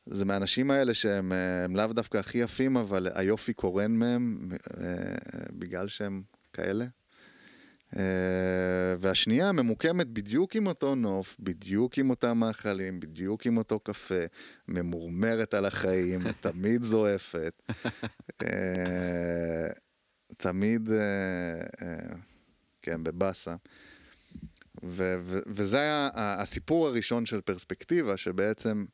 זה 0.07 0.25
מהאנשים 0.25 0.71
האלה 0.71 0.95
שהם 0.95 1.33
אה, 1.33 1.67
לאו 1.69 1.87
דווקא 1.87 2.19
הכי 2.19 2.39
יפים, 2.39 2.77
אבל 2.77 3.09
היופי 3.15 3.53
קורן 3.53 3.93
מהם 3.93 4.49
אה, 4.81 4.95
בגלל 5.53 5.89
שהם 5.89 6.23
כאלה. 6.53 6.87
אה, 7.97 8.95
והשנייה 8.99 9.53
ממוקמת 9.53 10.07
בדיוק 10.07 10.57
עם 10.57 10.67
אותו 10.67 10.95
נוף, 10.95 11.37
בדיוק 11.41 11.99
עם 11.99 12.11
אותם 12.11 12.39
מאכלים, 12.39 13.01
בדיוק 13.01 13.47
עם 13.47 13.57
אותו 13.57 13.81
קפה, 13.81 14.25
ממורמרת 14.69 15.55
על 15.55 15.65
החיים, 15.65 16.21
תמיד 16.41 16.83
זועפת. 16.83 17.63
אה, 18.43 19.69
תמיד, 20.37 20.91
אה, 20.93 21.97
כן, 22.83 23.05
בבאסה. 23.05 23.57
ו- 24.85 25.17
ו- 25.21 25.39
וזה 25.47 25.79
היה 25.81 26.09
הסיפור 26.15 26.89
הראשון 26.89 27.27
של 27.27 27.41
פרספקטיבה, 27.41 28.17
שבעצם 28.17 28.85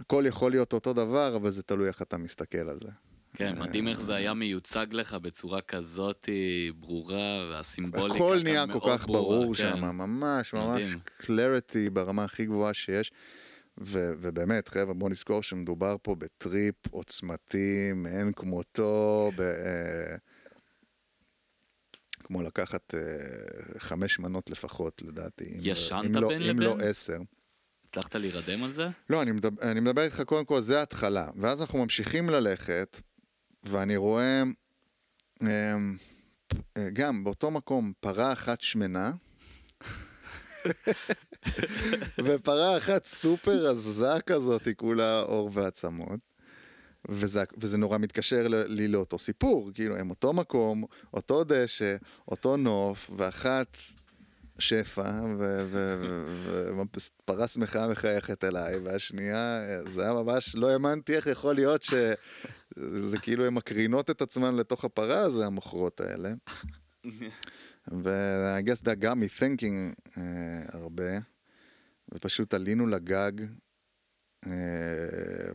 הכל 0.00 0.24
יכול 0.26 0.50
להיות 0.50 0.72
אותו 0.72 0.92
דבר, 0.92 1.36
אבל 1.36 1.50
זה 1.50 1.62
תלוי 1.62 1.88
איך 1.88 2.02
אתה 2.02 2.18
מסתכל 2.18 2.68
על 2.68 2.78
זה. 2.78 2.90
כן, 3.36 3.58
מדהים 3.58 3.88
איך 3.88 4.00
זה 4.00 4.14
היה 4.14 4.34
מיוצג 4.34 4.86
לך 4.90 5.14
בצורה 5.14 5.60
כזאת 5.60 6.28
ברורה, 6.76 7.48
והסימבוליקה 7.50 8.14
הכל 8.14 8.40
נהיה 8.42 8.64
כל 8.72 8.80
כך 8.88 9.06
ברור 9.06 9.54
כן. 9.54 9.60
שם, 9.62 9.80
ממש 9.80 10.52
ממש. 10.54 10.82
קלריטי 11.18 11.90
ברמה 11.90 12.24
הכי 12.24 12.46
גבוהה 12.46 12.74
שיש. 12.74 13.10
ו- 13.80 14.12
ובאמת, 14.20 14.68
חבר'ה, 14.68 14.94
בוא 14.94 15.10
נזכור 15.10 15.42
שמדובר 15.42 15.96
פה 16.02 16.14
בטריפ 16.14 16.74
עוצמתי 16.90 17.92
מאין 17.94 18.32
כמותו, 18.36 19.30
ב- 19.36 19.40
אה, 19.40 20.16
כמו 22.24 22.42
לקחת 22.42 22.94
אה, 22.94 23.00
חמש 23.78 24.18
מנות 24.18 24.50
לפחות, 24.50 25.02
לדעתי. 25.02 25.44
אם 25.44 25.60
לא- 25.60 25.70
ישנת 25.70 26.04
אם 26.04 26.14
לא- 26.16 26.28
בין 26.28 26.42
אם 26.42 26.60
לא 26.60 26.74
לבין? 26.74 26.88
עשר. 26.88 27.16
הצלחת 27.88 28.14
להירדם 28.16 28.64
על 28.64 28.72
זה? 28.72 28.88
לא, 29.10 29.22
אני 29.22 29.32
מדבר, 29.32 29.62
אני 29.70 29.80
מדבר 29.80 30.02
איתך 30.02 30.22
קודם 30.26 30.44
כל, 30.44 30.60
זה 30.60 30.78
ההתחלה. 30.78 31.28
ואז 31.36 31.60
אנחנו 31.62 31.78
ממשיכים 31.78 32.30
ללכת, 32.30 33.00
ואני 33.62 33.96
רואה 33.96 34.42
אמ, 35.42 35.96
אה, 36.76 36.88
גם 36.92 37.24
באותו 37.24 37.50
מקום 37.50 37.92
פרה 38.00 38.32
אחת 38.32 38.60
שמנה, 38.60 39.12
ופרה 42.24 42.76
אחת 42.76 43.04
סופר 43.04 43.68
רזה 43.68 44.20
כזאת, 44.26 44.66
היא 44.66 44.74
כולה 44.74 45.20
עור 45.20 45.50
ועצמות. 45.52 46.20
וזה, 47.08 47.42
וזה 47.58 47.78
נורא 47.78 47.98
מתקשר 47.98 48.46
לי 48.48 48.88
לאותו 48.88 49.18
סיפור, 49.18 49.70
כאילו 49.74 49.96
הם 49.96 50.10
אותו 50.10 50.32
מקום, 50.32 50.84
אותו 51.14 51.44
דשא, 51.44 51.96
אותו 52.28 52.56
נוף, 52.56 53.10
ואחת 53.16 53.76
שפע, 54.60 55.20
ופרה 57.26 57.48
שמחה 57.48 57.88
מחייכת 57.88 58.44
אליי, 58.44 58.76
והשנייה, 58.76 59.60
זה 59.86 60.02
היה 60.02 60.12
ממש, 60.12 60.56
לא 60.56 60.70
האמנתי 60.70 61.16
איך 61.16 61.26
יכול 61.26 61.54
להיות 61.54 61.82
שזה 61.82 63.18
כאילו 63.22 63.46
הן 63.46 63.54
מקרינות 63.54 64.10
את 64.10 64.22
עצמן 64.22 64.56
לתוך 64.56 64.84
הפרה 64.84 65.18
הזה, 65.18 65.46
המוכרות 65.46 66.00
האלה. 66.00 66.32
ו- 68.04 68.58
I 68.58 68.62
guess 68.62 68.80
that 68.82 69.04
got 69.04 69.14
me 69.14 69.40
thinking 69.40 69.94
uh, 70.08 70.18
הרבה, 70.76 71.18
ופשוט 72.14 72.54
עלינו 72.54 72.86
לגג, 72.86 73.32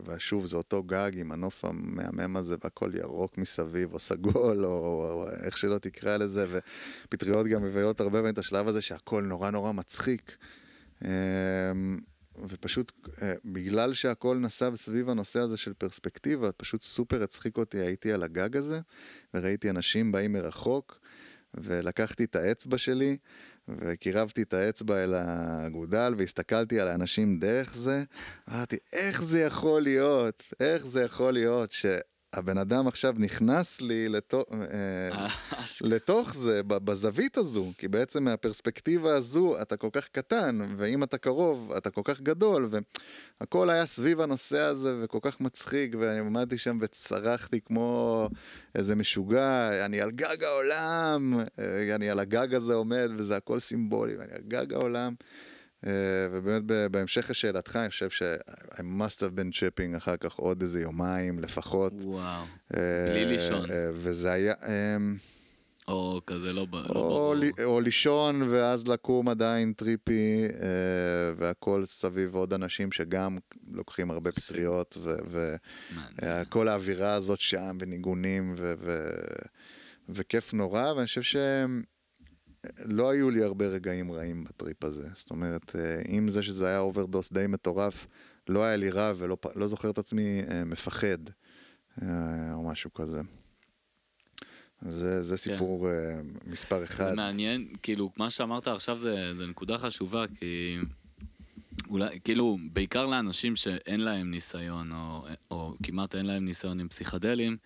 ושוב, 0.06 0.46
זה 0.46 0.56
אותו 0.56 0.82
גג 0.82 1.10
עם 1.14 1.32
הנוף 1.32 1.64
המהמם 1.64 2.36
הזה, 2.36 2.56
והכל 2.64 2.90
ירוק 2.94 3.38
מסביב, 3.38 3.92
או 3.92 3.98
סגול, 3.98 4.66
או, 4.66 4.70
או 4.70 5.26
איך 5.42 5.58
שלא 5.58 5.78
תקרא 5.78 6.16
לזה, 6.16 6.46
ופטריות 7.04 7.46
גם 7.46 7.62
מביאות 7.62 8.00
הרבה 8.00 8.18
פעמים 8.18 8.32
את 8.32 8.38
השלב 8.38 8.68
הזה 8.68 8.80
שהכל 8.80 9.22
נורא 9.22 9.50
נורא 9.50 9.72
מצחיק. 9.72 10.36
Uh, 11.02 11.06
ופשוט 12.48 12.92
uh, 13.04 13.20
בגלל 13.44 13.94
שהכל 13.94 14.36
נסב 14.36 14.72
סביב 14.74 15.10
הנושא 15.10 15.40
הזה 15.40 15.56
של 15.56 15.72
פרספקטיבה, 15.72 16.52
פשוט 16.52 16.82
סופר 16.82 17.22
הצחיק 17.22 17.56
אותי, 17.56 17.78
הייתי 17.78 18.12
על 18.12 18.22
הגג 18.22 18.56
הזה, 18.56 18.80
וראיתי 19.34 19.70
אנשים 19.70 20.12
באים 20.12 20.32
מרחוק, 20.32 21.00
ולקחתי 21.54 22.24
את 22.24 22.36
האצבע 22.36 22.78
שלי, 22.78 23.16
וקירבתי 23.68 24.42
את 24.42 24.54
האצבע 24.54 25.04
אל 25.04 25.14
האגודל, 25.14 26.14
והסתכלתי 26.18 26.80
על 26.80 26.88
האנשים 26.88 27.38
דרך 27.38 27.76
זה, 27.76 28.02
אמרתי, 28.50 28.76
איך 28.92 29.22
זה 29.22 29.40
יכול 29.40 29.82
להיות? 29.82 30.42
איך 30.60 30.86
זה 30.86 31.02
יכול 31.02 31.32
להיות 31.32 31.70
שהבן 32.36 32.58
אדם 32.58 32.86
עכשיו 32.86 33.14
נכנס 33.18 33.80
לי 33.80 34.08
לתוך... 34.08 34.44
אה, 34.52 35.26
לתוך 35.80 36.34
זה, 36.34 36.62
בזווית 36.62 37.36
הזו, 37.36 37.72
כי 37.78 37.88
בעצם 37.88 38.24
מהפרספקטיבה 38.24 39.14
הזו 39.14 39.62
אתה 39.62 39.76
כל 39.76 39.88
כך 39.92 40.08
קטן, 40.08 40.58
ואם 40.76 41.02
אתה 41.02 41.18
קרוב, 41.18 41.72
אתה 41.72 41.90
כל 41.90 42.00
כך 42.04 42.20
גדול, 42.20 42.68
והכל 43.40 43.70
היה 43.70 43.86
סביב 43.86 44.20
הנושא 44.20 44.60
הזה 44.60 44.96
וכל 45.02 45.18
כך 45.22 45.40
מצחיק, 45.40 45.94
ואני 45.98 46.18
עמדתי 46.18 46.58
שם 46.58 46.78
וצרחתי 46.80 47.60
כמו 47.60 48.28
איזה 48.74 48.94
משוגע, 48.94 49.70
אני 49.84 50.00
על 50.00 50.10
גג 50.10 50.44
העולם, 50.44 51.40
אה, 51.58 51.94
אני 51.94 52.10
על 52.10 52.18
הגג 52.18 52.54
הזה 52.54 52.74
עומד, 52.74 53.10
וזה 53.18 53.36
הכל 53.36 53.58
סימבולי, 53.58 54.16
ואני 54.16 54.32
על 54.32 54.42
גג 54.48 54.72
העולם. 54.72 55.14
אה, 55.86 55.92
ובאמת 56.32 56.62
בהמשך 56.90 57.30
לשאלתך, 57.30 57.76
אני 57.76 57.88
חושב 57.90 58.10
ש- 58.10 58.22
I 58.72 58.80
must 58.80 59.18
have 59.20 59.38
been 59.38 59.52
tripping 59.52 59.96
אחר 59.96 60.16
כך 60.16 60.34
עוד 60.34 60.62
איזה 60.62 60.80
יומיים 60.80 61.38
לפחות. 61.38 61.92
וואו. 62.02 62.44
אה, 62.76 62.80
בלי 63.12 63.24
לישון. 63.24 63.70
אה, 63.70 63.88
וזה 63.92 64.32
היה... 64.32 64.54
אמ, 64.66 65.16
או 65.88 66.20
כזה 66.26 66.52
לא 66.52 66.66
לא 66.72 66.78
או, 66.88 66.94
ברור. 66.94 67.34
או 67.64 67.80
לישון 67.80 68.42
ואז 68.42 68.88
לקום 68.88 69.28
עדיין 69.28 69.72
טריפי 69.72 70.44
אה, 70.62 70.68
והכל 71.36 71.84
סביב 71.84 72.34
עוד 72.34 72.52
אנשים 72.52 72.92
שגם 72.92 73.38
לוקחים 73.72 74.10
הרבה 74.10 74.32
פטריות. 74.32 74.96
וכל 76.22 76.68
האווירה 76.68 77.12
הזאת 77.14 77.40
שם 77.40 77.76
וניגונים 77.80 78.54
ו- 78.58 78.74
ו- 78.80 79.10
וכיף 80.08 80.54
נורא 80.54 80.92
ואני 80.92 81.06
חושב 81.06 81.22
שלא 82.78 83.10
היו 83.10 83.30
לי 83.30 83.42
הרבה 83.42 83.66
רגעים 83.66 84.12
רעים 84.12 84.44
בטריפ 84.44 84.84
הזה 84.84 85.08
זאת 85.14 85.30
אומרת 85.30 85.76
אה, 85.76 86.02
עם 86.08 86.28
זה 86.28 86.42
שזה 86.42 86.66
היה 86.66 86.78
אוברדוס 86.78 87.32
די 87.32 87.46
מטורף 87.48 88.06
לא 88.48 88.64
היה 88.64 88.76
לי 88.76 88.90
רע 88.90 89.12
ולא 89.16 89.36
לא 89.54 89.66
זוכר 89.66 89.90
את 89.90 89.98
עצמי 89.98 90.40
אה, 90.50 90.64
מפחד 90.64 91.18
אה, 92.02 92.08
או 92.54 92.68
משהו 92.68 92.94
כזה. 92.94 93.20
זה, 94.82 95.22
זה 95.22 95.36
סיפור 95.36 95.88
אה, 95.90 96.20
מספר 96.46 96.84
אחד. 96.84 97.04
כן. 97.04 97.10
זה 97.10 97.16
מעניין, 97.16 97.68
כאילו, 97.82 98.10
מה 98.16 98.30
שאמרת 98.30 98.68
עכשיו 98.68 98.98
זה, 98.98 99.34
זה 99.34 99.46
נקודה 99.46 99.78
חשובה, 99.78 100.24
כי 100.34 100.76
אולי, 101.88 102.20
כאילו, 102.24 102.58
בעיקר 102.72 103.06
לאנשים 103.06 103.56
שאין 103.56 104.00
להם 104.00 104.30
ניסיון, 104.30 104.92
או, 104.92 105.26
או 105.50 105.74
כמעט 105.82 106.14
אין 106.14 106.26
להם 106.26 106.44
ניסיון 106.44 106.80
עם 106.80 106.88
פסיכדלים, 106.88 107.56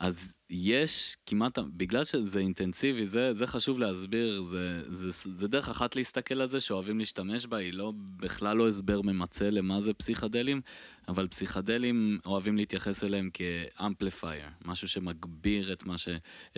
אז 0.00 0.36
יש 0.50 1.16
כמעט, 1.26 1.58
בגלל 1.58 2.04
שזה 2.04 2.40
אינטנסיבי, 2.40 3.06
זה, 3.06 3.32
זה 3.32 3.46
חשוב 3.46 3.78
להסביר, 3.78 4.42
זה, 4.42 4.82
זה, 4.86 5.10
זה 5.10 5.48
דרך 5.48 5.68
אחת 5.68 5.96
להסתכל 5.96 6.40
על 6.40 6.46
זה 6.46 6.60
שאוהבים 6.60 6.98
להשתמש 6.98 7.46
בה, 7.46 7.56
היא 7.56 7.72
לא, 7.72 7.92
בכלל 8.16 8.56
לא 8.56 8.68
הסבר 8.68 9.02
ממצה 9.02 9.50
למה 9.50 9.80
זה 9.80 9.94
פסיכדלים, 9.94 10.60
אבל 11.08 11.28
פסיכדלים 11.28 12.18
אוהבים 12.26 12.56
להתייחס 12.56 13.04
אליהם 13.04 13.30
כאמפליפייר, 13.34 14.46
משהו 14.64 14.88
שמגביר 14.88 15.72
את 15.72 15.86
מה, 15.86 15.98
ש, 15.98 16.08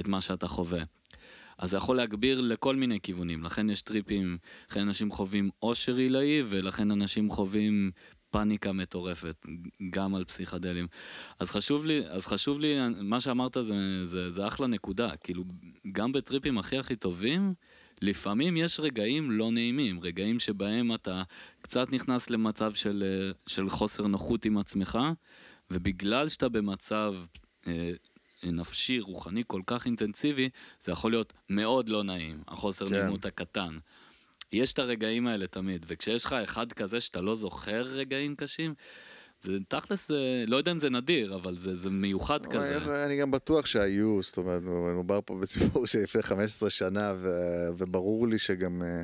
את 0.01 0.09
מה 0.09 0.21
שאתה 0.21 0.49
חווה. 0.49 0.83
אז 1.59 1.71
זה 1.71 1.77
יכול 1.77 1.97
להגביר 1.97 2.41
לכל 2.41 2.77
מיני 2.77 3.01
כיוונים, 3.01 3.45
לכן 3.45 3.71
יש 3.71 3.83
טריפים, 3.83 4.39
לכן 4.71 4.81
אנשים 4.81 5.11
חווים 5.11 5.51
עושר 5.59 5.97
עילאי, 5.97 6.43
ולכן 6.49 6.91
אנשים 6.91 7.31
חווים 7.31 7.91
פאניקה 8.31 8.73
מטורפת, 8.73 9.47
גם 9.91 10.15
על 10.15 10.25
פסיכדלים. 10.25 10.87
אז 11.39 11.51
חשוב 11.51 11.87
לי, 11.87 12.07
אז 12.09 12.27
חשוב 12.27 12.61
לי, 12.61 12.77
מה 13.03 13.21
שאמרת 13.21 13.57
זה, 13.61 14.07
זה, 14.07 14.31
זה 14.31 14.47
אחלה 14.47 14.67
נקודה, 14.67 15.17
כאילו, 15.17 15.45
גם 15.93 16.13
בטריפים 16.13 16.59
הכי 16.59 16.79
הכי 16.79 16.97
טובים, 16.97 17.55
לפעמים 18.03 18.57
יש 18.57 18.81
רגעים 18.81 19.31
לא 19.31 19.51
נעימים, 19.51 20.01
רגעים 20.01 20.39
שבהם 20.39 20.95
אתה 20.95 21.23
קצת 21.63 21.93
נכנס 21.93 22.31
למצב 22.31 22.75
של, 22.75 23.05
של 23.47 23.71
חוסר 23.71 24.07
נוחות 24.07 24.45
עם 24.45 24.59
עצמך, 24.59 24.99
ובגלל 25.71 26.29
שאתה 26.29 26.49
במצב 26.49 27.15
אה, 27.67 27.93
נפשי, 28.43 29.01
רוחני 29.01 29.43
כל 29.47 29.63
כך 29.67 29.87
אינטנסיבי, 29.87 30.49
זה 30.81 30.93
יכול 30.93 31.11
להיות 31.11 31.33
מאוד 31.49 31.89
לא 31.89 32.03
נעים, 32.03 32.43
החוסר. 32.49 32.89
כן. 32.89 32.95
נעימות 32.95 33.25
הקטן. 33.25 33.79
יש 34.53 34.73
את 34.73 34.79
הרגעים 34.79 35.27
האלה 35.27 35.47
תמיד, 35.47 35.87
וכשיש 35.89 36.25
לך 36.25 36.33
אחד 36.33 36.73
כזה 36.73 37.01
שאתה 37.01 37.21
לא 37.21 37.35
זוכר 37.35 37.83
רגעים 37.83 38.37
קשים, 38.37 38.75
זה 39.41 39.59
תכלס, 39.69 40.09
זה- 40.09 40.45
לא 40.47 40.57
יודע 40.57 40.73
אם 40.73 40.79
זה 40.79 40.91
נדיר, 40.91 41.35
אבל 41.35 41.57
זה, 41.59 41.75
זה 41.75 41.91
מיוחד 41.91 42.47
כזה. 42.47 42.77
אבל 42.77 42.95
אני 42.95 43.17
גם 43.21 43.31
בטוח 43.31 43.67
שהיו, 43.67 44.23
זאת 44.23 44.37
אומרת, 44.37 44.63
מדובר 44.63 45.21
פה 45.25 45.39
בסיפור 45.41 45.87
שלפני 45.87 46.23
15 46.23 46.71
שנה, 46.71 47.15
ו- 47.17 47.69
וברור 47.79 48.29
לי 48.29 48.39
שגם 48.39 48.83
אה, 48.83 49.03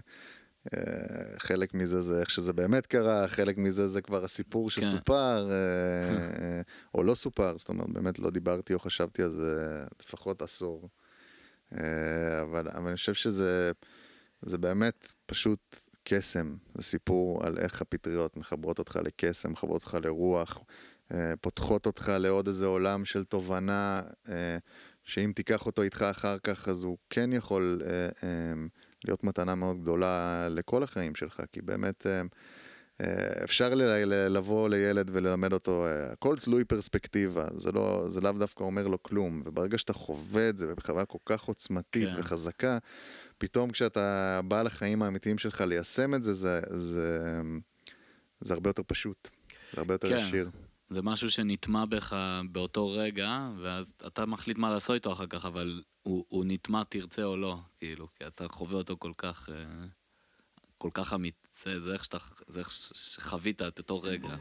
אה, 0.75 1.39
חלק 1.39 1.75
מזה 1.75 2.03
זה 2.03 2.21
איך 2.21 2.31
שזה 2.31 2.53
באמת 2.53 2.87
קרה, 2.87 3.29
חלק 3.29 3.59
מזה 3.59 3.89
זה 3.89 4.01
כבר 4.01 4.25
הסיפור 4.25 4.71
כן. 4.71 4.83
שסופר, 4.83 5.51
אה, 5.51 5.55
אה, 6.43 6.61
או 6.95 7.03
לא 7.05 7.15
סופר, 7.15 7.59
זאת 7.59 7.69
אומרת, 7.69 7.89
באמת 7.91 8.19
לא 8.19 8.31
דיברתי 8.31 8.75
או 8.75 8.79
חשבתי 8.79 9.23
על 9.23 9.31
זה 9.31 9.85
לפחות 10.01 10.43
עשור. 10.43 10.89
אה, 11.73 11.79
אבל, 12.43 12.69
אבל 12.69 12.87
אני 12.89 12.97
חושב 12.97 13.15
שזה 13.15 13.71
זה 14.43 14.59
באמת 14.59 15.13
פשוט 15.27 15.81
קסם, 16.05 16.57
זה 16.75 16.83
סיפור 16.83 17.47
על 17.47 17.59
איך 17.59 17.83
הפטריות 17.83 18.37
מחברות 18.37 18.79
אותך 18.79 18.99
לקסם, 19.05 19.53
מחברות 19.53 19.83
אותך 19.83 19.99
לרוח, 20.03 20.59
אה, 21.15 21.35
פותחות 21.41 21.87
אותך 21.87 22.13
לעוד 22.19 22.49
איזה 22.49 22.67
עולם 22.67 23.05
של 23.05 23.25
תובנה, 23.25 24.03
אה, 24.29 24.59
שאם 25.05 25.33
תיקח 25.35 25.67
אותו 25.67 25.83
איתך 25.83 26.03
אחר 26.03 26.39
כך, 26.39 26.69
אז 26.69 26.83
הוא 26.83 26.99
כן 27.11 27.33
יכול 27.33 27.83
אה, 27.87 28.09
להיות 29.05 29.25
מתנה 29.25 29.55
מאוד 29.55 29.81
גדולה 29.83 30.47
לכל 30.51 30.83
החיים 30.83 31.15
שלך, 31.15 31.43
כי 31.53 31.63
באמת 31.63 32.07
אפשר 33.45 33.73
לבוא 34.09 34.69
לילד 34.69 35.11
וללמד 35.13 35.53
אותו, 35.53 35.87
הכל 35.89 36.37
תלוי 36.39 36.65
פרספקטיבה, 36.65 37.47
זה, 37.55 37.73
לא, 37.73 38.05
זה 38.09 38.21
לאו 38.21 38.33
דווקא 38.33 38.65
אומר 38.65 38.87
לו 38.87 39.03
כלום, 39.03 39.43
וברגע 39.45 39.79
שאתה 39.79 39.93
חווה 39.93 40.49
את 40.49 40.57
זה 40.57 40.75
בחוויה 40.75 41.05
כל 41.05 41.19
כך 41.27 41.43
עוצמתית 41.43 42.09
כן. 42.09 42.17
וחזקה, 42.19 42.79
פתאום 43.39 43.71
כשאתה 43.71 44.41
בא 44.45 44.63
לחיים 44.63 45.03
האמיתיים 45.03 45.39
שלך 45.39 45.61
ליישם 45.61 46.15
את 46.15 46.25
זה, 46.25 46.35
זה, 46.35 46.61
זה, 46.71 47.41
זה 48.41 48.55
הרבה 48.55 48.71
יותר 48.71 48.83
פשוט, 48.87 49.29
זה 49.73 49.81
הרבה 49.81 49.95
יותר 49.95 50.09
כן. 50.09 50.19
ישיר. 50.19 50.51
זה 50.89 51.03
משהו 51.03 51.31
שנטמע 51.31 51.85
בך 51.85 52.17
באותו 52.51 52.91
רגע, 52.91 53.49
ואז 53.63 53.95
אתה 54.07 54.27
מחליט 54.27 54.59
מה 54.59 54.71
לעשות 54.71 54.95
איתו 54.95 55.13
אחר 55.13 55.27
כך, 55.27 55.47
אבל 55.47 55.83
הוא, 56.03 56.25
הוא 56.29 56.45
נטמע 56.49 56.85
תרצה 56.85 57.25
או 57.25 57.37
לא, 57.37 57.59
כאילו, 57.79 58.09
כי 58.15 58.27
אתה 58.27 58.49
חווה 58.49 58.77
אותו 58.77 58.97
כל 58.99 59.13
כך, 59.19 59.49
אה, 59.53 59.87
כל 60.79 60.91
כך 60.95 61.13
אמיתי, 61.13 61.39
זה, 61.53 61.81
זה 61.81 61.95
איך 62.59 62.71
שחווית 62.71 63.63
את 63.63 63.79
אותו 63.79 64.03
רגע. 64.03 64.37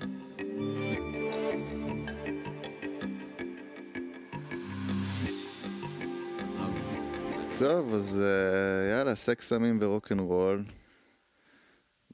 טוב, 7.59 7.93
אז 7.93 8.17
אה, 8.21 8.97
יאללה, 8.97 9.15
סקס 9.15 9.49
סמים 9.49 9.77
ורוקנרול. 9.81 10.65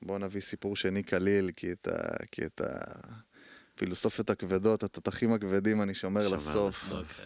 בואו 0.02 0.18
נביא 0.18 0.42
סיפור 0.42 0.76
שני 0.76 1.04
קליל, 1.04 1.52
כי 1.56 1.72
את, 1.72 1.88
ה, 1.88 1.92
כי 2.32 2.46
את 2.46 2.62
הפילוסופיות 3.76 4.30
הכבדות, 4.30 4.84
התותחים 4.84 5.34
הכבדים, 5.34 5.82
אני 5.82 5.94
שומר 5.94 6.22
שומר 6.24 6.36
לסוף. 6.38 6.92
אוקיי. 6.92 7.26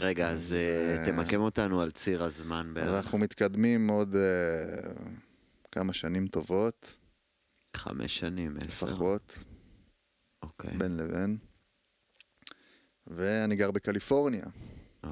רגע, 0.00 0.30
אז 0.30 0.52
אה, 0.52 1.04
זה- 1.04 1.12
תמקם 1.12 1.40
אותנו 1.40 1.80
על 1.80 1.90
ציר 1.90 2.22
הזמן 2.24 2.66
אז 2.68 2.74
בערך. 2.74 2.94
אנחנו 2.96 3.18
מתקדמים 3.18 3.88
עוד 3.88 4.16
אה, 4.16 4.92
כמה 5.72 5.92
שנים 5.92 6.28
טובות, 6.28 6.96
חמש 7.76 8.18
שנים, 8.18 8.56
עשר. 8.66 8.86
לפחות, 8.86 9.38
אוקיי. 10.42 10.76
בין 10.78 10.96
לבין. 10.96 11.36
ואני 13.06 13.56
גר 13.56 13.70
בקליפורניה. 13.70 14.44
אה, 15.04 15.10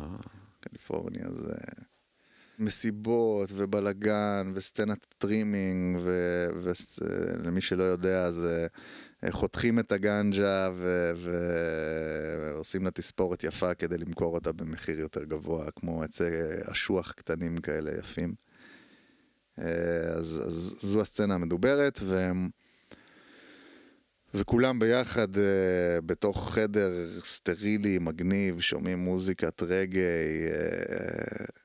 קליפורניה 0.60 1.30
זה 1.30 1.54
מסיבות 2.58 3.50
ובלאגן 3.52 4.52
וסצנת 4.54 5.06
trimming 5.18 5.98
ולמי 6.62 7.60
שלא 7.60 7.84
יודע 7.84 8.30
זה 8.30 8.66
אה, 9.24 9.32
חותכים 9.32 9.78
את 9.78 9.92
הגנג'ה 9.92 10.70
ו- 10.76 11.12
ועושים 12.52 12.84
לה 12.84 12.90
תספורת 12.90 13.44
יפה 13.44 13.74
כדי 13.74 13.98
למכור 13.98 14.34
אותה 14.34 14.52
במחיר 14.52 15.00
יותר 15.00 15.24
גבוה 15.24 15.70
כמו 15.70 16.02
עצי 16.02 16.24
אשוח 16.72 17.12
קטנים 17.12 17.58
כאלה 17.58 17.90
יפים. 17.98 18.34
אה, 19.58 19.64
אז, 20.16 20.42
אז 20.46 20.74
זו 20.80 21.00
הסצנה 21.00 21.34
המדוברת 21.34 22.00
והם 22.02 22.48
וכולם 24.34 24.78
ביחד 24.78 25.36
אה, 25.36 25.38
בתוך 26.06 26.54
חדר 26.54 26.90
סטרילי, 27.24 27.98
מגניב, 27.98 28.60
שומעים 28.60 28.98
מוזיקת 28.98 29.62
רגאיי, 29.62 30.48
אה, 30.48 31.63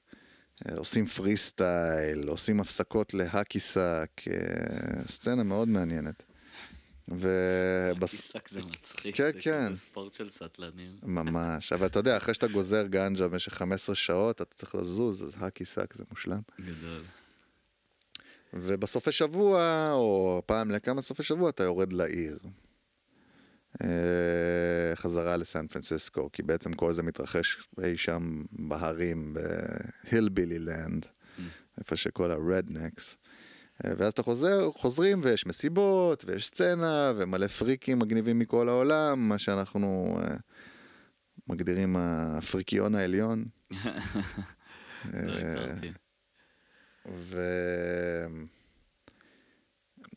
עושים 0.77 1.05
פרי 1.05 1.37
סטייל, 1.37 2.27
עושים 2.27 2.59
הפסקות 2.59 3.13
ל 3.13 3.21
hacky 3.21 3.59
sack, 3.59 4.21
אה, 4.27 5.07
סצנה 5.07 5.43
מאוד 5.43 5.67
מעניינת. 5.67 6.23
ובס... 7.07 8.21
hacky 8.21 8.37
sack 8.37 8.49
זה 8.49 8.61
מצחיק, 8.61 9.15
כן, 9.15 9.31
זה 9.33 9.41
כן. 9.41 9.67
כזה 9.71 9.81
ספורט 9.81 10.13
של 10.13 10.29
סטלנים. 10.29 10.91
ממש, 11.03 11.73
אבל 11.73 11.85
אתה 11.85 11.99
יודע, 11.99 12.17
אחרי 12.17 12.33
שאתה 12.33 12.47
גוזר 12.47 12.87
גנג'ה 12.87 13.27
במשך 13.27 13.53
15 13.53 13.95
שעות, 13.95 14.41
אתה 14.41 14.55
צריך 14.55 14.75
לזוז, 14.75 15.23
אז 15.23 15.33
hacky 15.37 15.65
sack 15.65 15.93
זה 15.93 16.03
מושלם. 16.09 16.41
גדול. 16.61 17.03
ובסופי 18.53 19.11
שבוע, 19.11 19.89
או 19.91 20.41
פעם 20.45 20.71
לכמה 20.71 21.01
סופי 21.01 21.23
שבוע, 21.23 21.49
אתה 21.49 21.63
יורד 21.63 21.93
לעיר. 21.93 22.37
אה, 23.83 24.95
חזרה 24.95 25.37
לסן 25.37 25.67
פרנסיסקו, 25.67 26.31
כי 26.31 26.43
בעצם 26.43 26.73
כל 26.73 26.93
זה 26.93 27.03
מתרחש 27.03 27.57
אי 27.83 27.97
שם 27.97 28.43
בהרים, 28.51 29.33
ב 29.33 29.46
hillbilly 29.46 30.59
land, 30.59 31.05
איפה 31.77 31.95
שכל 31.95 32.31
ה 32.31 32.40
rednecks. 32.40 33.17
אה, 33.85 33.91
ואז 33.97 34.11
אתה 34.11 34.23
חוזר, 34.23 34.71
חוזרים 34.75 35.21
ויש 35.23 35.45
מסיבות, 35.45 36.25
ויש 36.27 36.47
סצנה, 36.47 37.13
ומלא 37.17 37.47
פריקים 37.47 37.99
מגניבים 37.99 38.39
מכל 38.39 38.69
העולם, 38.69 39.29
מה 39.29 39.37
שאנחנו 39.37 40.19
אה, 40.21 40.35
מגדירים 41.47 41.95
הפריקיון 41.97 42.95
העליון. 42.95 43.45
לא 43.71 43.87
אה. 45.13 45.75
ו... 47.11 47.41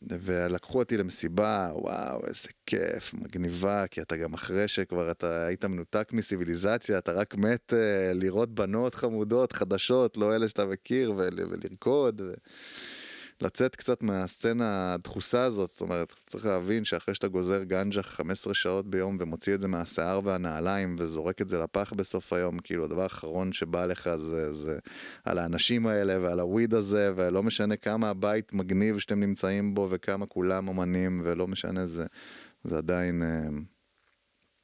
ולקחו 0.09 0.79
אותי 0.79 0.97
למסיבה, 0.97 1.69
וואו, 1.73 2.27
איזה 2.27 2.49
כיף, 2.65 3.13
מגניבה, 3.13 3.87
כי 3.87 4.01
אתה 4.01 4.17
גם 4.17 4.33
אחרי 4.33 4.67
שכבר 4.67 5.11
אתה 5.11 5.45
היית 5.45 5.65
מנותק 5.65 6.09
מסיביליזציה, 6.11 6.97
אתה 6.97 7.11
רק 7.11 7.35
מת 7.35 7.73
uh, 7.73 8.13
לראות 8.13 8.55
בנות 8.55 8.95
חמודות, 8.95 9.51
חדשות, 9.51 10.17
לא 10.17 10.35
אלה 10.35 10.49
שאתה 10.49 10.65
מכיר, 10.65 11.13
ול, 11.17 11.39
ולרקוד, 11.51 12.21
ולצאת 13.43 13.75
קצת 13.75 14.03
מהסצנה 14.03 14.93
הדחוסה 14.93 15.43
הזאת, 15.43 15.69
זאת 15.69 15.81
אומרת, 15.81 16.13
צריך 16.27 16.45
להבין 16.45 16.85
שאחרי 16.85 17.15
שאתה 17.15 17.27
גוזר 17.27 17.63
גנג'ה 17.63 18.03
15 18.03 18.53
שעות 18.53 18.89
ביום 18.89 19.17
ומוציא 19.19 19.53
את 19.53 19.61
זה 19.61 19.67
מהשיער 19.67 20.19
והנעליים 20.23 20.95
וזורק 20.99 21.41
את 21.41 21.49
זה 21.49 21.59
לפח 21.59 21.93
בסוף 21.93 22.33
היום, 22.33 22.59
כאילו 22.59 22.85
הדבר 22.85 23.03
האחרון 23.03 23.53
שבא 23.53 23.85
לך 23.85 24.09
זה, 24.15 24.53
זה 24.53 24.79
על 25.25 25.39
האנשים 25.39 25.87
האלה 25.87 26.21
ועל 26.21 26.39
הוויד 26.39 26.73
הזה, 26.73 27.13
ולא 27.15 27.43
משנה 27.43 27.75
כמה 27.75 28.09
הבית 28.09 28.53
מגניב 28.53 28.99
שאתם 28.99 29.19
נמצאים 29.19 29.73
בו 29.73 29.87
וכמה 29.91 30.25
כולם 30.25 30.67
אומנים, 30.67 31.21
ולא 31.23 31.47
משנה, 31.47 31.87
זה, 31.87 32.05
זה 32.63 32.77
עדיין, 32.77 33.23
אה, 33.23 33.49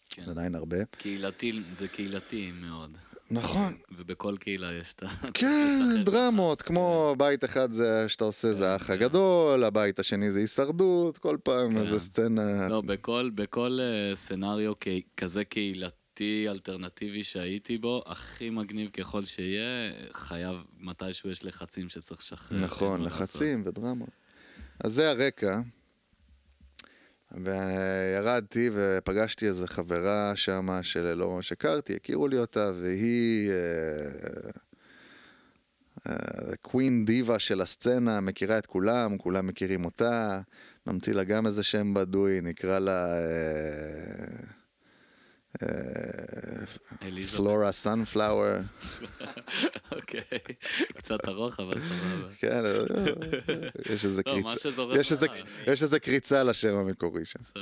כן. 0.10 0.26
זה 0.26 0.32
עדיין 0.32 0.56
הרבה. 0.56 0.86
קהילתי, 0.86 1.64
זה 1.74 1.88
קהילתי 1.88 2.52
מאוד. 2.52 2.98
נכון, 3.32 3.74
ובכל 3.98 4.36
קהילה 4.40 4.74
יש 4.74 4.94
את 4.94 5.04
ה... 5.04 5.08
כן, 5.34 6.04
דרמות, 6.06 6.62
כמו 6.62 7.16
בית 7.18 7.46
אחד 7.46 7.72
זה 7.72 8.10
שאתה 8.10 8.24
עושה 8.24 8.54
זה 8.54 8.70
האח 8.70 8.88
כן. 8.88 8.94
הגדול, 8.94 9.64
הבית 9.64 10.00
השני 10.00 10.32
זה 10.32 10.40
הישרדות, 10.40 11.18
כל 11.18 11.38
פעם 11.44 11.72
כן. 11.72 11.78
איזה 11.78 12.00
סצנה. 12.00 12.68
לא, 12.68 12.82
בכל, 12.82 13.30
בכל 13.36 13.80
אה, 13.82 14.16
סצנריו 14.16 14.74
כזה 15.18 15.44
קהילתי 15.44 16.46
אלטרנטיבי 16.48 17.24
שהייתי 17.24 17.78
בו, 17.78 18.04
הכי 18.06 18.50
מגניב 18.50 18.90
ככל 18.90 19.26
שיהיה, 19.26 19.92
חייב, 20.14 20.56
מתישהו 20.80 21.30
יש 21.30 21.46
לחצים 21.46 21.90
שצריך 21.90 22.20
לשחרר. 22.20 22.60
נכון. 22.62 23.04
לחצים 23.04 23.64
ודרמות. 23.66 24.10
אז 24.84 24.94
זה 24.94 25.10
הרקע. 25.10 25.62
וירדתי 27.32 28.70
ופגשתי 28.74 29.48
איזה 29.48 29.68
חברה 29.68 30.36
שמה 30.36 30.84
שלא 30.84 31.30
ממש 31.30 31.52
הכרתי, 31.52 31.96
הכירו 31.96 32.28
לי 32.28 32.38
אותה, 32.38 32.72
והיא 32.82 33.52
קווין 36.62 37.06
דיבה 37.06 37.40
של 37.40 37.62
הסצנה, 37.62 38.22
מכירה 38.22 38.58
את 38.58 38.66
כולם, 38.66 39.18
כולם 39.18 39.48
מכירים 39.48 39.86
אותה, 39.86 40.42
נמציא 40.88 41.14
לה 41.14 41.24
גם 41.24 41.46
איזה 41.46 41.64
שם 41.64 41.94
בדוי, 41.94 42.42
נקרא 42.42 42.80
לה 42.80 43.16
אליזבת. 43.18 44.59
פלורה 47.36 47.72
סנפלאואר. 47.72 48.60
אוקיי, 49.92 50.22
קצת 50.94 51.28
ארוך, 51.28 51.60
אבל 51.60 51.74
סבבה. 51.80 52.34
כן, 52.40 52.66
אה, 52.66 53.94
יש 53.94 54.06
איזה 54.06 54.22
לא, 54.26 54.32
קריצה. 54.32 54.60
שזורם 54.60 55.00
יש 55.00 55.12
איזה, 55.12 55.26
לך. 55.26 55.48
יש 55.68 55.84
איזה 55.84 56.00
קריצה 56.00 56.44
לשם 56.44 56.76
המקורי 56.76 57.26
שם. 57.26 57.40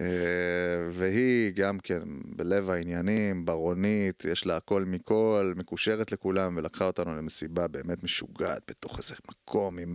אה, 0.00 0.88
והיא 0.92 1.52
גם 1.54 1.78
כן 1.78 2.02
בלב 2.24 2.70
העניינים, 2.70 3.44
ברונית, 3.44 4.24
יש 4.24 4.46
לה 4.46 4.56
הכל 4.56 4.84
מכל, 4.84 5.52
מקושרת 5.56 6.12
לכולם, 6.12 6.56
ולקחה 6.56 6.86
אותנו 6.86 7.16
למסיבה 7.16 7.68
באמת 7.68 8.02
משוגעת 8.02 8.62
בתוך 8.70 8.98
איזה 8.98 9.14
מקום 9.28 9.78
עם 9.78 9.94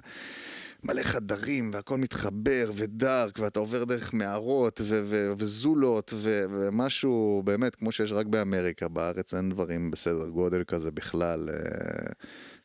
מלא 0.84 1.04
חדרים, 1.04 1.72
והכל 1.74 1.98
מתחבר 1.98 2.72
ודארק, 2.76 3.40
ואתה 3.40 3.60
עובר 3.60 3.84
דרך 3.84 4.14
מערות 4.14 4.82
ו- 4.84 5.02
ו- 5.06 5.34
וזולות, 5.38 6.14
ו- 6.16 6.44
ומשהו 6.52 7.42
באמת 7.46 7.76
כמו 7.76 7.92
שיש 7.92 8.12
רק 8.12 8.26
באמריקה, 8.26 8.88
בארץ 8.88 9.34
אין 9.34 9.50
דברים 9.50 9.92
בסדר 9.92 10.28
גודל 10.28 10.64
כזה 10.64 10.92
בכלל. 10.92 11.50
אה, 11.50 12.12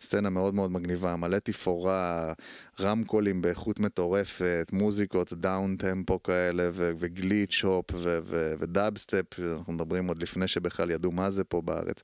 סצנה 0.01 0.31
מאוד 0.31 0.55
מאוד 0.55 0.71
מגניבה, 0.71 1.17
מלא 1.17 1.39
תפאורה, 1.39 2.33
רמקולים 2.81 3.43
באיכות 3.43 3.81
מטורפת, 3.81 4.71
מוזיקות 4.73 5.33
downtempo 5.33 6.23
כאלה, 6.23 6.71
ו- 6.73 6.93
ו 6.97 7.06
glitch 7.06 7.61
hop 7.65 7.87
ו- 7.95 8.19
ו- 8.25 8.55
ודאבסטפ, 8.59 9.41
אנחנו 9.41 9.73
מדברים 9.73 10.07
עוד 10.07 10.23
לפני 10.23 10.49
שבכלל 10.49 10.91
ידעו 10.91 11.13
מה 11.13 11.31
זה 11.31 11.45
פה 11.45 11.61
בארץ. 11.61 12.03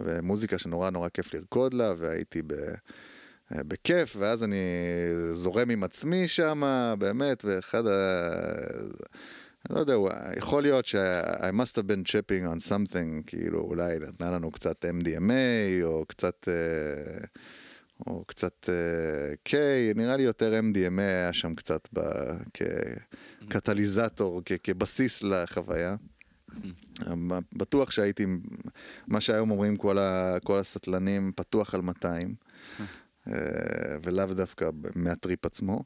ומוזיקה 0.00 0.58
שנורא 0.58 0.90
נורא 0.90 1.08
כיף 1.08 1.34
לרקוד 1.34 1.74
לה, 1.74 1.94
והייתי 1.98 2.42
ב... 2.46 2.54
בכיף, 3.56 4.16
ואז 4.18 4.44
אני 4.44 4.64
זורם 5.32 5.70
עם 5.70 5.84
עצמי 5.84 6.28
שם, 6.28 6.62
באמת, 6.98 7.44
ואחד 7.44 7.86
ה... 7.86 7.90
אני 9.68 9.74
לא 9.74 9.80
יודע, 9.80 9.94
יכול 10.36 10.62
להיות 10.62 10.86
ש-I 10.86 11.52
must 11.52 11.76
have 11.76 11.82
been 11.82 12.08
tripping 12.08 12.46
on 12.46 12.68
something, 12.70 13.22
כאילו 13.26 13.60
אולי 13.60 13.98
נתנה 13.98 14.30
לנו 14.30 14.50
קצת 14.50 14.84
MDMA, 14.84 15.82
או 15.84 16.04
קצת, 16.08 16.48
אה, 16.48 17.24
או 18.06 18.24
קצת 18.24 18.68
אה, 18.68 19.34
K, 19.48 19.52
נראה 19.94 20.16
לי 20.16 20.22
יותר 20.22 20.60
MDMA 20.60 21.00
היה 21.00 21.32
שם 21.32 21.54
קצת 21.54 21.88
ב- 21.92 22.32
כקטליזטור, 23.48 24.42
כ- 24.44 24.52
כבסיס 24.62 25.22
לחוויה. 25.22 25.96
אבל 27.06 27.38
בטוח 27.52 27.90
שהייתי, 27.90 28.26
מה 29.06 29.20
שהיום 29.20 29.50
אומרים 29.50 29.76
כל, 29.76 29.98
ה, 29.98 30.36
כל 30.44 30.58
הסטלנים, 30.58 31.32
פתוח 31.36 31.74
על 31.74 31.80
200, 31.80 32.34
אה, 32.80 32.84
ולאו 34.02 34.34
דווקא 34.34 34.70
מהטריפ 34.94 35.46
עצמו. 35.46 35.84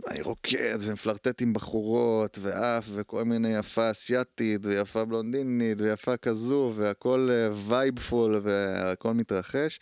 ואני 0.00 0.22
רוקד 0.22 0.78
ומפלרטט 0.80 1.42
עם 1.42 1.52
בחורות 1.52 2.38
ועף 2.40 2.90
וכל 2.94 3.24
מיני 3.24 3.56
יפה 3.56 3.90
אסייתית 3.90 4.66
ויפה 4.66 5.04
בלונדינית 5.04 5.80
ויפה 5.80 6.16
כזו 6.16 6.72
והכל 6.76 7.30
vibeful 7.68 8.40
והכל 8.42 9.14
מתרחש 9.14 9.80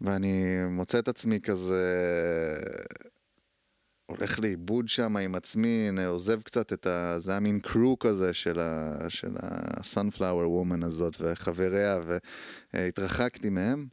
ואני 0.00 0.64
מוצא 0.70 0.98
את 0.98 1.08
עצמי 1.08 1.40
כזה 1.40 1.84
הולך 4.06 4.38
לאיבוד 4.40 4.88
שם 4.88 5.16
עם 5.16 5.34
עצמי, 5.34 5.88
עוזב 6.06 6.42
קצת 6.42 6.72
את 6.72 6.86
ה... 6.86 7.14
זה 7.18 7.30
היה 7.30 7.40
מין 7.40 7.60
crew 7.60 7.98
כזה 7.98 8.34
של 8.34 8.60
ה... 8.60 8.96
של 9.08 9.36
ה-sunflower 9.42 10.46
woman 10.46 10.86
הזאת 10.86 11.16
וחבריה 11.20 12.00
והתרחקתי 12.74 13.50
מהם 13.50 13.86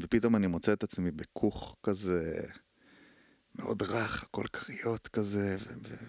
ופתאום 0.00 0.36
אני 0.36 0.46
מוצא 0.46 0.72
את 0.72 0.82
עצמי 0.82 1.10
בכוך 1.10 1.76
כזה 1.82 2.40
מאוד 3.54 3.82
רך, 3.82 4.22
הכל 4.22 4.44
כריות 4.52 5.08
כזה 5.08 5.56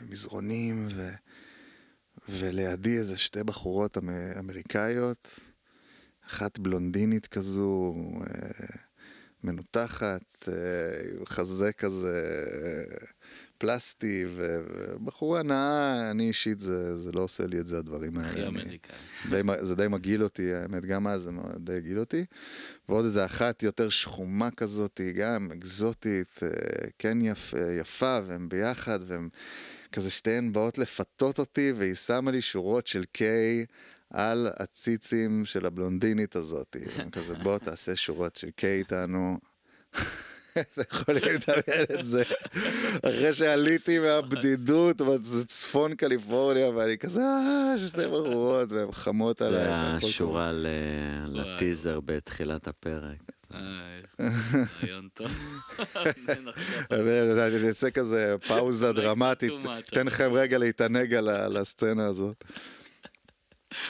ומזרונים 0.01 0.87
ו... 0.95 1.09
ולידי 2.29 2.97
איזה 2.97 3.17
שתי 3.17 3.43
בחורות 3.43 3.97
אמ- 3.97 4.09
אמריקאיות, 4.39 5.39
אחת 6.27 6.59
בלונדינית 6.59 7.27
כזו, 7.27 7.93
אה, 8.21 8.65
מנותחת, 9.43 10.47
אה, 10.47 11.25
חזה 11.25 11.73
כזה 11.73 12.23
אה, 12.63 13.05
פלסטי, 13.63 14.25
ו- 14.27 14.59
ובחורה 14.95 15.43
נאה, 15.43 16.11
אני 16.11 16.27
אישית, 16.27 16.59
זה, 16.59 16.97
זה 16.97 17.11
לא 17.11 17.21
עושה 17.21 17.45
לי 17.45 17.59
את 17.59 17.67
זה 17.67 17.77
הדברים 17.77 18.17
האלה. 18.17 18.29
הכי 18.29 18.47
אמריקאי. 18.47 18.95
די, 19.29 19.41
זה 19.61 19.75
די 19.75 19.87
מגעיל 19.87 20.23
אותי, 20.23 20.53
האמת, 20.53 20.85
גם 20.85 21.07
אז 21.07 21.21
זה 21.21 21.31
די 21.57 21.73
הגעיל 21.73 21.99
אותי. 21.99 22.25
ועוד 22.89 23.05
איזה 23.05 23.25
אחת 23.25 23.63
יותר 23.63 23.89
שחומה 23.89 24.51
כזאת, 24.51 25.01
גם 25.15 25.51
אקזוטית, 25.51 26.39
אה, 26.43 26.49
כן 26.99 27.17
יפ, 27.21 27.53
יפה, 27.79 28.19
והם 28.27 28.49
ביחד, 28.49 28.99
והם 29.07 29.29
כזה 29.91 30.11
שתיהן 30.11 30.53
באות 30.53 30.77
לפתות 30.77 31.39
אותי, 31.39 31.73
והיא 31.77 31.93
שמה 31.93 32.31
לי 32.31 32.41
שורות 32.41 32.87
של 32.87 33.03
קיי 33.11 33.65
על 34.09 34.47
הציצים 34.57 35.45
של 35.45 35.65
הבלונדינית 35.65 36.35
הזאת. 36.35 36.75
כזה, 37.11 37.35
בוא 37.35 37.57
תעשה 37.57 37.95
שורות 37.95 38.35
של 38.35 38.49
קיי 38.49 38.79
איתנו. 38.79 39.37
אתם 40.61 40.81
יכולים 40.91 41.23
לדמיין 41.23 41.99
את 41.99 42.05
זה. 42.05 42.23
אחרי 43.03 43.33
שעליתי 43.33 43.99
מהבדידות 44.03 45.01
בצפון 45.01 45.95
קליפורניה, 45.95 46.69
ואני 46.69 46.97
כזה, 46.97 47.21
אה, 47.21 47.77
שתי 47.87 47.97
בחורות, 47.97 48.71
והן 48.71 48.91
חמות 48.91 49.41
עליי. 49.41 49.63
זה 49.63 50.07
השורה. 50.07 50.51
לטיזר 51.27 51.99
בתחילת 51.99 52.67
הפרק. 52.67 53.17
אה, 53.53 53.99
רעיון 54.81 55.07
טוב. 55.13 55.27
נחשוב. 56.45 56.91
אני 56.91 57.67
אעשה 57.67 57.91
כזה 57.91 58.35
פאוזה 58.47 58.91
דרמטית, 58.91 59.51
too 59.51 59.65
much, 59.65 59.91
תן 59.91 60.07
לכם 60.07 60.33
רגע 60.33 60.57
להתענג 60.57 61.13
על 61.13 61.57
הסצנה 61.57 62.05
הזאת. 62.05 62.43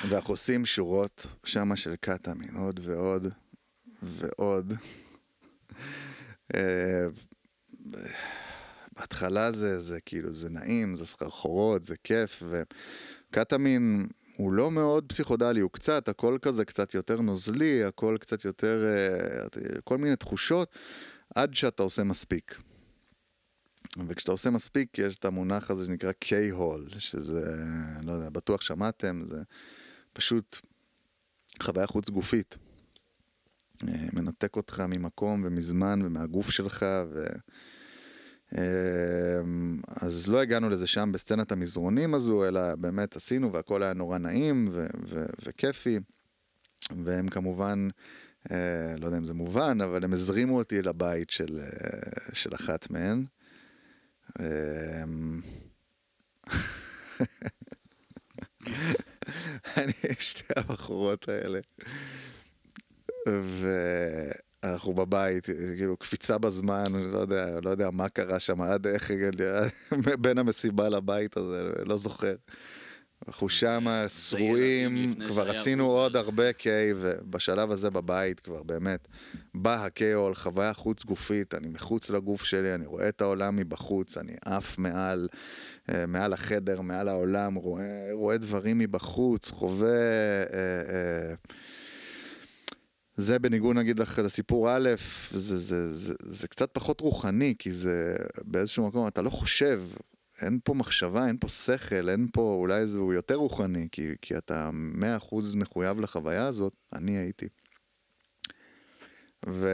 ואנחנו 0.09 0.33
עושים 0.33 0.65
שורות 0.65 1.35
שמה 1.43 1.75
של 1.75 1.95
קטאמין, 2.01 2.55
עוד 2.55 2.79
ועוד 2.83 3.27
ועוד. 4.01 4.73
אה, 6.55 7.05
בהתחלה 8.91 9.51
זה, 9.51 9.79
זה 9.79 10.01
כאילו, 10.01 10.33
זה 10.33 10.49
נעים, 10.49 10.95
זה 10.95 11.05
סחרחורות, 11.05 11.83
זה 11.83 11.95
כיף, 12.03 12.43
וקטאמין 12.49 14.07
הוא 14.37 14.53
לא 14.53 14.71
מאוד 14.71 15.05
פסיכודלי, 15.07 15.59
הוא 15.59 15.71
קצת, 15.71 16.09
הכל 16.09 16.37
כזה 16.41 16.65
קצת 16.65 16.93
יותר 16.93 17.21
נוזלי, 17.21 17.83
הכל 17.83 18.17
קצת 18.19 18.45
יותר, 18.45 18.83
אה, 18.85 19.79
כל 19.83 19.97
מיני 19.97 20.15
תחושות, 20.15 20.75
עד 21.35 21.53
שאתה 21.53 21.83
עושה 21.83 22.03
מספיק. 22.03 22.61
וכשאתה 24.07 24.31
עושה 24.31 24.49
מספיק, 24.49 24.97
יש 24.97 25.17
את 25.17 25.25
המונח 25.25 25.71
הזה 25.71 25.85
שנקרא 25.85 26.11
K-הול, 26.25 26.89
שזה, 26.97 27.55
לא 28.03 28.11
יודע, 28.11 28.29
בטוח 28.29 28.61
שמעתם, 28.61 29.21
זה 29.23 29.41
פשוט 30.13 30.57
חוויה 31.63 31.87
חוץ 31.87 32.09
גופית. 32.09 32.57
מנתק 34.13 34.55
אותך 34.55 34.79
ממקום 34.79 35.41
ומזמן 35.45 35.99
ומהגוף 36.03 36.49
שלך, 36.49 36.85
ו... 37.13 37.25
אה, 38.57 39.41
אז 40.01 40.27
לא 40.27 40.41
הגענו 40.41 40.69
לזה 40.69 40.87
שם 40.87 41.11
בסצנת 41.13 41.51
המזרונים 41.51 42.13
הזו, 42.13 42.47
אלא 42.47 42.75
באמת 42.75 43.15
עשינו 43.15 43.53
והכל 43.53 43.83
היה 43.83 43.93
נורא 43.93 44.17
נעים 44.17 44.69
ו- 44.71 44.87
ו- 45.07 45.25
וכיפי. 45.45 45.99
והם 47.03 47.27
כמובן, 47.27 47.87
אה, 48.51 48.95
לא 48.97 49.05
יודע 49.05 49.17
אם 49.17 49.25
זה 49.25 49.33
מובן, 49.33 49.81
אבל 49.81 50.03
הם 50.03 50.13
הזרימו 50.13 50.57
אותי 50.57 50.81
לבית 50.81 51.29
של, 51.29 51.59
אה, 51.59 51.99
של 52.33 52.55
אחת 52.55 52.91
מהן. 52.91 53.25
אה, 54.39 55.03
אני, 59.77 59.93
שתי 60.19 60.43
הבחורות 60.55 61.29
האלה. 61.29 61.59
ואנחנו 63.27 64.93
בבית, 64.93 65.45
כאילו 65.77 65.97
קפיצה 65.97 66.37
בזמן, 66.37 66.83
לא 67.11 67.19
יודע, 67.19 67.59
לא 67.63 67.69
יודע 67.69 67.89
מה 67.91 68.09
קרה 68.09 68.39
שם, 68.39 68.61
עד 68.61 68.87
איך 68.87 69.11
הגעתי, 69.11 69.43
בין 70.21 70.37
המסיבה 70.37 70.89
לבית 70.89 71.37
הזה, 71.37 71.63
לא 71.85 71.97
זוכר. 71.97 72.35
אנחנו 73.27 73.49
שמה 73.49 74.09
שרועים, 74.09 75.15
כבר 75.27 75.49
עשינו 75.49 75.83
אובר. 75.83 75.95
עוד 75.95 76.15
הרבה 76.15 76.53
קיי, 76.53 76.93
ובשלב 76.95 77.71
הזה 77.71 77.89
בבית 77.89 78.39
כבר 78.39 78.63
באמת, 78.63 79.07
בא 79.53 79.85
הקיי-הול, 79.85 80.35
חוויה 80.35 80.73
חוץ 80.73 81.05
גופית, 81.05 81.53
אני 81.53 81.67
מחוץ 81.67 82.09
לגוף 82.09 82.43
שלי, 82.43 82.73
אני 82.73 82.85
רואה 82.85 83.09
את 83.09 83.21
העולם 83.21 83.55
מבחוץ, 83.55 84.17
אני 84.17 84.33
עף 84.45 84.77
מעל, 84.77 85.27
אה, 85.89 86.05
מעל 86.05 86.33
החדר, 86.33 86.81
מעל 86.81 87.07
העולם, 87.09 87.55
רואה, 87.55 88.09
רואה 88.11 88.37
דברים 88.37 88.77
מבחוץ, 88.77 89.51
חווה... 89.51 89.89
אה, 89.89 90.53
אה, 90.89 91.33
זה 93.15 93.39
בניגוד 93.39 93.75
נגיד 93.75 93.99
לח- 93.99 94.19
לסיפור 94.19 94.69
א', 94.69 94.89
זה, 95.31 95.57
זה, 95.57 95.93
זה, 95.93 96.13
זה 96.23 96.47
קצת 96.47 96.69
פחות 96.73 97.01
רוחני, 97.01 97.55
כי 97.59 97.71
זה 97.71 98.15
באיזשהו 98.43 98.87
מקום, 98.87 99.07
אתה 99.07 99.21
לא 99.21 99.29
חושב, 99.29 99.81
אין 100.41 100.59
פה 100.63 100.73
מחשבה, 100.73 101.27
אין 101.27 101.37
פה 101.39 101.47
שכל, 101.47 102.09
אין 102.09 102.27
פה, 102.33 102.57
אולי 102.59 102.87
זה 102.87 102.99
הוא 102.99 103.13
יותר 103.13 103.35
רוחני, 103.35 103.87
כי, 103.91 104.07
כי 104.21 104.37
אתה 104.37 104.69
מאה 104.73 105.17
אחוז 105.17 105.55
מחויב 105.55 105.99
לחוויה 105.99 106.47
הזאת, 106.47 106.73
אני 106.93 107.17
הייתי. 107.17 107.47
ו... 109.49 109.69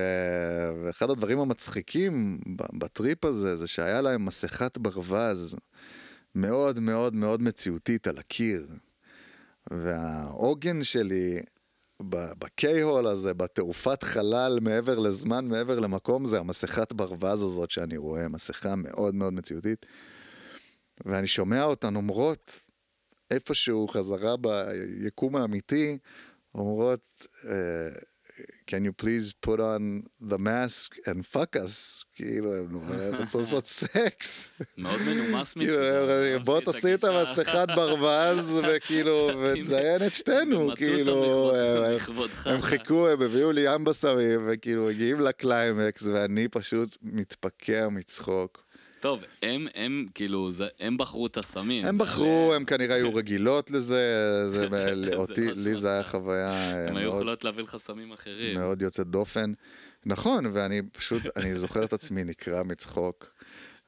ואחד 0.84 1.10
הדברים 1.10 1.40
המצחיקים 1.40 2.40
בטריפ 2.74 3.26
הזה, 3.26 3.56
זה 3.56 3.68
שהיה 3.68 4.02
להם 4.02 4.26
מסכת 4.26 4.78
ברווז 4.78 5.56
מאוד 6.36 6.80
מאוד 6.80 7.16
מאוד 7.16 7.42
מציאותית 7.42 8.08
על 8.08 8.18
הקיר. 8.18 8.68
והעוגן 9.72 10.84
שלי 10.84 11.42
בקיי-הול 12.02 13.08
הזה, 13.08 13.34
בתעופת 13.34 14.04
חלל 14.04 14.60
מעבר 14.62 15.00
לזמן, 15.00 15.48
מעבר 15.48 15.80
למקום, 15.80 16.26
זה 16.26 16.40
המסכת 16.40 16.94
ברווז 16.94 17.44
הזאת 17.44 17.72
שאני 17.72 17.98
רואה, 17.98 18.28
מסכה 18.28 18.76
מאוד 18.76 19.16
מאוד 19.16 19.34
מציאותית. 19.34 19.86
ואני 21.06 21.28
שומע 21.28 21.64
אותן 21.64 21.96
אומרות, 21.96 22.60
איפשהו 23.32 23.88
חזרה 23.88 24.36
ביקום 24.38 25.36
האמיתי, 25.36 25.98
אומרות, 26.56 27.28
אה, 27.46 27.90
can 28.68 28.84
you 28.86 29.04
please 29.04 29.34
put 29.48 29.60
on 29.60 29.82
the 30.30 30.38
mask 30.38 30.96
and 31.08 31.36
fuck 31.36 31.56
us? 31.56 32.04
כאילו, 32.16 32.56
הן 32.56 32.66
הן 32.76 33.16
רוצות 33.16 33.42
לעשות 33.42 33.68
סקס. 33.68 34.50
מאוד 34.78 35.00
מנומס 35.08 35.54
כאילו, 35.58 35.78
מצדם. 35.78 36.36
הם- 36.36 36.44
בוא 36.44 36.56
אהבתי 36.56 36.72
תשים 36.72 36.96
את. 36.96 37.04
המסכת 37.04 37.68
ברווז, 37.76 38.52
וכאילו, 38.68 39.30
ותזיין 39.44 40.06
את 40.06 40.14
שתינו, 40.14 40.72
כאילו, 40.76 41.52
לכבוד- 41.98 42.30
הם-. 42.46 42.54
הם 42.56 42.62
חיכו, 42.62 43.08
הם 43.08 43.22
הביאו 43.22 43.52
לי 43.52 43.62
ים 43.74 43.84
בשרים, 43.84 44.42
וכאילו 44.48 44.86
מגיעים 44.86 45.20
לקליימקס, 45.20 46.04
ואני 46.04 46.48
פשוט 46.48 46.98
מתפקע 47.02 47.88
מצחוק. 47.90 48.69
טוב, 49.00 49.20
הם, 49.44 49.68
הם, 49.76 50.06
כאילו, 50.16 50.52
זה- 50.52 50.68
הם 50.80 50.98
בחרו 50.98 51.28
את 51.28 51.38
הסמים. 51.38 51.86
הם 51.86 51.98
בחרו, 51.98 52.54
הם 52.56 52.66
כנראה 52.66 52.96
היו 52.96 53.16
רגילות 53.16 53.72
לזה, 53.72 54.02
זה, 54.50 54.68
אותי, 55.16 55.42
לי 55.56 55.76
זה 55.76 55.92
היה. 55.94 56.04
חוויה 56.04 56.88
הם 56.88 56.96
היו 56.98 57.10
מאוד, 57.10 57.16
יכולות 57.22 57.44
להביא 57.44 57.64
לך 57.64 57.78
סמים 57.78 58.12
אחרים. 58.12 58.60
מאוד 58.60 58.82
יוצאת 58.82 59.08
דופן. 59.08 59.54
נכון, 60.06 60.46
ואני 60.54 60.82
פשוט, 60.92 61.22
אני 61.38 61.56
זוכר 61.56 61.84
את 61.84 61.94
עצמי 61.94 62.24
נקרע 62.24 62.64
מצחוק. 62.64 63.39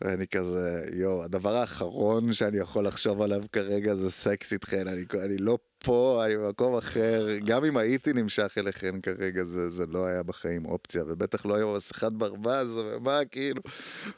ואני 0.02 0.28
כזה, 0.28 0.86
יואו, 0.94 1.24
הדבר 1.24 1.56
האחרון 1.56 2.34
שאני 2.34 2.58
יכול 2.58 2.88
לחשוב 2.88 3.22
עליו 3.22 3.42
כרגע 3.52 3.96
זה 3.96 4.12
סקס 4.12 4.54
איתכן, 4.54 4.88
אני, 4.88 5.04
אני 5.24 5.38
לא 5.38 5.58
פה, 5.84 6.22
אני 6.26 6.38
במקום 6.38 6.76
אחר, 6.76 7.28
גם 7.46 7.66
אם 7.66 7.78
הייתי 7.78 8.14
נמשך 8.14 8.54
אליכן 8.58 9.02
כרגע, 9.02 9.44
זה, 9.44 9.70
זה 9.70 9.86
לא 9.86 10.06
היה 10.06 10.24
בחיים 10.24 10.66
אופציה, 10.66 11.04
ובטח 11.08 11.46
לא 11.46 11.56
היה 11.56 11.66
מסכת 11.76 12.12
ברווז, 12.12 12.78
ומה, 12.78 13.20
כאילו, 13.32 13.62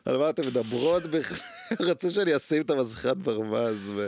על 0.05 0.17
מה 0.17 0.29
אתן 0.29 0.45
מדברות 0.45 1.03
בכלל? 1.03 1.37
רצו 1.89 2.11
שאני 2.11 2.35
אשים 2.35 2.61
את 2.61 2.69
המסכת 2.69 3.17
ברווז, 3.17 3.91
ו... 3.95 4.07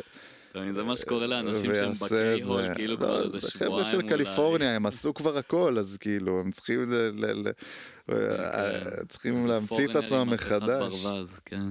זה 0.71 0.83
מה 0.83 0.97
שקורה 0.97 1.27
לאנשים 1.27 1.71
שהם 1.75 1.91
בקיי-הול. 2.05 2.75
כאילו 2.75 2.93
לא, 2.93 2.97
כבר 2.97 3.23
איזה 3.23 3.39
זה 3.39 3.49
שבועיים 3.49 3.71
חבר'ה 3.71 3.83
של 3.83 3.97
אולי. 3.97 4.09
קליפורניה, 4.09 4.75
הם 4.75 4.85
עשו 4.85 5.13
כבר 5.13 5.37
הכל, 5.37 5.77
אז 5.79 5.97
כאילו, 5.97 6.39
הם 6.39 6.51
צריכים. 6.51 6.93
צריכים 9.07 9.35
איזה 9.35 9.47
להמציא 9.47 9.85
את 9.91 9.95
עצמם 9.95 10.29
מחדש. 10.29 10.93
כן. 11.45 11.65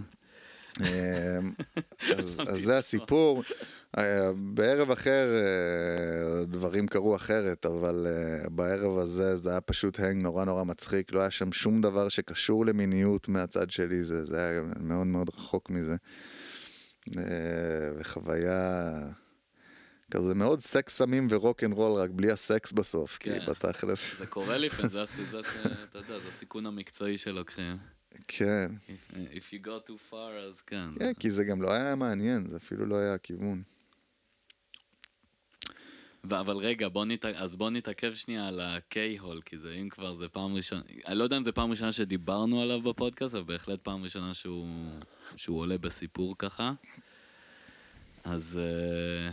אמ, 0.81 1.53
אז, 2.19 2.41
אז 2.49 2.59
זה 2.59 2.79
הסיפור. 2.79 3.43
אה, 3.99 4.31
בערב 4.37 4.91
אחר 4.91 5.27
אה, 5.35 6.45
דברים 6.45 6.87
קרו 6.87 7.17
אחרת, 7.17 7.67
אבל 7.67 8.07
אה, 8.09 8.49
בערב 8.51 8.99
הזה 8.99 9.37
זה 9.37 9.51
היה 9.51 9.61
פשוט 9.61 10.01
הנג 10.01 10.23
נורא 10.23 10.45
נורא 10.45 10.65
מצחיק, 10.65 11.13
לא 11.13 11.21
היה 11.21 11.31
שם 11.31 11.53
שום 11.53 11.81
דבר 11.81 12.09
שקשור 12.09 12.67
למיניות 12.67 13.29
מהצד 13.29 13.71
שלי, 13.71 14.05
זה, 14.05 14.25
זה 14.25 14.49
היה 14.49 14.63
מאוד 14.81 15.07
מאוד 15.07 15.29
רחוק 15.29 15.71
מזה. 15.71 15.97
וחוויה 17.99 18.93
כזה 20.17 20.35
מאוד 20.35 20.61
סקס 20.61 20.97
סמים 20.99 21.27
ורוק 21.31 21.65
אנד 21.65 21.73
רול, 21.73 22.01
רק 22.03 22.11
בלי 22.11 22.31
הסקס 22.31 22.73
בסוף, 22.73 23.19
כי 23.19 23.31
כן. 23.31 23.47
בתכלס, 23.47 24.19
זה 24.19 24.27
קורה 24.27 24.59
לפעמים, 24.59 24.89
זה 24.91 25.03
הס- 25.03 25.19
זה, 25.31 25.41
אתה 25.41 25.99
יודע, 25.99 26.19
זה 26.19 26.29
הסיכון 26.29 26.67
המקצועי 26.67 27.19
שלוקחים. 27.19 27.77
כן, 28.29 28.71
If- 28.87 29.13
If 29.15 29.53
you 29.53 29.67
go 29.67 29.89
too 29.89 30.11
far, 30.13 30.15
אז 30.49 30.61
כן. 30.61 30.89
כן, 30.99 31.13
כי 31.19 31.31
זה 31.31 31.45
גם 31.45 31.63
לא 31.63 31.73
היה 31.73 31.95
מעניין, 31.95 32.47
זה 32.47 32.57
אפילו 32.57 32.87
לא 32.87 32.97
היה 32.97 33.15
הכיוון. 33.15 33.63
אבל 36.31 36.57
רגע, 36.57 36.89
בוא 36.89 37.05
נת... 37.05 37.25
אז 37.25 37.55
בוא 37.57 37.71
נתעכב 37.71 38.15
שנייה 38.15 38.49
על 38.49 38.61
הקיי-הול, 38.61 39.41
כי 39.45 39.59
זה 39.59 39.73
אם 39.73 39.89
כבר 39.89 40.15
זה 40.15 40.29
פעם 40.29 40.55
ראשונה, 40.55 40.83
אני 41.07 41.19
לא 41.19 41.25
יודע 41.25 41.37
אם 41.37 41.43
זה 41.43 41.53
פעם 41.53 41.71
ראשונה 41.71 41.93
שדיברנו 41.93 42.63
עליו 42.63 42.83
בפודקאסט, 42.83 43.35
אבל 43.35 43.45
בהחלט 43.45 43.81
פעם 43.83 44.03
ראשונה 44.05 44.35
שהוא, 44.35 44.69
שהוא 45.37 45.59
עולה 45.59 45.79
בסיפור 45.79 46.35
ככה. 46.39 46.73
אז 48.25 48.59
אה, 48.63 49.33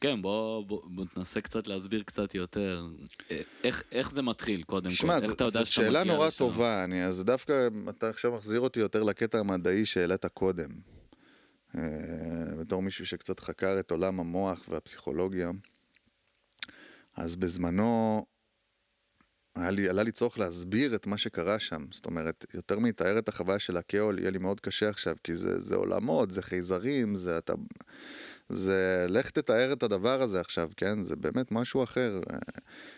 כן, 0.00 0.22
בוא, 0.22 0.64
בוא, 0.64 0.82
בוא 0.84 1.04
תנסה 1.14 1.40
קצת 1.40 1.66
להסביר 1.66 2.02
קצת 2.02 2.34
יותר. 2.34 2.86
אה, 3.30 3.40
איך, 3.64 3.82
איך 3.92 4.10
זה 4.10 4.22
מתחיל, 4.22 4.62
קודם 4.62 4.90
תשמע, 4.90 5.20
כל? 5.20 5.26
יודע 5.26 5.50
זאת 5.50 5.66
שאלה 5.66 6.04
נורא 6.04 6.26
לשם? 6.26 6.38
טובה, 6.38 6.84
אני, 6.84 7.04
אז 7.04 7.24
דווקא 7.24 7.68
אתה 7.88 8.08
עכשיו 8.08 8.32
מחזיר 8.32 8.60
אותי 8.60 8.80
יותר 8.80 9.02
לקטע 9.02 9.38
המדעי 9.38 9.86
שהעלית 9.86 10.26
קודם. 10.26 10.70
אה, 11.76 11.82
בתור 12.60 12.82
מישהו 12.82 13.06
שקצת 13.06 13.40
חקר 13.40 13.76
את 13.80 13.90
עולם 13.90 14.20
המוח 14.20 14.64
והפסיכולוגיה, 14.68 15.50
אז 17.16 17.36
בזמנו 17.36 18.26
היה 19.56 19.70
לי, 19.70 19.88
עלה 19.88 20.02
לי 20.02 20.12
צורך 20.12 20.38
להסביר 20.38 20.94
את 20.94 21.06
מה 21.06 21.18
שקרה 21.18 21.58
שם. 21.58 21.84
זאת 21.90 22.06
אומרת, 22.06 22.46
יותר 22.54 22.78
מתאר 22.78 23.18
את 23.18 23.28
החוויה 23.28 23.58
של 23.58 23.76
הכאול, 23.76 24.18
יהיה 24.18 24.30
לי 24.30 24.38
מאוד 24.38 24.60
קשה 24.60 24.88
עכשיו, 24.88 25.16
כי 25.24 25.36
זה, 25.36 25.60
זה 25.60 25.76
עולמות, 25.76 26.30
זה 26.30 26.42
חייזרים, 26.42 27.16
זה 27.16 27.38
אתה... 27.38 27.52
זה 28.48 29.06
לך 29.08 29.30
תתאר 29.30 29.72
את 29.72 29.82
הדבר 29.82 30.22
הזה 30.22 30.40
עכשיו, 30.40 30.70
כן? 30.76 31.02
זה 31.02 31.16
באמת 31.16 31.52
משהו 31.52 31.82
אחר, 31.82 32.20
אה, 32.30 32.38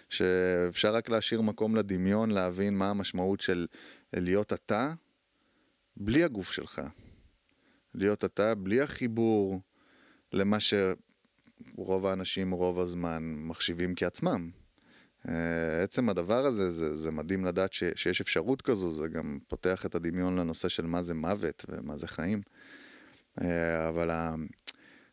שאפשר 0.09 0.95
רק 0.95 1.09
להשאיר 1.09 1.43
מקום 1.43 1.77
לדמיון, 1.77 2.31
להבין 2.31 2.79
מה 2.79 2.91
המשמעות 2.91 3.41
של 3.41 3.67
להיות 4.13 4.53
אתה, 4.53 4.95
בלי 5.97 6.25
הגוף 6.25 6.53
שלך. 6.53 6.83
להיות 7.95 8.25
אתה, 8.25 8.55
בלי 8.55 8.81
החיבור 8.81 9.61
למה 10.33 10.59
שרוב 10.61 12.07
האנשים 12.07 12.51
רוב 12.51 12.81
הזמן 12.81 13.23
מחשיבים 13.39 13.95
כעצמם. 13.95 14.51
אה, 15.29 15.83
עצם 15.83 16.09
הדבר 16.09 16.47
הזה, 16.47 16.71
זה, 16.71 16.97
זה 16.97 17.11
מדהים 17.11 17.45
לדעת 17.45 17.73
ש, 17.73 17.85
שיש 17.95 18.21
אפשרות 18.21 18.63
כזו, 18.63 18.93
זה 18.93 19.09
גם 19.09 19.39
פותח 19.49 19.87
את 19.87 19.95
הדמיון 19.95 20.39
לנושא 20.39 20.69
של 20.69 20.87
מה 20.87 21.03
זה 21.03 21.15
מוות 21.15 21.65
ומה 21.69 21.97
זה 21.97 22.09
חיים. 22.09 22.41
אה, 23.41 23.89
אבל 23.89 24.11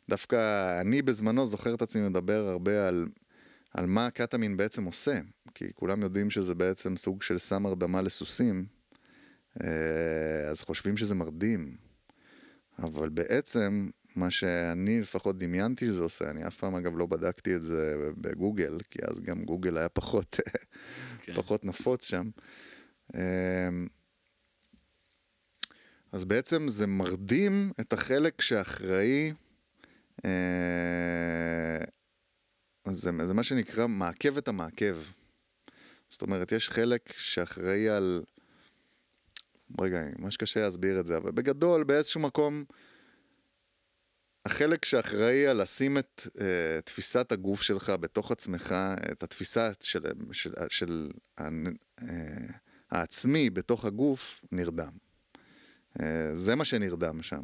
דווקא 0.10 0.82
אני 0.82 1.02
בזמנו 1.02 1.46
זוכר 1.46 1.74
את 1.76 1.82
עצמי 1.82 2.10
מדבר 2.10 2.48
הרבה 2.48 2.88
על, 2.88 3.08
על 3.72 3.86
מה 3.86 4.06
הקטמין 4.06 4.58
בעצם 4.58 4.84
עושה, 4.84 5.20
כי 5.56 5.66
כולם 5.74 6.02
יודעים 6.02 6.30
שזה 6.30 6.56
בעצם 6.56 6.98
סוג 6.98 7.22
של 7.22 7.38
סם 7.38 7.66
הרדמה 7.66 8.02
לסוסים, 8.02 8.66
אה, 9.64 10.50
אז 10.50 10.62
חושבים 10.62 10.98
שזה 10.98 11.16
מרדים. 11.16 11.78
אבל 12.80 13.10
בעצם, 13.10 13.90
מה 14.16 14.32
שאני 14.32 15.02
לפחות 15.02 15.38
דמיינתי 15.38 15.86
שזה 15.86 16.04
עושה, 16.04 16.30
אני 16.30 16.48
אף 16.48 16.58
פעם 16.58 16.76
אגב 16.76 16.98
לא 16.98 17.06
בדקתי 17.06 17.56
את 17.56 17.64
זה 17.64 17.96
בגוגל, 18.18 18.78
כי 18.92 19.00
אז 19.04 19.22
גם 19.22 19.44
גוגל 19.44 19.78
היה 19.78 19.90
פחות, 19.90 20.40
כן. 21.22 21.34
פחות 21.36 21.66
נפוץ 21.66 22.06
שם. 22.06 22.30
אה, 23.16 23.70
אז 26.12 26.26
בעצם 26.26 26.68
זה 26.68 26.88
מרדים 26.88 27.72
את 27.80 27.94
החלק 27.94 28.42
שאחראי, 28.42 29.34
זה, 32.92 33.12
זה 33.26 33.34
מה 33.34 33.44
שנקרא 33.44 33.88
מעכב 33.88 34.38
את 34.38 34.48
המעכב. 34.48 34.98
זאת 36.10 36.22
אומרת, 36.22 36.52
יש 36.52 36.70
חלק 36.70 37.14
שאחראי 37.18 37.90
על... 37.90 38.24
רגע, 39.82 40.04
ממש 40.20 40.38
קשה 40.38 40.62
להסביר 40.62 41.00
את 41.00 41.06
זה, 41.06 41.18
אבל 41.18 41.32
בגדול, 41.32 41.84
באיזשהו 41.84 42.22
מקום, 42.22 42.66
החלק 44.46 44.86
שאחראי 44.86 45.48
על 45.48 45.62
לשים 45.62 45.98
את 45.98 46.22
uh, 46.28 46.42
תפיסת 46.86 47.32
הגוף 47.32 47.62
שלך 47.62 47.90
בתוך 47.90 48.32
עצמך, 48.32 48.76
את 49.12 49.24
התפיסה 49.24 49.72
של, 49.82 50.04
של, 50.32 50.54
של 50.70 51.10
uh, 51.40 51.44
העצמי 52.92 53.50
בתוך 53.50 53.86
הגוף, 53.86 54.42
נרדם. 54.52 54.92
Uh, 56.00 56.02
זה 56.34 56.56
מה 56.56 56.66
שנרדם 56.66 57.22
שם. 57.22 57.44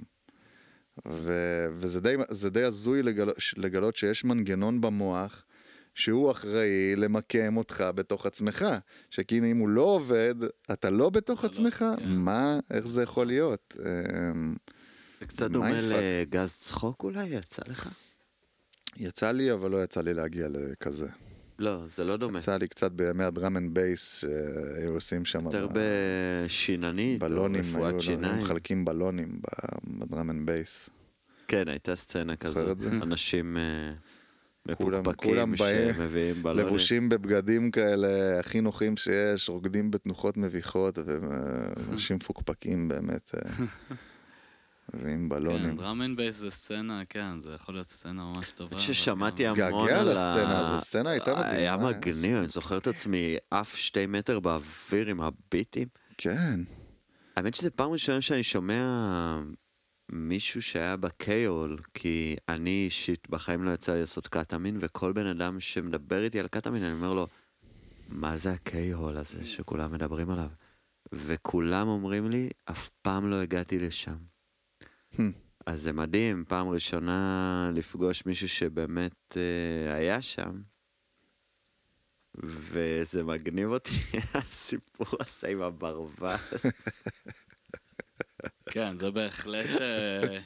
ו, 1.05 1.33
וזה 1.77 2.01
די, 2.01 2.15
די 2.51 2.63
הזוי 2.63 3.03
לגלות, 3.03 3.35
לגלות 3.57 3.95
שיש 3.95 4.23
מנגנון 4.23 4.81
במוח 4.81 5.43
שהוא 5.95 6.31
אחראי 6.31 6.95
למקם 6.95 7.57
אותך 7.57 7.85
בתוך 7.95 8.25
עצמך. 8.25 8.65
שכאילו 9.09 9.45
אם 9.45 9.57
הוא 9.57 9.69
לא 9.69 9.81
עובד, 9.81 10.35
אתה 10.71 10.89
לא 10.89 11.09
בתוך 11.09 11.39
אתה 11.39 11.47
לא, 11.47 11.51
עצמך, 11.51 11.85
כן. 11.99 12.09
מה, 12.09 12.59
איך 12.71 12.87
זה 12.87 13.03
יכול 13.03 13.27
להיות? 13.27 13.75
אמ, 13.79 14.55
זה 15.19 15.25
קצת 15.25 15.51
דומה. 15.51 15.81
לגז 15.81 16.53
צחוק 16.53 17.03
אולי, 17.03 17.25
יצא 17.25 17.61
לך? 17.67 17.89
יצא 18.97 19.31
לי, 19.31 19.53
אבל 19.53 19.71
לא 19.71 19.83
יצא 19.83 20.01
לי 20.01 20.13
להגיע 20.13 20.47
לכזה. 20.49 21.07
לא, 21.61 21.79
זה 21.95 22.03
לא 22.03 22.17
דומה. 22.17 22.39
יצא 22.39 22.57
לי 22.57 22.67
קצת 22.67 22.91
בימי 22.91 23.23
ה 23.23 23.30
drum 23.30 23.57
and 23.57 23.73
bass, 23.73 24.19
שהיו 24.19 24.93
עושים 24.93 25.25
שם 25.25 25.45
יותר 25.45 25.67
ב- 25.67 25.79
בשיננית, 26.45 27.19
בלונים, 27.19 27.75
היו 27.75 27.99
היו. 27.99 28.35
מחלקים 28.41 28.85
בלונים 28.85 29.41
ב 29.87 29.96
drum 29.96 30.29
and 30.29 30.45
bass. 30.45 30.89
כן, 31.47 31.67
הייתה 31.67 31.95
סצנה 31.95 32.35
כזאת. 32.35 32.77
אנשים 33.01 33.57
אה, 33.57 33.93
מפוקפקים 34.65 35.55
שמביאים 35.57 36.43
בלונים. 36.43 36.65
לבושים 36.65 37.09
בבגדים 37.09 37.71
כאלה 37.71 38.39
הכי 38.39 38.61
נוחים 38.61 38.97
שיש, 38.97 39.49
רוקדים 39.49 39.91
בתנוחות 39.91 40.37
מביכות, 40.37 40.97
ואנשים 41.05 42.15
מפוקפקים 42.15 42.87
באמת, 42.87 43.31
אה, 43.35 43.51
ועם 44.93 45.29
בלונים. 45.29 45.69
כן, 45.71 45.77
drum 45.77 46.01
and 46.01 46.17
bass 46.17 46.35
זה 46.35 46.49
סצנה, 46.51 47.01
כן, 47.09 47.41
זה 47.41 47.49
יכול 47.55 47.75
להיות 47.75 47.87
סצנה 47.87 48.23
ממש 48.23 48.51
טובה. 48.51 48.71
אני 48.75 48.79
ששמעתי 48.81 49.43
גם- 49.43 49.55
המון 49.59 49.89
על 49.89 50.07
ה... 50.07 50.11
לסצנה 50.13 50.59
הזו, 50.59 50.75
הסצנה 50.75 51.09
הייתה 51.09 51.31
מדהימה. 51.35 51.49
היה 51.49 51.77
מגניב, 51.77 52.37
אני 52.37 52.47
זוכר 52.47 52.77
את 52.77 52.87
עצמי 52.87 53.35
עף 53.51 53.75
שתי 53.75 54.05
מטר 54.05 54.39
באוויר 54.39 55.07
עם 55.07 55.21
הביטים. 55.21 55.87
כן, 56.17 56.59
האמת 57.35 57.55
שזה 57.55 57.69
פעם 57.69 57.91
ראשונה 57.91 58.21
שאני 58.21 58.43
שומע 58.43 58.83
מישהו 60.11 60.61
שהיה 60.61 60.97
ב 60.97 61.07
K-hole, 61.07 61.77
כי 61.93 62.35
אני 62.49 62.83
אישית 62.85 63.29
בחיים 63.29 63.63
לא 63.63 63.71
יצא 63.71 63.93
לי 63.93 63.99
לעשות 64.01 64.27
קטמין, 64.27 64.77
וכל 64.79 65.11
בן 65.13 65.25
אדם 65.25 65.59
שמדבר 65.59 66.23
איתי 66.23 66.39
על 66.39 66.47
קטמין, 66.47 66.83
אני 66.83 66.93
אומר 66.93 67.13
לו, 67.13 67.27
מה 68.09 68.37
זה 68.37 68.51
ה 68.51 68.61
K-hole 68.61 69.17
הזה 69.17 69.45
שכולם 69.45 69.93
מדברים 69.93 70.29
עליו? 70.29 70.47
וכולם 71.13 71.87
אומרים 71.87 72.29
לי, 72.31 72.49
אף 72.65 72.89
פעם 73.01 73.29
לא 73.29 73.41
הגעתי 73.41 73.79
לשם. 73.79 74.15
אז 75.65 75.81
זה 75.81 75.93
מדהים, 75.93 76.45
פעם 76.47 76.69
ראשונה 76.69 77.71
לפגוש 77.73 78.25
מישהו 78.25 78.49
שבאמת 78.49 79.37
אה, 79.37 79.95
היה 79.95 80.21
שם, 80.21 80.61
וזה 82.43 83.23
מגניב 83.23 83.69
אותי, 83.69 83.89
הסיפור 84.33 85.07
הזה 85.19 85.47
עם 85.47 85.61
הברווז. 85.61 86.65
כן, 88.65 88.97
זה 88.99 89.11
בהחלט 89.11 89.81
אה, 89.81 90.39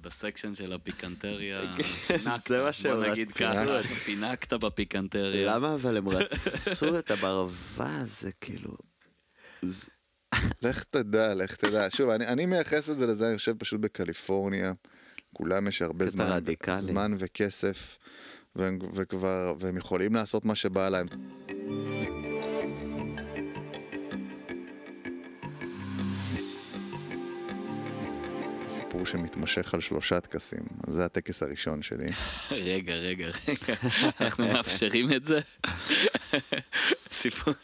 בסקשן 0.00 0.54
של 0.54 0.72
הפיקנטריה. 0.72 1.60
פינקת, 2.06 2.48
זה 2.48 2.62
מה 2.62 2.72
שהם 2.72 2.96
בוא 2.96 3.06
נגיד 3.06 3.28
רצו. 3.28 3.38
ככה, 3.38 3.82
פינקת 3.82 4.52
בפיקנטריה. 4.52 5.54
למה 5.54 5.74
אבל 5.74 5.96
הם 5.96 6.08
רצו 6.08 6.98
את 6.98 7.10
הברווז? 7.10 8.20
זה 8.20 8.32
כאילו... 8.40 8.76
לך 10.62 10.84
תדע, 10.90 11.34
לך 11.34 11.56
תדע. 11.56 11.86
שוב, 11.90 12.10
אני, 12.10 12.26
אני 12.26 12.46
מייחס 12.46 12.90
את 12.90 12.98
זה 12.98 13.06
לזה, 13.06 13.28
אני 13.28 13.36
חושב 13.36 13.56
פשוט 13.58 13.80
בקליפורניה, 13.80 14.72
כולם 15.32 15.68
יש 15.68 15.82
הרבה 15.82 16.06
זמן, 16.06 16.24
רדיקלי. 16.24 16.76
זמן 16.76 17.14
וכסף, 17.18 17.98
והם, 18.56 18.78
וכבר, 18.94 19.54
והם 19.58 19.76
יכולים 19.76 20.14
לעשות 20.14 20.44
מה 20.44 20.54
שבא 20.54 20.88
להם. 20.88 21.06
סיפור 28.66 29.06
שמתמשך 29.06 29.74
על 29.74 29.80
שלושה 29.80 30.20
טקסים, 30.20 30.62
זה 30.86 31.04
הטקס 31.04 31.42
הראשון 31.42 31.82
שלי. 31.82 32.06
רגע, 32.50 32.94
רגע, 32.94 33.26
רגע, 33.48 33.74
אנחנו 34.20 34.46
מאפשרים 34.52 35.12
את 35.12 35.26
זה? 35.26 35.40
סיפור. 37.20 37.54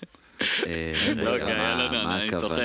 אה, 0.67 0.93
לא, 1.17 1.39
כי 1.39 1.45
מה 1.45 2.23
אני 2.23 2.31
צוחק. 2.41 2.59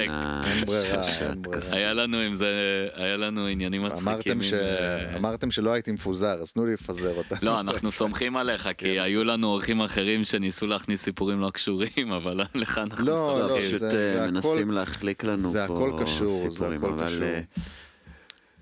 אין 0.46 0.66
ברירה, 0.66 1.04
אין 1.30 1.42
ברירה. 1.42 1.64
היה 1.72 1.94
לנו 1.94 2.18
עם 2.18 2.36
זה, 2.36 2.48
היה 2.94 3.18
לנו 3.18 3.46
עניינים 3.48 3.84
מצחיקים. 3.84 4.08
אמרתם, 4.14 4.32
עם, 4.32 4.44
ש... 4.44 4.54
אה, 4.54 5.16
אמרתם 5.18 5.52
שלא 5.52 5.72
הייתי 5.74 5.92
מפוזר, 5.92 6.42
אז 6.42 6.54
תנו 6.54 6.66
לי 6.66 6.74
לפזר 6.74 7.14
אותה. 7.18 7.36
לא, 7.42 7.60
אנחנו 7.60 7.92
סומכים 7.92 8.38
עליך, 8.38 8.64
כי 8.64 8.96
כן, 8.96 9.02
היו 9.02 9.24
לנו 9.24 9.48
אורחים 9.48 9.82
אחרים 9.82 10.24
שניסו 10.24 10.68
להכניס 10.68 11.04
סיפורים 11.04 11.40
לא 11.42 11.50
קשורים, 11.50 12.12
אבל 12.18 12.42
לך 12.56 12.78
אנחנו 12.78 13.06
לא, 13.06 13.14
לא, 13.14 13.40
לא, 13.44 13.48
סומכים. 13.50 13.68
פשוט 13.68 13.80
זה- 13.80 14.22
אה, 14.22 14.28
מנסים 14.32 14.72
להחליק 14.72 15.24
לנו 15.24 15.50
זה 15.52 15.64
פה 15.68 15.78
הכל 15.78 16.04
קשור, 16.04 16.28
זה 16.30 16.50
סיפורים, 16.50 16.84
הכל 16.84 16.94
אבל 16.94 17.06
קשור. 17.08 17.20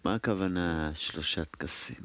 מה 0.05 0.15
הכוונה 0.15 0.91
שלושה 0.93 1.45
טקסים? 1.45 1.95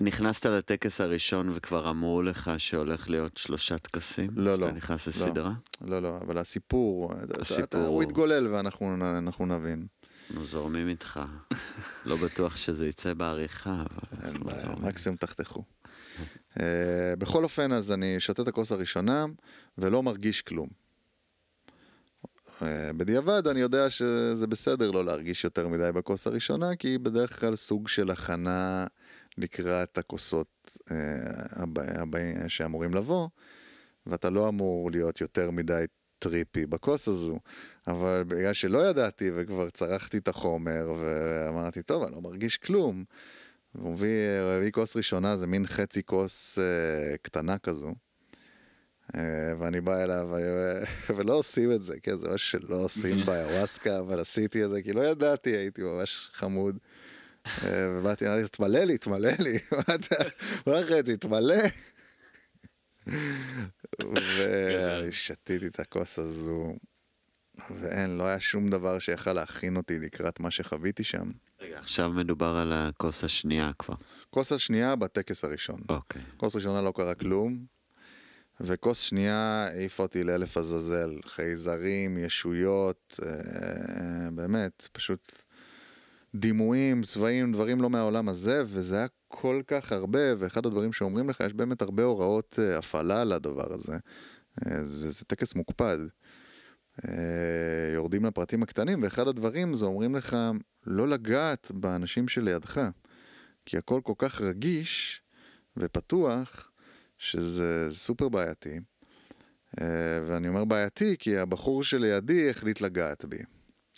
נכנסת 0.00 0.46
לטקס 0.46 1.00
הראשון 1.00 1.50
וכבר 1.52 1.90
אמרו 1.90 2.22
לך 2.22 2.50
שהולך 2.58 3.10
להיות 3.10 3.36
שלושה 3.36 3.78
טקסים? 3.78 4.30
לא, 4.36 4.58
לא, 4.58 4.66
שאתה 4.66 4.76
נכנס 4.76 5.06
לא. 5.06 5.12
לסדרה? 5.12 5.52
לא, 5.80 6.02
לא, 6.02 6.18
אבל 6.18 6.38
הסיפור, 6.38 7.12
הסיפור. 7.40 7.86
הוא 7.86 8.02
יתגולל 8.02 8.46
ואנחנו 8.46 8.94
אנחנו 9.18 9.46
נבין. 9.46 9.86
אנחנו 10.30 10.44
זורמים 10.44 10.88
איתך. 10.88 11.20
לא 12.06 12.16
בטוח 12.16 12.56
שזה 12.56 12.88
יצא 12.88 13.14
בעריכה, 13.14 13.82
אבל 13.90 14.26
אין 14.26 14.40
בעיה. 14.44 14.74
מקסימום 14.80 15.16
תחתכו. 15.16 15.64
אה, 16.60 17.14
בכל 17.18 17.44
אופן, 17.44 17.72
אז 17.72 17.92
אני 17.92 18.20
שותה 18.20 18.42
את 18.42 18.48
הכוס 18.48 18.72
הראשונה 18.72 19.26
ולא 19.78 20.02
מרגיש 20.02 20.42
כלום. 20.42 20.68
אה, 22.62 22.92
בדיעבד 22.96 23.48
אני 23.48 23.60
יודע 23.60 23.90
שזה 23.90 24.46
בסדר 24.46 24.90
לא 24.90 25.04
להרגיש 25.04 25.44
יותר 25.44 25.68
מדי 25.68 25.90
בכוס 25.94 26.26
הראשונה, 26.26 26.76
כי 26.76 26.88
היא 26.88 26.98
בדרך 26.98 27.40
כלל 27.40 27.56
סוג 27.56 27.88
של 27.88 28.10
הכנה 28.10 28.86
לקראת 29.38 29.98
הכוסות 29.98 30.78
אה, 30.90 30.96
הבא- 31.50 32.00
הבאים 32.00 32.48
שאמורים 32.48 32.94
לבוא, 32.94 33.28
ואתה 34.06 34.30
לא 34.30 34.48
אמור 34.48 34.90
להיות 34.90 35.20
יותר 35.20 35.50
מדי 35.50 35.84
טריפי 36.18 36.66
בכוס 36.66 37.08
הזו. 37.08 37.38
אבל 37.86 38.24
בגלל 38.28 38.52
שלא 38.52 38.86
ידעתי 38.86 39.30
וכבר 39.34 39.70
צרחתי 39.70 40.18
את 40.18 40.28
החומר 40.28 40.92
ואמרתי, 41.00 41.82
טוב, 41.82 42.02
אני 42.02 42.14
לא 42.14 42.20
מרגיש 42.20 42.56
כלום. 42.56 43.04
הוא 43.72 43.92
מביא, 43.92 44.30
הביא 44.30 44.70
כוס 44.70 44.96
ראשונה, 44.96 45.36
זה 45.36 45.46
מין 45.46 45.66
חצי 45.66 46.02
כוס 46.02 46.58
אה, 46.58 47.16
קטנה 47.22 47.58
כזו. 47.58 47.94
אה, 49.14 49.52
ואני 49.58 49.80
בא 49.80 50.02
אליו, 50.02 50.28
ולא 51.16 51.34
עושים 51.34 51.72
את 51.72 51.82
זה, 51.82 52.00
כן, 52.02 52.16
זה 52.16 52.28
משהו 52.28 52.60
שלא 52.60 52.76
עושים 52.76 53.16
באיוואסקה, 53.26 54.00
אבל 54.00 54.20
עשיתי 54.20 54.64
את 54.64 54.70
זה, 54.70 54.82
כי 54.82 54.92
לא 54.92 55.00
ידעתי, 55.00 55.50
הייתי 55.50 55.82
ממש 55.82 56.30
חמוד. 56.32 56.78
ובאתי, 57.64 58.26
אמרתי, 58.28 58.48
תמלא 58.48 58.78
לי, 58.78 58.98
תמלא 58.98 59.30
לי, 59.38 59.58
מה 59.72 59.94
אתה, 59.94 60.16
מה 60.66 60.76
חצי, 60.88 61.16
תמלא. 61.16 61.62
ואני 63.98 65.12
שתיתי 65.12 65.66
את 65.66 65.80
הכוס 65.80 66.18
הזו, 66.18 66.74
ואין, 67.70 68.18
לא 68.18 68.24
היה 68.24 68.40
שום 68.40 68.70
דבר 68.70 68.98
שיכל 68.98 69.32
להכין 69.32 69.76
אותי 69.76 69.98
לקראת 69.98 70.40
מה 70.40 70.50
שחוויתי 70.50 71.04
שם. 71.04 71.30
רגע, 71.60 71.78
עכשיו 71.78 72.10
מדובר 72.10 72.56
על 72.56 72.72
הכוס 72.72 73.24
השנייה 73.24 73.70
כבר. 73.78 73.94
כוס 74.30 74.52
השנייה 74.52 74.96
בטקס 74.96 75.44
הראשון. 75.44 75.80
אוקיי. 75.88 76.22
כוס 76.36 76.56
ראשונה 76.56 76.82
לא 76.82 76.92
קרה 76.96 77.14
כלום, 77.14 77.66
וכוס 78.60 79.00
שנייה 79.00 79.68
העיפה 79.70 80.02
אותי 80.02 80.24
לאלף 80.24 80.56
עזאזל. 80.56 81.10
חייזרים, 81.26 82.18
ישויות, 82.18 83.20
אה, 83.26 84.30
באמת, 84.30 84.88
פשוט 84.92 85.43
דימויים, 86.34 87.02
צבעים, 87.02 87.52
דברים 87.52 87.82
לא 87.82 87.90
מהעולם 87.90 88.28
הזה, 88.28 88.62
וזה 88.66 88.96
היה 88.96 89.06
כל 89.28 89.62
כך 89.66 89.92
הרבה, 89.92 90.18
ואחד 90.38 90.66
הדברים 90.66 90.92
שאומרים 90.92 91.28
לך, 91.28 91.40
יש 91.46 91.52
באמת 91.52 91.82
הרבה 91.82 92.02
הוראות 92.02 92.58
אה, 92.62 92.78
הפעלה 92.78 93.24
לדבר 93.24 93.72
הזה. 93.72 93.96
אה, 94.66 94.84
זה, 94.84 95.10
זה 95.10 95.24
טקס 95.24 95.54
מוקפד. 95.54 95.98
אה, 97.08 97.92
יורדים 97.94 98.24
לפרטים 98.24 98.62
הקטנים, 98.62 99.02
ואחד 99.02 99.28
הדברים 99.28 99.74
זה 99.74 99.84
אומרים 99.84 100.14
לך 100.14 100.36
לא 100.86 101.08
לגעת 101.08 101.70
באנשים 101.74 102.28
שלידך, 102.28 102.88
כי 103.66 103.78
הכל 103.78 104.00
כל 104.04 104.14
כך 104.18 104.40
רגיש 104.40 105.22
ופתוח, 105.76 106.70
שזה 107.18 107.88
סופר 107.90 108.28
בעייתי. 108.28 108.80
אה, 109.80 109.86
ואני 110.26 110.48
אומר 110.48 110.64
בעייתי 110.64 111.16
כי 111.18 111.38
הבחור 111.38 111.84
שלידי 111.84 112.50
החליט 112.50 112.80
לגעת 112.80 113.24
בי. 113.24 113.38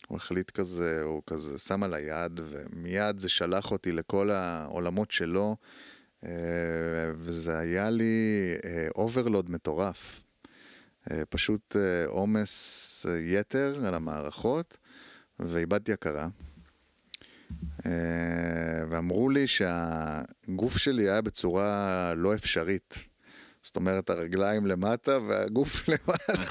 הוא 0.06 0.16
החליט 0.16 0.50
כזה, 0.50 1.00
הוא 1.02 1.22
כזה 1.26 1.58
שם 1.58 1.82
על 1.82 1.94
היד, 1.94 2.40
ומיד 2.48 3.18
זה 3.18 3.28
שלח 3.28 3.70
אותי 3.70 3.92
לכל 3.92 4.30
העולמות 4.30 5.10
שלו, 5.10 5.56
אה, 6.24 6.30
וזה 7.18 7.58
היה 7.58 7.90
לי 7.90 8.54
overload 8.94 9.50
מטורף. 9.50 10.22
אה, 11.10 11.22
פשוט 11.28 11.76
אה, 11.76 12.06
עומס 12.06 13.06
אה, 13.08 13.18
יתר 13.18 13.80
על 13.86 13.94
המערכות, 13.94 14.78
ואיבדתי 15.40 15.92
הכרה. 15.92 16.28
אה, 17.86 17.92
ואמרו 18.90 19.28
לי 19.30 19.46
שהגוף 19.46 20.76
שלי 20.76 21.02
היה 21.02 21.20
בצורה 21.22 22.12
לא 22.16 22.34
אפשרית. 22.34 22.94
זאת 23.66 23.76
אומרת, 23.76 24.10
הרגליים 24.10 24.66
למטה 24.66 25.18
והגוף 25.28 25.82
למעלה. 25.88 26.46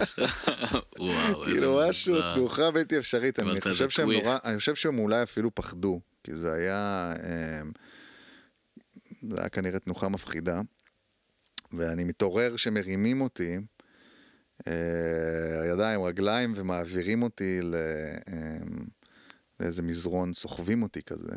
כאילו 1.44 1.80
משהו. 1.90 2.16
תנוחה 2.36 2.72
בלתי 2.72 2.98
אפשרית. 2.98 3.40
אני 3.40 3.62
חושב 3.62 3.90
שהם 3.90 4.12
נורא. 4.12 4.38
אני 4.44 4.58
חושב 4.58 4.76
שהם 4.76 5.00
אולי 5.00 5.24
אפילו 5.24 5.56
פחדו, 5.56 6.02
כי 6.24 6.36
זה 6.36 6.54
היה, 6.54 7.14
אה, 7.24 7.62
זה 9.30 9.40
היה 9.40 9.50
כנראה 9.50 9.80
תנוחה 9.80 10.10
מפחידה. 10.10 10.62
ואני 11.74 12.04
מתעורר 12.04 12.56
שמרימים 12.56 13.22
אותי, 13.22 13.58
אה, 14.68 15.62
הידיים, 15.62 16.02
רגליים, 16.02 16.54
ומעבירים 16.56 17.24
אותי 17.24 17.62
ל, 17.62 17.76
אה, 17.76 18.58
לאיזה 19.60 19.84
מזרון, 19.84 20.34
סוחבים 20.34 20.84
אותי 20.84 21.04
כזה. 21.04 21.36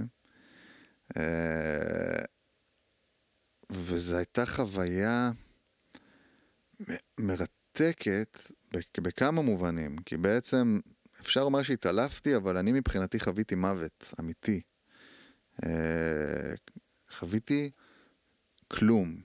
אה, 1.17 2.25
וזו 3.73 4.17
הייתה 4.17 4.47
חוויה 4.47 5.31
מרתקת 7.21 8.39
בכ- 8.73 8.99
בכמה 8.99 9.43
מובנים, 9.43 9.99
כי 9.99 10.17
בעצם 10.17 10.81
אפשר 11.21 11.45
לומר 11.45 11.63
שהתעלפתי, 11.63 12.37
אבל 12.37 12.57
אני 12.57 12.73
מבחינתי 12.73 13.21
חוויתי 13.21 13.55
מוות 13.55 14.15
אמיתי. 14.21 14.61
אה, 15.67 16.55
חוויתי 17.11 17.71
כלום. 18.69 19.17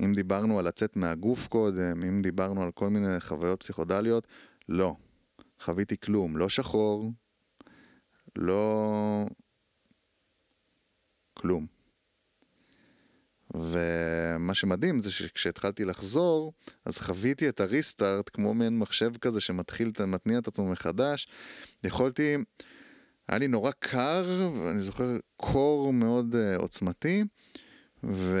אם 0.00 0.12
דיברנו 0.14 0.58
על 0.58 0.68
לצאת 0.68 0.96
מהגוף 0.96 1.46
קודם, 1.48 2.04
אם 2.04 2.22
דיברנו 2.22 2.62
על 2.62 2.72
כל 2.72 2.88
מיני 2.90 3.20
חוויות 3.20 3.62
פסיכודליות, 3.62 4.28
לא. 4.68 4.96
חוויתי 5.60 5.96
כלום. 5.96 6.36
לא 6.36 6.48
שחור, 6.48 7.12
לא... 8.36 9.26
כלום. 11.34 11.81
ומה 13.54 14.54
שמדהים 14.54 15.00
זה 15.00 15.10
שכשהתחלתי 15.10 15.84
לחזור, 15.84 16.52
אז 16.84 16.98
חוויתי 16.98 17.48
את 17.48 17.60
הריסטארט 17.60 18.30
כמו 18.32 18.54
מעין 18.54 18.78
מחשב 18.78 19.16
כזה 19.20 19.40
שמתחיל, 19.40 19.92
מתניע 20.06 20.38
את 20.38 20.48
עצמו 20.48 20.70
מחדש. 20.70 21.28
יכולתי, 21.84 22.36
היה 23.28 23.38
לי 23.38 23.48
נורא 23.48 23.70
קר, 23.78 24.50
ואני 24.64 24.80
זוכר 24.80 25.16
קור 25.36 25.92
מאוד 25.92 26.34
uh, 26.34 26.62
עוצמתי, 26.62 27.24
ו... 28.04 28.38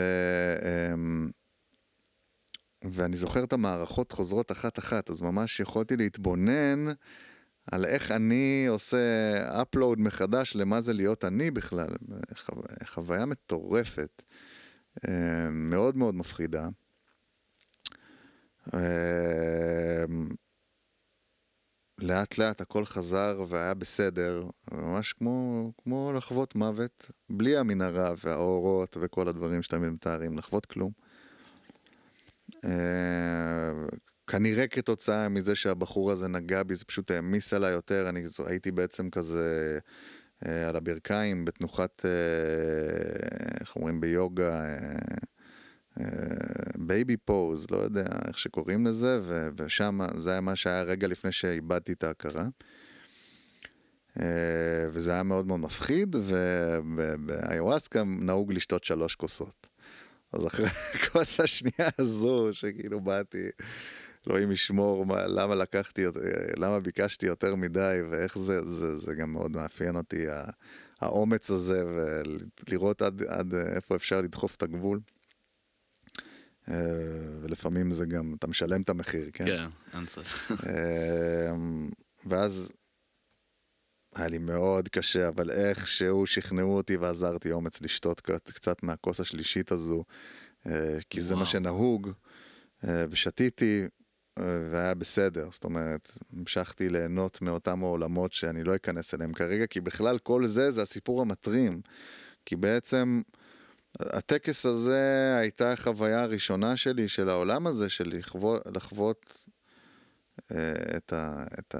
Um, 0.60 1.32
ואני 2.90 3.16
זוכר 3.16 3.44
את 3.44 3.52
המערכות 3.52 4.12
חוזרות 4.12 4.52
אחת-אחת, 4.52 5.10
אז 5.10 5.20
ממש 5.20 5.60
יכולתי 5.60 5.96
להתבונן 5.96 6.86
על 7.72 7.84
איך 7.84 8.10
אני 8.10 8.66
עושה 8.68 9.62
upload 9.62 9.98
מחדש 9.98 10.56
למה 10.56 10.80
זה 10.80 10.92
להיות 10.92 11.24
אני 11.24 11.50
בכלל. 11.50 11.88
חו... 12.36 12.62
חוויה 12.86 13.26
מטורפת, 13.26 14.22
מאוד 15.50 15.96
מאוד 15.96 16.14
מפחידה. 16.14 16.68
אה, 18.74 20.04
לאט 21.98 22.38
לאט 22.38 22.60
הכל 22.60 22.84
חזר 22.84 23.44
והיה 23.48 23.74
בסדר, 23.74 24.46
ממש 24.72 25.12
כמו, 25.12 25.72
כמו 25.82 26.12
לחוות 26.12 26.54
מוות, 26.54 27.10
בלי 27.30 27.56
המנהרה 27.56 28.14
והאורות 28.24 28.96
וכל 29.00 29.28
הדברים 29.28 29.62
שאתם 29.62 29.94
מתארים, 29.94 30.38
לחוות 30.38 30.66
כלום. 30.66 30.92
אה, 32.64 33.72
כנראה 34.26 34.66
כתוצאה 34.66 35.28
מזה 35.28 35.54
שהבחור 35.54 36.10
הזה 36.10 36.28
נגע 36.28 36.62
בי, 36.62 36.74
זה 36.74 36.84
פשוט 36.84 37.10
העמיס 37.10 37.54
עליי 37.54 37.72
יותר, 37.72 38.08
אני 38.08 38.22
הייתי 38.46 38.72
בעצם 38.72 39.10
כזה 39.10 39.78
על 40.68 40.76
הברכיים 40.76 41.44
בתנוחת, 41.44 42.06
אה, 42.06 42.10
איך 43.60 43.76
אומרים 43.76 44.00
ביוגה, 44.00 44.76
baby 46.76 47.16
pose, 47.16 47.66
לא 47.70 47.76
יודע 47.76 48.04
איך 48.28 48.38
שקוראים 48.38 48.86
לזה, 48.86 49.20
ו- 49.22 49.48
ושם 49.56 50.00
זה 50.14 50.30
היה 50.30 50.40
מה 50.40 50.56
שהיה 50.56 50.82
רגע 50.82 51.06
לפני 51.06 51.32
שאיבדתי 51.32 51.92
את 51.92 52.04
ההכרה. 52.04 52.46
אה, 54.20 54.86
וזה 54.92 55.12
היה 55.12 55.22
מאוד 55.22 55.46
מאוד 55.46 55.60
מפחיד, 55.60 56.16
ובאיוואסקה 56.16 58.04
נהוג 58.04 58.52
לשתות 58.52 58.84
שלוש 58.84 59.14
כוסות. 59.14 59.66
אז 60.32 60.46
אחרי 60.46 60.66
הכוס 60.94 61.40
השנייה 61.40 61.90
הזו, 61.98 62.48
שכאילו 62.52 63.00
באתי, 63.00 63.48
אלוהים 64.26 64.52
ישמור, 64.52 65.06
מה, 65.06 65.26
למה 65.26 65.54
לקחתי, 65.54 66.02
למה 66.56 66.80
ביקשתי 66.80 67.26
יותר 67.26 67.54
מדי, 67.54 67.98
ואיך 68.10 68.38
זה, 68.38 68.66
זה, 68.66 68.96
זה 68.98 69.14
גם 69.14 69.32
מאוד 69.32 69.50
מאפיין 69.50 69.96
אותי, 69.96 70.24
האומץ 71.00 71.50
הזה, 71.50 71.84
ולראות 72.68 73.02
עד, 73.02 73.22
עד 73.22 73.54
איפה 73.54 73.96
אפשר 73.96 74.20
לדחוף 74.20 74.56
את 74.56 74.62
הגבול. 74.62 75.00
אה, 76.68 76.74
ולפעמים 77.40 77.92
זה 77.92 78.06
גם, 78.06 78.34
אתה 78.38 78.46
משלם 78.46 78.82
את 78.82 78.90
המחיר, 78.90 79.30
כן? 79.32 79.44
כן, 79.44 79.68
אין 79.94 80.06
ספק. 80.06 80.50
אמ, 80.50 81.90
ואז 82.26 82.72
היה 84.14 84.28
לי 84.28 84.38
מאוד 84.38 84.88
קשה, 84.88 85.28
אבל 85.28 85.50
איכשהו 85.50 86.26
שכנעו 86.26 86.76
אותי 86.76 86.96
ועזרתי 86.96 87.52
אומץ 87.52 87.82
לשתות 87.82 88.20
קצת, 88.20 88.82
מהכוס 88.82 89.20
השלישית 89.20 89.72
הזו, 89.72 90.04
אה, 90.66 90.98
כי 91.10 91.20
זה 91.20 91.34
מה 91.34 91.40
וואו. 91.40 91.52
שנהוג, 91.52 92.10
אה, 92.84 93.04
ושתיתי, 93.10 93.82
אה, 93.82 93.86
והיה 94.38 94.94
בסדר. 94.94 95.48
זאת 95.50 95.64
אומרת, 95.64 96.10
המשכתי 96.32 96.88
ליהנות 96.88 97.42
מאותם 97.42 97.82
העולמות 97.82 98.32
שאני 98.32 98.64
לא 98.64 98.76
אכנס 98.76 99.14
אליהם 99.14 99.32
כרגע, 99.32 99.66
כי 99.66 99.80
בכלל 99.80 100.18
כל 100.18 100.46
זה 100.46 100.70
זה 100.70 100.82
הסיפור 100.82 101.20
המטרים. 101.20 101.80
כי 102.46 102.56
בעצם 102.56 103.22
הטקס 104.00 104.66
הזה 104.66 105.34
הייתה 105.40 105.72
החוויה 105.72 106.22
הראשונה 106.22 106.76
שלי, 106.76 107.08
של 107.08 107.28
העולם 107.28 107.66
הזה, 107.66 107.88
של 107.88 108.10
לחוות, 108.18 108.62
לחוות 108.74 109.46
אה, 110.52 110.72
את, 110.96 111.12
ה, 111.12 111.44
את 111.58 111.74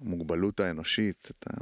המוגבלות 0.00 0.60
האנושית, 0.60 1.28
את 1.30 1.46
ה... 1.46 1.52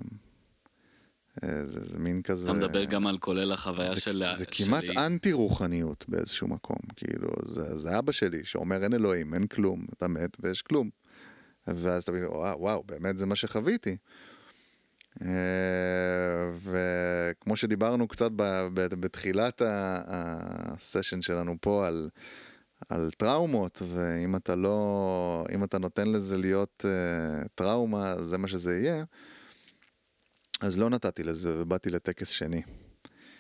אה, 1.45 1.67
זה, 1.67 1.85
זה 1.85 1.99
מין 1.99 2.23
כזה... 2.23 2.51
אתה 2.51 2.59
מדבר 2.59 2.85
גם 2.85 3.07
על 3.07 3.19
כולל 3.19 3.53
החוויה 3.53 3.95
זה, 3.95 4.01
של... 4.01 4.23
זה 4.33 4.45
של- 4.51 4.65
כמעט 4.65 4.85
אנטי 4.97 5.33
רוחניות 5.33 6.05
באיזשהו 6.09 6.49
מקום, 6.49 6.79
כאילו, 6.97 7.29
זה, 7.45 7.77
זה 7.77 7.99
אבא 7.99 8.13
שלי 8.13 8.45
שאומר 8.45 8.83
אין 8.83 8.95
אלוהים, 8.95 9.35
אין 9.35 9.47
כלום, 9.47 9.87
אתה 9.97 10.09
מת 10.09 10.37
ויש 10.41 10.63
כלום. 10.63 10.91
ואז 11.67 12.03
אתה 12.03 12.13
מבין, 12.13 12.25
וואו, 12.25 12.61
וואו, 12.61 12.83
באמת 12.87 13.19
זה 13.19 13.27
מה 13.27 13.37
שחוויתי. 13.37 13.97
אה, 15.23 16.51
וכמו 16.63 17.57
שדיברנו 17.57 18.09
קצת 18.09 18.31
בתחילת 18.75 19.63
הסשן 19.65 21.23
שלנו 21.23 21.57
פה 21.61 21.87
על, 21.87 22.09
על 22.89 23.11
טראומות, 23.17 23.83
ואם 23.87 24.37
אתה 24.37 24.55
לא, 24.55 25.45
אם 25.55 25.65
אתה 25.65 25.79
נותן 25.79 26.09
לזה 26.09 26.37
להיות 26.37 26.85
uh, 26.85 27.49
טראומה, 27.55 28.23
זה 28.23 28.39
מה 28.39 28.49
שזה 28.49 28.79
יהיה, 28.79 29.05
אז 30.61 30.79
לא 30.79 30.91
נתתי 30.91 31.23
לזה 31.23 31.63
ובאתי 31.63 31.91
לטקס 31.91 32.29
שני. 32.29 32.63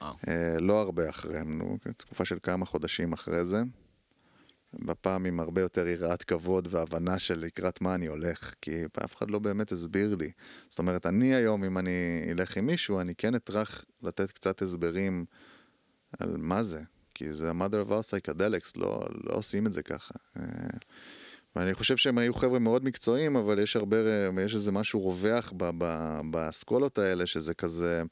וואו. 0.00 0.14
Uh, 0.14 0.60
לא 0.60 0.80
הרבה 0.80 1.10
אחרי, 1.10 1.44
נו, 1.44 1.78
תקופה 1.96 2.24
של 2.24 2.38
כמה 2.42 2.66
חודשים 2.66 3.12
אחרי 3.12 3.44
זה. 3.44 3.62
בפעם 4.74 5.26
עם 5.26 5.40
הרבה 5.40 5.60
יותר 5.60 5.86
יראת 5.88 6.22
כבוד 6.22 6.68
והבנה 6.70 7.18
של 7.18 7.38
לקראת 7.38 7.80
מה 7.80 7.94
אני 7.94 8.06
הולך, 8.06 8.54
כי 8.62 8.84
אף 9.04 9.16
אחד 9.16 9.30
לא 9.30 9.38
באמת 9.38 9.72
הסביר 9.72 10.14
לי. 10.14 10.30
זאת 10.70 10.78
אומרת, 10.78 11.06
אני 11.06 11.34
היום, 11.34 11.64
אם 11.64 11.78
אני 11.78 12.26
אלך 12.30 12.56
עם 12.56 12.66
מישהו, 12.66 13.00
אני 13.00 13.14
כן 13.14 13.34
אטרח 13.34 13.84
לתת 14.02 14.30
קצת 14.30 14.62
הסברים 14.62 15.24
על 16.18 16.36
מה 16.36 16.62
זה, 16.62 16.82
כי 17.14 17.32
זה 17.32 17.50
ה-mother 17.50 17.88
of 17.88 17.90
our 17.90 18.02
psychedelics, 18.10 18.72
לא, 18.76 19.08
לא 19.24 19.34
עושים 19.34 19.66
את 19.66 19.72
זה 19.72 19.82
ככה. 19.82 20.14
ואני 21.56 21.74
חושב 21.74 21.96
שהם 21.96 22.18
היו 22.18 22.34
חבר'ה 22.34 22.58
מאוד 22.58 22.84
מקצועיים, 22.84 23.36
אבל 23.36 23.58
יש 23.58 23.76
הרבה, 23.76 23.96
יש 24.44 24.54
איזה 24.54 24.72
משהו 24.72 25.00
רווח 25.00 25.52
ב- 25.56 25.70
ב- 25.78 26.20
באסכולות 26.30 26.98
האלה, 26.98 27.26
שזה 27.26 27.54
כזה, 27.54 28.02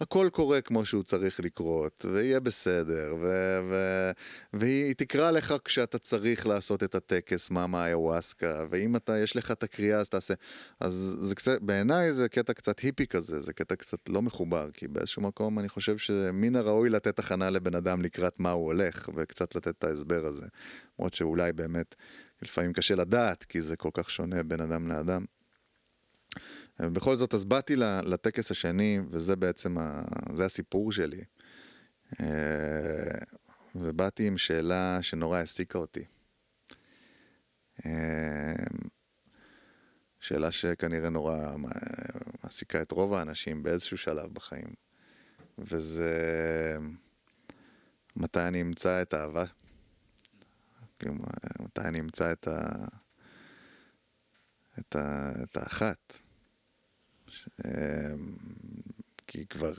הכל 0.00 0.28
קורה 0.32 0.60
כמו 0.60 0.84
שהוא 0.84 1.02
צריך 1.02 1.40
לקרות, 1.40 2.04
ויהיה 2.12 2.40
בסדר, 2.40 3.14
ו- 3.20 3.58
ו- 3.70 4.10
והיא 4.52 4.94
תקרא 4.94 5.30
לך 5.30 5.54
כשאתה 5.64 5.98
צריך 5.98 6.46
לעשות 6.46 6.82
את 6.82 6.94
הטקס, 6.94 7.50
מאמה 7.50 7.88
איוואסקה, 7.88 8.64
ואם 8.70 8.96
אתה, 8.96 9.18
יש 9.18 9.36
לך 9.36 9.50
את 9.50 9.62
הקריאה, 9.62 9.98
אז 9.98 10.08
תעשה. 10.08 10.34
אז 10.80 11.16
זה 11.20 11.34
קצת, 11.34 11.60
בעיניי 11.60 12.12
זה 12.12 12.28
קטע 12.28 12.52
קצת 12.52 12.78
היפי 12.78 13.06
כזה, 13.06 13.40
זה 13.40 13.52
קטע 13.52 13.76
קצת 13.76 13.98
לא 14.08 14.22
מחובר, 14.22 14.70
כי 14.74 14.88
באיזשהו 14.88 15.22
מקום 15.22 15.58
אני 15.58 15.68
חושב 15.68 15.98
שמן 15.98 16.56
הראוי 16.56 16.90
לתת 16.90 17.18
הכנה 17.18 17.50
לבן 17.50 17.74
אדם 17.74 18.02
לקראת 18.02 18.40
מה 18.40 18.50
הוא 18.50 18.66
הולך, 18.66 19.08
וקצת 19.16 19.54
לתת 19.54 19.68
את 19.78 19.84
ההסבר 19.84 20.26
הזה. 20.26 20.46
למרות 20.98 21.14
שאולי 21.14 21.52
באמת, 21.52 21.94
לפעמים 22.42 22.72
קשה 22.72 22.94
לדעת, 22.94 23.44
כי 23.44 23.62
זה 23.62 23.76
כל 23.76 23.90
כך 23.94 24.10
שונה 24.10 24.42
בין 24.42 24.60
אדם 24.60 24.88
לאדם. 24.88 25.24
בכל 26.80 27.16
זאת, 27.16 27.34
אז 27.34 27.44
באתי 27.44 27.76
לטקס 27.76 28.50
השני, 28.50 29.00
וזה 29.10 29.36
בעצם, 29.36 29.78
ה... 29.78 30.02
זה 30.32 30.44
הסיפור 30.44 30.92
שלי. 30.92 31.24
אה, 32.20 33.18
ובאתי 33.74 34.26
עם 34.26 34.38
שאלה 34.38 34.98
שנורא 35.02 35.38
העסיקה 35.38 35.78
אותי. 35.78 36.04
אה, 37.86 38.54
שאלה 40.20 40.52
שכנראה 40.52 41.10
נורא 41.10 41.56
מעסיקה 42.42 42.82
את 42.82 42.92
רוב 42.92 43.14
האנשים 43.14 43.62
באיזשהו 43.62 43.98
שלב 43.98 44.34
בחיים. 44.34 44.68
וזה 45.58 46.12
מתי 48.16 48.40
אני 48.40 48.62
אמצא 48.62 49.02
את 49.02 49.14
האהבה? 49.14 49.44
כאילו, 50.98 51.14
מתי 51.60 51.80
אני 51.80 52.00
אמצא 52.00 52.32
את 52.32 52.48
ה... 52.48 52.84
את, 54.78 54.96
ה... 54.96 55.32
את 55.42 55.56
האחת? 55.56 56.16
ש- 57.26 57.48
אמ, 57.64 58.36
כי 59.26 59.46
כבר 59.46 59.72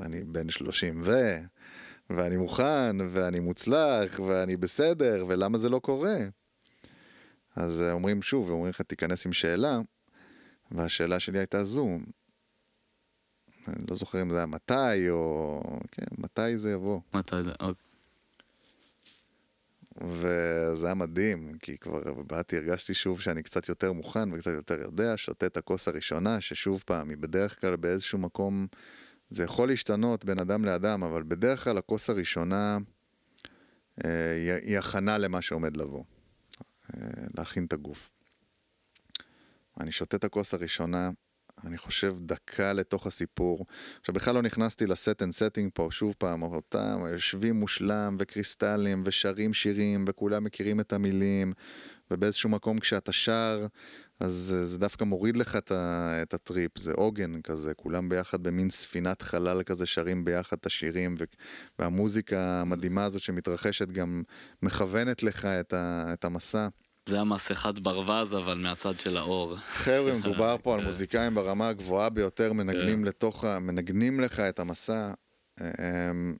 אני 0.00 0.24
בן 0.24 0.50
30 0.50 1.02
ו... 1.04 1.12
ואני 2.10 2.36
מוכן, 2.36 2.96
ואני 3.08 3.40
מוצלח, 3.40 4.20
ואני 4.20 4.56
בסדר, 4.56 5.24
ולמה 5.28 5.58
זה 5.58 5.68
לא 5.68 5.78
קורה? 5.78 6.16
אז 7.56 7.82
אה, 7.82 7.92
אומרים 7.92 8.22
שוב, 8.22 8.50
אומרים 8.50 8.70
לך 8.70 8.80
תיכנס 8.80 9.26
עם 9.26 9.32
שאלה, 9.32 9.80
והשאלה 10.70 11.20
שלי 11.20 11.38
הייתה 11.38 11.64
זו, 11.64 11.88
אני 13.68 13.84
לא 13.90 13.96
זוכר 13.96 14.22
אם 14.22 14.30
זה 14.30 14.36
היה 14.36 14.46
מתי, 14.46 15.10
או... 15.10 15.60
כן, 15.92 16.06
מתי 16.18 16.58
זה 16.58 16.72
יבוא. 16.72 17.00
מתי 17.14 17.42
זה? 17.42 17.50
אוקיי. 17.60 17.93
וזה 20.00 20.86
היה 20.86 20.94
מדהים, 20.94 21.58
כי 21.58 21.78
כבר 21.78 22.12
באתי, 22.12 22.56
הרגשתי 22.56 22.94
שוב 22.94 23.20
שאני 23.20 23.42
קצת 23.42 23.68
יותר 23.68 23.92
מוכן 23.92 24.32
וקצת 24.32 24.50
יותר 24.50 24.80
יודע, 24.80 25.16
שותה 25.16 25.46
את 25.46 25.56
הכוס 25.56 25.88
הראשונה, 25.88 26.40
ששוב 26.40 26.82
פעם, 26.86 27.10
היא 27.10 27.18
בדרך 27.18 27.60
כלל 27.60 27.76
באיזשהו 27.76 28.18
מקום, 28.18 28.66
זה 29.30 29.44
יכול 29.44 29.68
להשתנות 29.68 30.24
בין 30.24 30.38
אדם 30.38 30.64
לאדם, 30.64 31.02
אבל 31.02 31.22
בדרך 31.22 31.64
כלל 31.64 31.78
הכוס 31.78 32.10
הראשונה 32.10 32.78
אה, 34.04 34.60
היא, 34.62 34.78
הכנה 34.78 35.18
למה 35.18 35.42
שעומד 35.42 35.76
לבוא, 35.76 36.04
אה, 36.94 37.00
להכין 37.38 37.64
את 37.64 37.72
הגוף. 37.72 38.10
אני 39.80 39.92
שותה 39.92 40.16
את 40.16 40.24
הכוס 40.24 40.54
הראשונה, 40.54 41.10
אני 41.64 41.78
חושב 41.78 42.16
דקה 42.20 42.72
לתוך 42.72 43.06
הסיפור. 43.06 43.66
עכשיו 44.00 44.14
בכלל 44.14 44.34
לא 44.34 44.42
נכנסתי 44.42 44.86
ל 44.86 44.95
set 44.95 45.22
and 45.22 45.32
setting 45.32 45.70
פה, 45.74 45.88
שוב 45.90 46.14
פעם, 46.18 46.42
אותם 46.42 47.00
יושבים 47.12 47.54
מושלם 47.54 48.16
וקריסטלים 48.20 49.02
ושרים 49.06 49.54
שירים 49.54 50.04
וכולם 50.08 50.44
מכירים 50.44 50.80
את 50.80 50.92
המילים 50.92 51.52
ובאיזשהו 52.10 52.50
מקום 52.50 52.78
כשאתה 52.78 53.12
שר 53.12 53.66
אז 54.20 54.54
זה- 54.64 54.78
דווקא 54.78 55.04
מוריד 55.04 55.36
לך 55.36 55.56
את, 55.56 55.70
ה, 55.70 56.18
את 56.22 56.34
הטריפ, 56.34 56.78
זה 56.78 56.92
עוגן 56.92 57.40
כזה, 57.42 57.74
כולם 57.74 58.08
ביחד 58.08 58.42
במין 58.42 58.70
ספינת 58.70 59.22
חלל 59.22 59.62
כזה 59.62 59.86
שרים 59.86 60.24
ביחד 60.24 60.56
את 60.60 60.66
השירים 60.66 61.14
ו, 61.18 61.24
והמוזיקה 61.78 62.60
המדהימה 62.60 63.04
הזאת 63.04 63.20
שמתרחשת 63.20 63.88
גם 63.88 64.22
מכוונת 64.62 65.22
לך 65.22 65.44
את, 65.44 65.72
ה, 65.72 66.10
את 66.12 66.24
המסע. 66.24 66.68
זה 67.08 67.20
המסכת 67.20 67.78
ברווז, 67.78 68.34
אבל 68.34 68.58
מהצד 68.58 68.98
של 68.98 69.16
האור. 69.16 69.56
חבר'ה, 69.56 70.14
מדובר 70.18 70.56
פה 70.62 70.74
על 70.74 70.80
כן. 70.80 70.86
מוזיקאים 70.86 71.34
ברמה 71.34 71.68
הגבוהה 71.68 72.10
ביותר, 72.10 72.52
מנגנים 72.52 73.04
לתוך 73.04 73.44
ה... 73.44 73.58
מנגנים 73.58 74.20
לך 74.20 74.40
את 74.40 74.58
המסע. 74.58 75.12
אמ, 75.60 76.36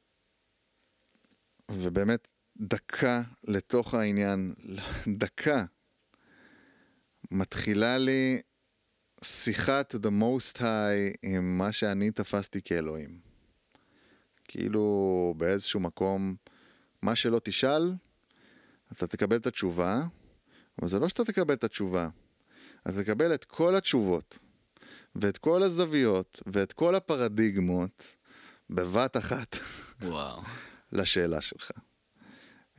ובאמת, 1.70 2.28
דקה 2.56 3.22
לתוך 3.44 3.94
העניין, 3.94 4.54
דקה, 5.18 5.64
מתחילה 7.30 7.98
לי 7.98 8.42
שיחה 9.24 9.80
to 9.80 9.96
the 9.96 10.10
most 10.22 10.58
high 10.58 11.16
עם 11.22 11.58
מה 11.58 11.72
שאני 11.72 12.10
תפסתי 12.10 12.62
כאלוהים. 12.62 13.18
כאילו 14.44 15.34
באיזשהו 15.36 15.80
מקום, 15.80 16.36
מה 17.02 17.16
שלא 17.16 17.40
תשאל, 17.44 17.94
אתה 18.92 19.06
תקבל 19.06 19.36
את 19.36 19.46
התשובה, 19.46 20.02
אבל 20.78 20.88
זה 20.88 20.98
לא 20.98 21.08
שאתה 21.08 21.24
תקבל 21.24 21.54
את 21.54 21.64
התשובה. 21.64 22.08
אתה 22.82 23.02
תקבל 23.02 23.34
את 23.34 23.44
כל 23.44 23.76
התשובות, 23.76 24.38
ואת 25.16 25.38
כל 25.38 25.62
הזוויות, 25.62 26.42
ואת 26.46 26.72
כל 26.72 26.94
הפרדיגמות, 26.94 28.16
בבת 28.70 29.16
אחת. 29.16 29.56
וואו. 30.02 30.42
לשאלה 30.92 31.40
שלך. 31.40 31.70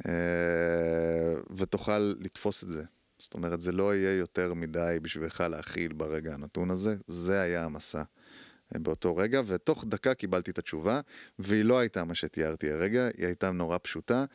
אה, 0.07 1.33
ותוכל 1.57 2.15
לתפוס 2.19 2.63
את 2.63 2.69
זה. 2.69 2.83
זאת 3.19 3.33
אומרת, 3.33 3.61
זה 3.61 3.71
לא 3.71 3.95
יהיה 3.95 4.17
יותר 4.17 4.53
מדי 4.53 4.97
בשבילך 5.01 5.41
להכיל 5.41 5.93
ברגע 5.93 6.33
הנתון 6.33 6.71
הזה, 6.71 6.95
זה 7.07 7.41
היה 7.41 7.65
המסע 7.65 8.03
אה, 8.75 8.79
באותו 8.79 9.15
רגע, 9.15 9.41
ותוך 9.45 9.85
דקה 9.87 10.13
קיבלתי 10.13 10.51
את 10.51 10.57
התשובה, 10.57 11.01
והיא 11.39 11.65
לא 11.65 11.79
הייתה 11.79 12.03
מה 12.03 12.15
שתיארתי 12.15 12.71
הרגע, 12.71 13.07
היא 13.17 13.25
הייתה 13.25 13.51
נורא 13.51 13.77
פשוטה, 13.81 14.25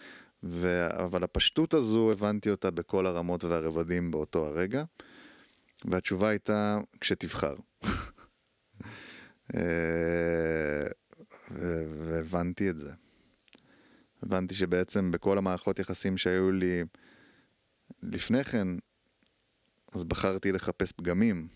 ו... 0.43 0.87
אבל 1.05 1.25
הפשטות 1.25 1.75
הזו, 1.75 2.13
הבנתי 2.13 2.51
אותה 2.51 2.71
בכל 2.71 3.07
הרמות 3.07 3.45
והרבדים 3.45 4.11
באותו 4.11 4.47
הרגע, 4.47 4.85
והתשובה 5.85 6.29
הייתה, 6.29 6.79
כשתבחר. 7.01 7.55
אה, 9.57 10.87
והבנתי 12.07 12.71
את 12.71 12.79
זה. 12.79 12.93
הבנתי 14.23 14.55
שבעצם 14.55 15.11
בכל 15.11 15.39
המערכות 15.39 15.79
יחסים 15.79 16.17
שהיו 16.17 16.53
לי 16.53 16.85
לפני 18.03 18.45
כן, 18.45 18.69
אז 19.93 20.05
בחרתי 20.05 20.53
לחפש 20.53 20.93
פגמים, 20.93 21.49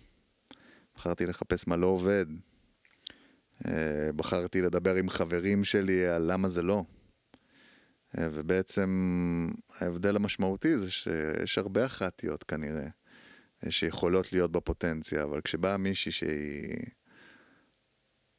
בחרתי 0.97 1.27
לחפש 1.27 1.69
מה 1.69 1.77
לא 1.77 1.87
עובד, 1.87 2.27
אה, 3.69 4.11
בחרתי 4.17 4.61
לדבר 4.61 4.95
עם 4.95 5.09
חברים 5.09 5.65
שלי 5.65 6.07
על 6.07 6.33
למה 6.33 6.49
זה 6.49 6.63
לא. 6.63 6.85
אה, 8.19 8.29
ובעצם 8.33 9.49
ההבדל 9.81 10.17
המשמעותי 10.17 10.77
זה 10.77 10.91
שיש 10.91 11.59
הרבה 11.59 11.87
אחתיות 11.87 12.43
כנראה, 12.43 12.89
אה, 13.65 13.71
שיכולות 13.71 14.33
להיות 14.33 14.53
בפוטנציה, 14.53 15.23
אבל 15.23 15.41
כשבאה 15.41 15.77
מישהי 15.77 16.13
שהיא 16.13 16.87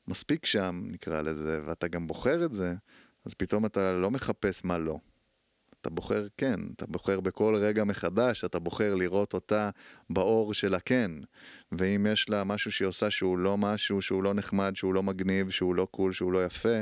מספיק 0.08 0.46
שם, 0.46 0.84
נקרא 0.86 1.22
לזה, 1.22 1.62
ואתה 1.66 1.88
גם 1.88 2.08
בוחר 2.08 2.46
את 2.46 2.54
זה, 2.54 2.74
אז 3.26 3.34
פתאום 3.34 3.66
אתה 3.66 3.92
לא 3.92 4.12
מחפש 4.12 4.66
מה 4.66 4.78
לא. 4.78 5.00
אתה 5.82 5.94
בוחר 5.94 6.28
כן, 6.38 6.60
אתה 6.76 6.86
בוחר 6.88 7.20
בכל 7.20 7.56
רגע 7.56 7.84
מחדש, 7.84 8.46
אתה 8.46 8.60
בוחר 8.60 8.96
לראות 8.96 9.34
אותה 9.34 9.70
באור 10.10 10.54
של 10.54 10.74
הכן. 10.74 11.12
ואם 11.72 12.08
יש 12.10 12.30
לה 12.30 12.44
משהו 12.44 12.72
שהיא 12.72 12.88
עושה 12.88 13.12
שהוא 13.12 13.38
לא 13.38 13.58
משהו, 13.58 14.02
שהוא 14.02 14.24
לא 14.24 14.34
נחמד, 14.34 14.76
שהוא 14.76 14.94
לא 14.94 15.04
מגניב, 15.04 15.50
שהוא 15.50 15.76
לא 15.76 15.88
קול, 15.92 16.14
שהוא 16.14 16.32
לא 16.32 16.46
יפה, 16.46 16.82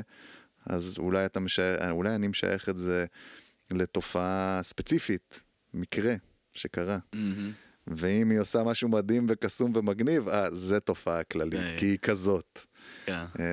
אז 0.66 0.96
אולי, 0.98 1.26
אתה 1.26 1.40
משייך, 1.40 1.82
אולי 1.90 2.16
אני 2.16 2.28
משייך 2.28 2.70
את 2.70 2.78
זה 2.78 3.06
לתופעה 3.72 4.60
ספציפית, 4.64 5.42
מקרה 5.74 6.16
שקרה. 6.54 6.98
מהמם. 7.14 7.52
ואם 7.88 8.32
היא 8.32 8.40
עושה 8.40 8.64
משהו 8.64 8.90
מדהים 8.90 9.26
וקסום 9.30 9.72
ומגניב, 9.76 10.30
אה, 10.30 10.56
זה 10.56 10.80
תופעה 10.80 11.24
כללית, 11.24 11.72
אה. 11.72 11.78
כי 11.78 11.86
היא 11.86 11.98
כזאת. 11.98 12.60
כן. 13.06 13.14
אה, 13.14 13.46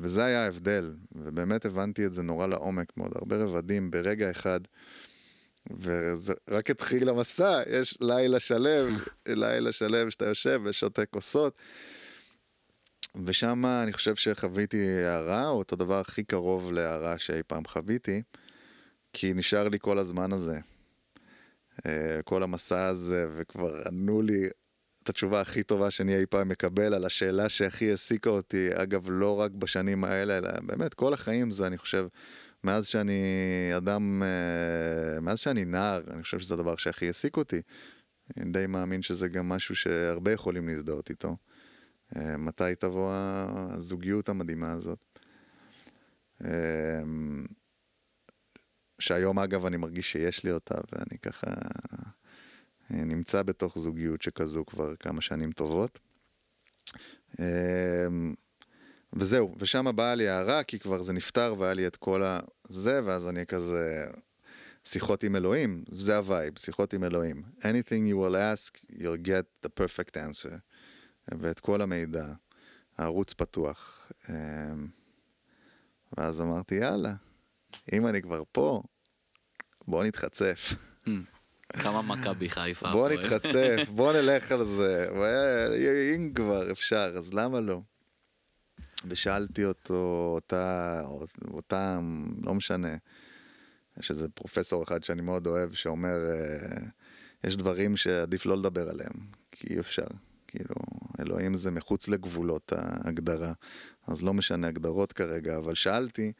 וזה 0.00 0.24
היה 0.24 0.44
ההבדל, 0.44 0.94
ובאמת 1.12 1.64
הבנתי 1.64 2.06
את 2.06 2.12
זה 2.12 2.22
נורא 2.22 2.46
לעומק 2.46 2.92
מאוד, 2.96 3.12
הרבה 3.14 3.36
רבדים 3.36 3.90
ברגע 3.90 4.30
אחד, 4.30 4.60
וזה 5.70 6.32
רק 6.50 6.70
התחיל 6.70 7.08
המסע, 7.08 7.62
יש 7.70 7.98
לילה 8.00 8.40
שלם, 8.40 8.98
לילה 9.28 9.72
שלם 9.72 10.10
שאתה 10.10 10.24
יושב 10.24 10.60
ושותה 10.64 11.06
כוסות, 11.06 11.58
ושם 13.24 13.66
אני 13.82 13.92
חושב 13.92 14.14
שחוויתי 14.14 15.04
הערה, 15.04 15.48
או 15.48 15.58
אותו 15.58 15.76
דבר 15.76 16.00
הכי 16.00 16.24
קרוב 16.24 16.72
להערה 16.72 17.18
שאי 17.18 17.42
פעם 17.46 17.64
חוויתי, 17.64 18.22
כי 19.12 19.34
נשאר 19.34 19.68
לי 19.68 19.78
כל 19.80 19.98
הזמן 19.98 20.32
הזה. 20.32 20.58
אה, 21.86 22.22
כל 22.24 22.42
המסע 22.42 22.86
הזה, 22.86 23.26
וכבר 23.36 23.82
ענו 23.86 24.22
לי 24.22 24.48
את 25.02 25.08
התשובה 25.08 25.40
הכי 25.40 25.62
טובה 25.62 25.90
שאני 25.90 26.16
אי 26.16 26.26
פעם 26.26 26.48
מקבל 26.48 26.94
על 26.94 27.04
השאלה 27.04 27.48
שהכי 27.48 27.90
העסיקה 27.90 28.30
אותי, 28.30 28.68
אגב, 28.74 29.06
לא 29.10 29.40
רק 29.40 29.50
בשנים 29.50 30.04
האלה, 30.04 30.38
אלא 30.38 30.50
באמת 30.62 30.94
כל 30.94 31.14
החיים 31.14 31.50
זה, 31.50 31.66
אני 31.66 31.78
חושב, 31.78 32.06
מאז 32.64 32.86
שאני 32.86 33.22
אדם, 33.76 34.22
אה, 34.22 35.20
מאז 35.20 35.38
שאני 35.38 35.64
נער, 35.64 36.00
אני 36.10 36.22
חושב 36.22 36.38
שזה 36.38 36.54
הדבר 36.54 36.76
שהכי 36.76 37.06
העסיק 37.06 37.36
אותי. 37.36 37.62
אני 38.36 38.52
די 38.52 38.66
מאמין 38.66 39.02
שזה 39.02 39.28
גם 39.28 39.48
משהו 39.48 39.76
שהרבה 39.76 40.32
יכולים 40.32 40.68
להזדהות 40.68 41.10
איתו. 41.10 41.36
אה, 42.16 42.36
מתי 42.36 42.74
תבוא 42.78 43.12
הזוגיות 43.12 44.28
המדהימה 44.28 44.72
הזאת? 44.72 44.98
אה, 46.44 47.02
שהיום 48.98 49.38
אגב 49.38 49.66
אני 49.66 49.76
מרגיש 49.76 50.12
שיש 50.12 50.44
לי 50.44 50.50
אותה 50.52 50.74
ואני 50.92 51.18
ככה 51.22 51.46
אה, 52.90 53.04
נמצא 53.04 53.42
בתוך 53.42 53.78
זוגיות 53.78 54.22
שכזו 54.22 54.64
כבר 54.66 54.96
כמה 54.96 55.20
שנים 55.20 55.52
טובות. 55.52 55.98
וזהו, 59.12 59.54
ושם 59.58 59.96
באה 59.96 60.14
לי 60.14 60.28
הארה 60.28 60.62
כי 60.62 60.78
כבר 60.78 61.02
זה 61.02 61.12
נפתר 61.12 61.54
והיה 61.58 61.74
לי 61.74 61.86
את 61.86 61.96
כל 61.96 62.22
הזה 62.68 63.00
ואז 63.04 63.28
אני 63.28 63.46
כזה 63.46 64.06
שיחות 64.84 65.22
עם 65.22 65.36
אלוהים, 65.36 65.84
זה 65.90 66.16
ה 66.16 66.23
vibe, 66.23 66.58
שיחות 66.58 66.92
עם 66.92 67.04
אלוהים. 67.04 67.42
Anything 67.60 68.06
you 68.10 68.16
will 68.16 68.36
ask, 68.36 68.78
you'll 68.90 69.26
get 69.28 69.66
the 69.66 69.68
perfect 69.68 70.16
answer. 70.16 70.54
ואת 71.40 71.60
כל 71.60 71.82
המידע, 71.82 72.26
הערוץ 72.98 73.32
פתוח. 73.32 74.10
אה, 74.28 74.34
ואז 76.18 76.40
אמרתי 76.40 76.74
יאללה, 76.74 77.14
אם 77.92 78.06
אני 78.06 78.22
כבר 78.22 78.42
פה, 78.52 78.82
בוא 79.88 80.04
נתחצף. 80.04 80.72
כמה 81.68 82.02
מכבי 82.02 82.50
חיפה. 82.50 82.92
בוא. 82.92 83.08
נתחצף, 83.08 83.88
בוא 83.96 84.12
נלך 84.12 84.52
על 84.52 84.64
זה. 84.64 85.08
אם 86.14 86.32
כבר 86.34 86.70
אפשר, 86.70 87.12
אז 87.16 87.34
למה 87.34 87.60
לא? 87.60 87.80
ושאלתי 89.04 89.64
אותו, 89.64 90.30
אותה, 90.34 91.02
אותם, 91.50 92.26
לא 92.42 92.54
משנה. 92.54 92.96
יש 93.98 94.10
איזה 94.10 94.28
פרופסור 94.28 94.84
אחד 94.84 95.04
שאני 95.04 95.22
מאוד 95.22 95.46
אוהב, 95.46 95.72
שאומר, 95.72 96.16
אה, 96.30 96.78
יש 97.44 97.56
דברים 97.56 97.96
שעדיף 97.96 98.46
לא 98.46 98.56
לדבר 98.56 98.88
עליהם, 98.88 99.12
כי 99.52 99.74
אי 99.74 99.80
אפשר. 99.80 100.06
כאילו, 100.56 100.74
אלוהים 101.20 101.54
זה 101.54 101.70
מחוץ 101.70 102.08
לגבולות 102.08 102.72
ההגדרה, 102.72 103.52
אז 104.06 104.22
לא 104.22 104.34
משנה 104.34 104.66
הגדרות 104.66 105.12
כרגע, 105.12 105.56
אבל 105.56 105.74
שאלתי, 105.74 106.32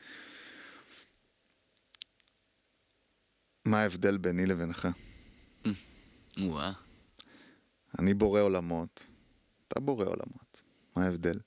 מה 3.64 3.81
ההבדל 3.81 4.17
ביני 4.17 4.47
לבינך? 4.47 4.89
וואה. 6.39 6.73
אני 7.99 8.14
בורא 8.14 8.41
עולמות, 8.41 9.07
אתה 9.69 9.81
בורא 9.81 10.05
עולמות, 10.05 10.62
מה 10.97 11.05
ההבדל? 11.05 11.41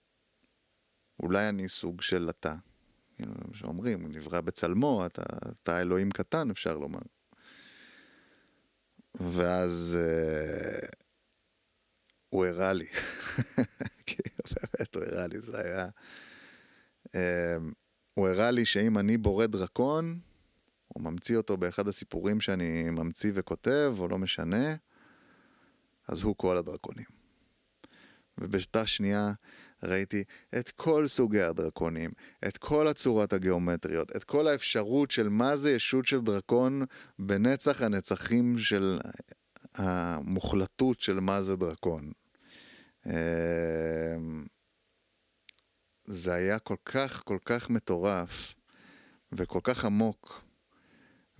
אולי 1.20 1.50
אני 1.50 1.70
סוג 1.70 2.02
של 2.02 2.30
אתה, 2.30 2.56
כאילו, 3.16 3.34
שאומרים, 3.54 4.12
נברא 4.12 4.42
בצלמו, 4.42 5.06
אתה, 5.06 5.24
אתה 5.64 5.82
אלוהים 5.82 6.12
קטן, 6.12 6.50
אפשר 6.50 6.78
לומר. 6.78 7.00
ואז 9.16 9.98
אה, 10.02 10.88
הוא 12.30 12.46
הראה 12.46 12.74
לי, 12.74 12.86
באמת, 14.54 14.96
הוא 14.96 15.04
הראה 15.04 15.28
לי, 15.28 15.42
זה 15.42 15.60
היה... 15.60 15.88
אה, 17.16 17.58
הוא 18.14 18.28
הראה 18.28 18.52
לי 18.52 18.66
שאם 18.66 18.98
אני 18.98 19.18
בורא 19.18 19.46
דרקון, 19.46 20.20
או 20.96 21.02
ממציא 21.02 21.38
אותו 21.38 21.58
באחד 21.58 21.88
הסיפורים 21.88 22.42
שאני 22.42 22.90
ממציא 22.90 23.32
וכותב, 23.36 23.96
או 24.00 24.08
לא 24.08 24.18
משנה, 24.18 24.76
אז 26.08 26.24
הוא 26.24 26.36
כל 26.38 26.58
הדרקונים. 26.58 27.06
ובאותה 28.38 28.88
שנייה 28.88 29.32
ראיתי 29.84 30.24
את 30.60 30.70
כל 30.70 31.08
סוגי 31.08 31.42
הדרקונים, 31.42 32.12
את 32.48 32.58
כל 32.58 32.88
הצורות 32.88 33.34
הגיאומטריות, 33.34 34.16
את 34.16 34.24
כל 34.24 34.48
האפשרות 34.48 35.12
של 35.12 35.30
מה 35.30 35.56
זה 35.56 35.72
ישות 35.72 36.06
של 36.06 36.22
דרקון 36.22 36.86
בנצח 37.20 37.82
הנצחים 37.82 38.58
של 38.58 39.00
המוחלטות 39.76 41.00
של 41.00 41.20
מה 41.20 41.42
זה 41.42 41.56
דרקון. 41.56 42.12
אמ, 43.06 44.45
זה 46.06 46.34
היה 46.34 46.60
כל 46.60 46.76
כך 46.86 47.22
כל 47.26 47.38
כך 47.45 47.70
מטורף 47.70 48.56
וכל 49.32 49.60
כך 49.64 49.86
עמוק 49.86 50.43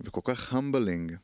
וכל 0.00 0.20
כך 0.24 0.52
המבלינג. 0.52 1.16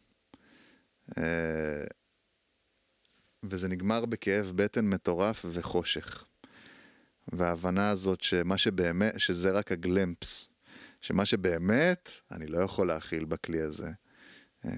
וזה 3.44 3.68
נגמר 3.68 4.06
בכאב 4.06 4.52
בטן 4.54 4.84
מטורף 4.84 5.44
וחושך. 5.52 6.24
וההבנה 7.32 7.90
הזאת 7.90 8.20
שמה 8.20 8.58
שבאמת, 8.58 9.20
שזה 9.20 9.50
רק 9.50 9.72
הגלמפס, 9.72 10.50
שמה 11.00 11.26
שבאמת 11.26 12.10
אני 12.30 12.46
לא 12.46 12.58
יכול 12.58 12.88
להכיל 12.88 13.24
בכלי 13.24 13.60
הזה. 13.60 13.90
אה, 14.64 14.70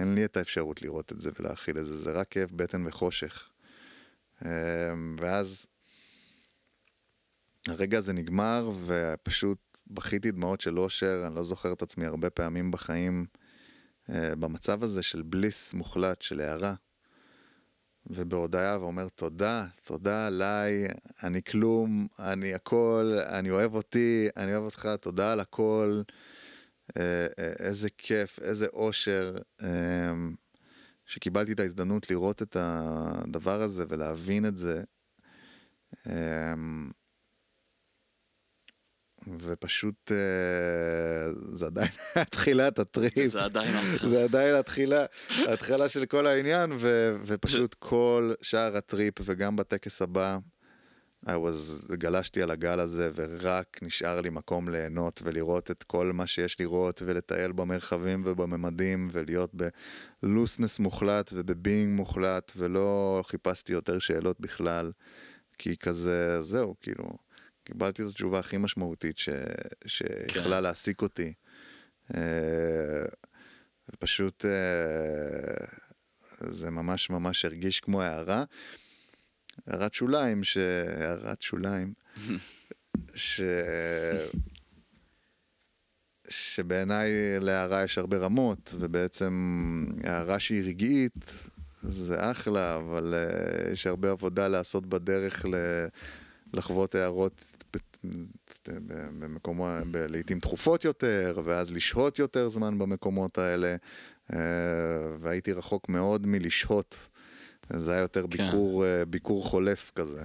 אין 0.00 0.14
לי 0.14 0.24
את 0.24 0.36
האפשרות 0.36 0.82
לראות 0.82 1.12
את 1.12 1.20
זה 1.20 1.30
ולהכיל 1.38 1.78
את 1.78 1.86
זה, 1.86 1.96
זה 1.96 2.12
רק 2.12 2.28
כאב 2.30 2.50
בטן 2.52 2.86
וחושך. 2.86 3.50
אה, 4.44 4.50
ואז 5.20 5.66
הרגע 7.68 7.98
הזה 7.98 8.12
נגמר 8.12 8.70
ופשוט 8.84 9.58
בכיתי 9.86 10.30
דמעות 10.30 10.60
של 10.60 10.78
אושר, 10.78 11.22
אני 11.26 11.34
לא 11.34 11.42
זוכר 11.42 11.72
את 11.72 11.82
עצמי 11.82 12.06
הרבה 12.06 12.30
פעמים 12.30 12.70
בחיים 12.70 13.26
אה, 14.10 14.34
במצב 14.34 14.82
הזה 14.82 15.02
של 15.02 15.22
בליס 15.22 15.74
מוחלט, 15.74 16.22
של 16.22 16.40
הערה, 16.40 16.74
ובהודיה 18.06 18.78
ואומר 18.80 19.08
תודה, 19.08 19.66
תודה 19.84 20.26
עליי, 20.26 20.88
אני 21.22 21.42
כלום, 21.42 22.06
אני 22.18 22.54
הכל, 22.54 23.18
אני 23.26 23.50
אוהב 23.50 23.74
אותי, 23.74 24.28
אני 24.36 24.52
אוהב 24.52 24.64
אותך, 24.64 24.88
תודה 25.00 25.32
על 25.32 25.40
הכל, 25.40 26.02
אה, 26.96 27.26
אה, 27.38 27.52
איזה 27.58 27.88
כיף, 27.98 28.38
איזה 28.38 28.66
אושר, 28.72 29.36
אה, 29.62 30.12
שקיבלתי 31.06 31.52
את 31.52 31.60
ההזדמנות 31.60 32.10
לראות 32.10 32.42
את 32.42 32.56
הדבר 32.60 33.62
הזה 33.62 33.84
ולהבין 33.88 34.46
את 34.46 34.56
זה. 34.56 34.82
אה, 36.06 36.54
ופשוט 39.28 40.12
אה, 40.12 41.32
זה 41.32 41.66
עדיין 41.66 41.90
היה 42.14 42.24
תחילת 42.24 42.78
הטריפ. 42.78 43.32
זה 43.32 43.44
עדיין 43.44 43.74
ההתחלה. 43.74 44.08
זה 44.08 44.24
עדיין 44.24 44.54
התחילה, 44.54 45.04
ההתחלה 45.30 45.88
של 45.88 46.06
כל 46.06 46.26
העניין, 46.26 46.72
ו, 46.76 47.16
ופשוט 47.24 47.74
כל 47.88 48.34
שאר 48.42 48.76
הטריפ 48.76 49.14
וגם 49.24 49.56
בטקס 49.56 50.02
הבא, 50.02 50.38
I 51.26 51.30
was, 51.30 51.94
גלשתי 51.94 52.42
על 52.42 52.50
הגל 52.50 52.80
הזה 52.80 53.10
ורק 53.14 53.78
נשאר 53.82 54.20
לי 54.20 54.30
מקום 54.30 54.68
ליהנות 54.68 55.20
ולראות 55.24 55.70
את 55.70 55.82
כל 55.82 56.12
מה 56.12 56.26
שיש 56.26 56.60
לראות 56.60 57.02
ולטייל 57.06 57.52
במרחבים 57.52 58.22
ובממדים 58.26 59.08
ולהיות 59.12 59.54
בלוסנס 60.22 60.78
מוחלט 60.78 61.30
ובבינג 61.34 61.96
מוחלט 61.96 62.52
ולא 62.56 63.22
חיפשתי 63.26 63.72
יותר 63.72 63.98
שאלות 63.98 64.40
בכלל, 64.40 64.92
כי 65.58 65.76
כזה, 65.76 66.42
זהו, 66.42 66.74
כאילו, 66.80 67.04
קיבלתי 67.64 68.02
את 68.02 68.08
התשובה 68.08 68.38
הכי 68.38 68.56
משמעותית 68.56 69.18
ש, 69.18 69.28
שיכלה 69.86 70.56
כן. 70.56 70.62
להעסיק 70.62 71.02
אותי. 71.02 71.32
אה, 72.14 73.04
ופשוט 73.94 74.44
אה, 74.44 75.66
זה 76.40 76.70
ממש 76.70 77.10
ממש 77.10 77.44
הרגיש 77.44 77.80
כמו 77.80 78.02
הערה. 78.02 78.44
הערת 79.66 79.94
שוליים, 79.94 80.44
ש... 80.44 80.56
הערת 81.00 81.42
שוליים, 81.42 81.92
ש... 83.14 83.40
שבעיניי 86.28 87.10
להערה 87.40 87.84
יש 87.84 87.98
הרבה 87.98 88.16
רמות, 88.16 88.74
ובעצם 88.78 89.84
הערה 90.04 90.40
שהיא 90.40 90.62
רגעית 90.62 91.48
זה 91.82 92.30
אחלה, 92.30 92.76
אבל 92.76 93.14
uh, 93.14 93.72
יש 93.72 93.86
הרבה 93.86 94.10
עבודה 94.10 94.48
לעשות 94.48 94.86
בדרך 94.86 95.44
ל... 95.44 95.54
לחוות 96.54 96.94
הערות 96.94 97.56
ב- 97.74 97.78
ב- 98.68 99.08
במקומות, 99.18 99.68
ב- 99.90 99.96
לעיתים 99.96 100.40
תכופות 100.40 100.84
יותר, 100.84 101.40
ואז 101.44 101.72
לשהות 101.72 102.18
יותר 102.18 102.48
זמן 102.48 102.78
במקומות 102.78 103.38
האלה, 103.38 103.76
uh, 104.32 104.34
והייתי 105.20 105.52
רחוק 105.52 105.88
מאוד 105.88 106.26
מלשהות. 106.26 107.08
זה 107.72 107.92
היה 107.92 108.00
יותר 108.00 108.26
כן. 108.30 108.46
ביקור, 108.46 108.84
אה, 108.84 109.04
ביקור 109.04 109.44
חולף 109.44 109.92
כזה. 109.94 110.24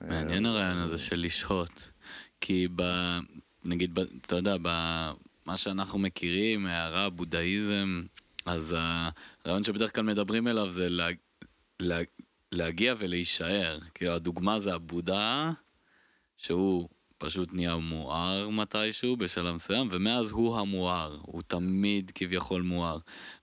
מעניין 0.00 0.46
הרעיון 0.46 0.76
הזה 0.76 0.98
של 0.98 1.20
לשהות. 1.20 1.90
כי 2.40 2.68
ב... 2.76 2.82
נגיד, 3.64 3.94
ב... 3.94 3.98
אתה 3.98 4.36
יודע, 4.36 4.56
במה 4.62 5.56
שאנחנו 5.56 5.98
מכירים, 5.98 6.66
הערה, 6.66 7.10
בודהיזם, 7.10 8.02
אז 8.46 8.76
הרעיון 9.44 9.64
שבדרך 9.64 9.94
כלל 9.94 10.04
מדברים 10.04 10.48
אליו 10.48 10.70
זה 10.70 10.88
לה... 10.88 11.08
לה... 11.80 12.00
להגיע 12.52 12.94
ולהישאר. 12.98 13.78
כאילו, 13.94 14.12
הדוגמה 14.12 14.58
זה 14.58 14.74
הבודה, 14.74 15.52
שהוא 16.36 16.88
פשוט 17.18 17.48
נהיה 17.52 17.76
מואר 17.76 18.48
מתישהו 18.48 19.16
בשלב 19.16 19.54
מסוים, 19.54 19.88
ומאז 19.90 20.30
הוא 20.30 20.58
המואר, 20.58 21.18
הוא 21.22 21.42
תמיד 21.42 22.12
כביכול 22.14 22.62
מואר. 22.62 22.98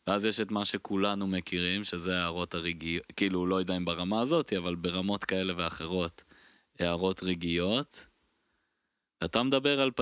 ואז 0.08 0.26
יש 0.26 0.40
את 0.40 0.52
מה 0.52 0.66
שכולנו 0.66 1.28
מכירים, 1.28 1.84
שזה 1.84 2.20
הערות 2.20 2.54
הרגעיות, 2.56 3.06
כאילו, 3.16 3.46
לא 3.46 3.56
יודע 3.56 3.78
אם 3.78 3.86
ברמה 3.86 4.22
הזאת, 4.22 4.54
אבל 4.54 4.76
ברמות 4.76 5.26
כאלה 5.26 5.54
ואחרות, 5.58 6.24
הערות 6.80 7.24
רגעיות. 7.24 8.08
אתה 9.24 9.44
מדבר 9.44 9.82
על... 9.82 9.92
פ... 9.92 10.02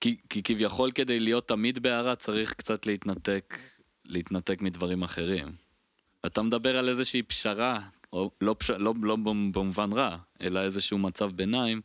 כי, 0.00 0.16
כי 0.30 0.42
כביכול 0.42 0.90
כדי 0.90 1.20
להיות 1.20 1.48
תמיד 1.48 1.78
בהערה 1.78 2.16
צריך 2.16 2.54
קצת 2.54 2.86
להתנתק, 2.86 3.58
להתנתק 4.04 4.60
מדברים 4.60 5.02
אחרים. 5.02 5.56
אתה 6.26 6.42
מדבר 6.42 6.78
על 6.78 6.88
איזושהי 6.88 7.22
פשרה, 7.22 7.80
או 8.12 8.30
לא, 8.40 8.56
פש... 8.58 8.70
לא, 8.70 8.94
לא 9.02 9.16
במובן 9.16 9.92
רע, 9.92 10.16
אלא 10.40 10.60
איזשהו 10.60 10.98
מצב 10.98 11.30
ביניים, 11.30 11.80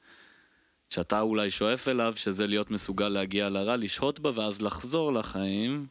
שאתה 0.89 1.19
אולי 1.19 1.51
שואף 1.51 1.87
אליו, 1.87 2.13
שזה 2.15 2.47
להיות 2.47 2.71
מסוגל 2.71 3.07
להגיע 3.07 3.49
לרע, 3.49 3.75
לשהות 3.75 4.19
בה 4.19 4.31
ואז 4.35 4.61
לחזור 4.61 5.13
לחיים. 5.13 5.87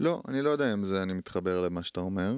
לא, 0.00 0.22
אני 0.28 0.42
לא 0.42 0.50
יודע 0.50 0.72
אם 0.72 0.84
זה, 0.84 1.02
אני 1.02 1.12
מתחבר 1.12 1.60
למה 1.64 1.82
שאתה 1.82 2.00
אומר. 2.00 2.32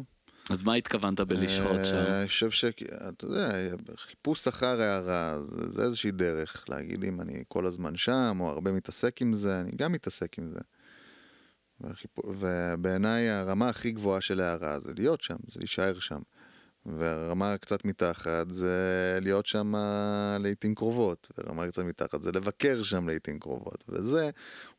אז 0.51 0.63
מה 0.63 0.75
התכוונת 0.75 1.21
בלשהות 1.21 1.79
אה, 1.79 1.85
שם? 1.85 1.97
אני 1.97 2.29
חושב 2.29 2.51
ש... 2.51 2.65
אתה 3.09 3.25
יודע, 3.25 3.51
חיפוש 3.97 4.49
אחר 4.49 4.81
הערה, 4.81 5.43
זה, 5.43 5.71
זה 5.71 5.83
איזושהי 5.83 6.11
דרך 6.11 6.65
להגיד 6.69 7.05
אם 7.05 7.21
אני 7.21 7.43
כל 7.49 7.67
הזמן 7.67 7.97
שם, 7.97 8.37
או 8.41 8.49
הרבה 8.49 8.73
מתעסק 8.73 9.23
עם 9.23 9.35
זה, 9.35 9.61
אני 9.61 9.71
גם 9.77 9.93
מתעסק 9.93 10.39
עם 10.39 10.47
זה. 10.47 10.61
והחיפ... 11.81 12.19
ובעיניי 12.19 13.31
הרמה 13.31 13.69
הכי 13.69 13.91
גבוהה 13.91 14.21
של 14.21 14.41
הערה 14.41 14.81
זה 14.81 14.93
להיות 14.97 15.21
שם, 15.21 15.37
זה 15.49 15.61
להישאר 15.61 15.99
שם. 15.99 16.21
והרמה 16.87 17.57
קצת 17.59 17.85
מתחת 17.85 18.51
זה 18.51 19.19
להיות 19.23 19.47
שם 19.47 19.75
לעיתים 20.41 20.75
קרובות, 20.75 21.29
ורמה 21.39 21.69
קצת 21.69 21.83
מתחת 21.83 22.23
זה 22.23 22.33
לבקר 22.33 22.83
שם 22.83 23.09
לעיתים 23.09 23.39
קרובות, 23.39 23.85
וזה 23.89 24.31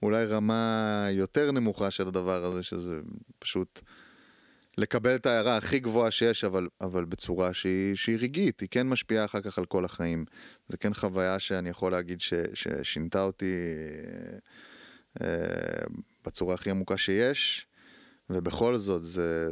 אולי 0.04 0.26
רמה 0.26 1.08
יותר 1.12 1.52
נמוכה 1.52 1.92
של 1.92 2.08
הדבר 2.08 2.44
הזה, 2.44 2.64
שזה 2.64 3.00
פשוט 3.40 3.82
לקבל 4.78 5.16
את 5.16 5.26
ההערה 5.26 5.58
הכי 5.58 5.80
גבוהה 5.80 6.12
שיש, 6.12 6.44
אבל, 6.44 6.68
אבל 6.82 7.06
בצורה 7.06 7.54
שהיא, 7.54 7.96
שהיא 7.96 8.18
רגעית, 8.20 8.60
היא 8.60 8.70
כן 8.72 8.90
משפיעה 8.90 9.26
אחר 9.26 9.42
כך 9.42 9.58
על 9.58 9.66
כל 9.66 9.86
החיים. 9.86 10.26
זה 10.68 10.78
כן 10.78 10.94
חוויה 10.94 11.40
שאני 11.40 11.70
יכול 11.70 11.92
להגיד 11.92 12.22
ש, 12.22 12.34
ששינתה 12.54 13.24
אותי 13.24 13.54
אה, 15.22 15.28
אה, 15.28 15.86
בצורה 16.26 16.54
הכי 16.54 16.70
עמוקה 16.70 16.98
שיש, 16.98 17.68
ובכל 18.30 18.78
זאת 18.78 19.04
זה, 19.04 19.50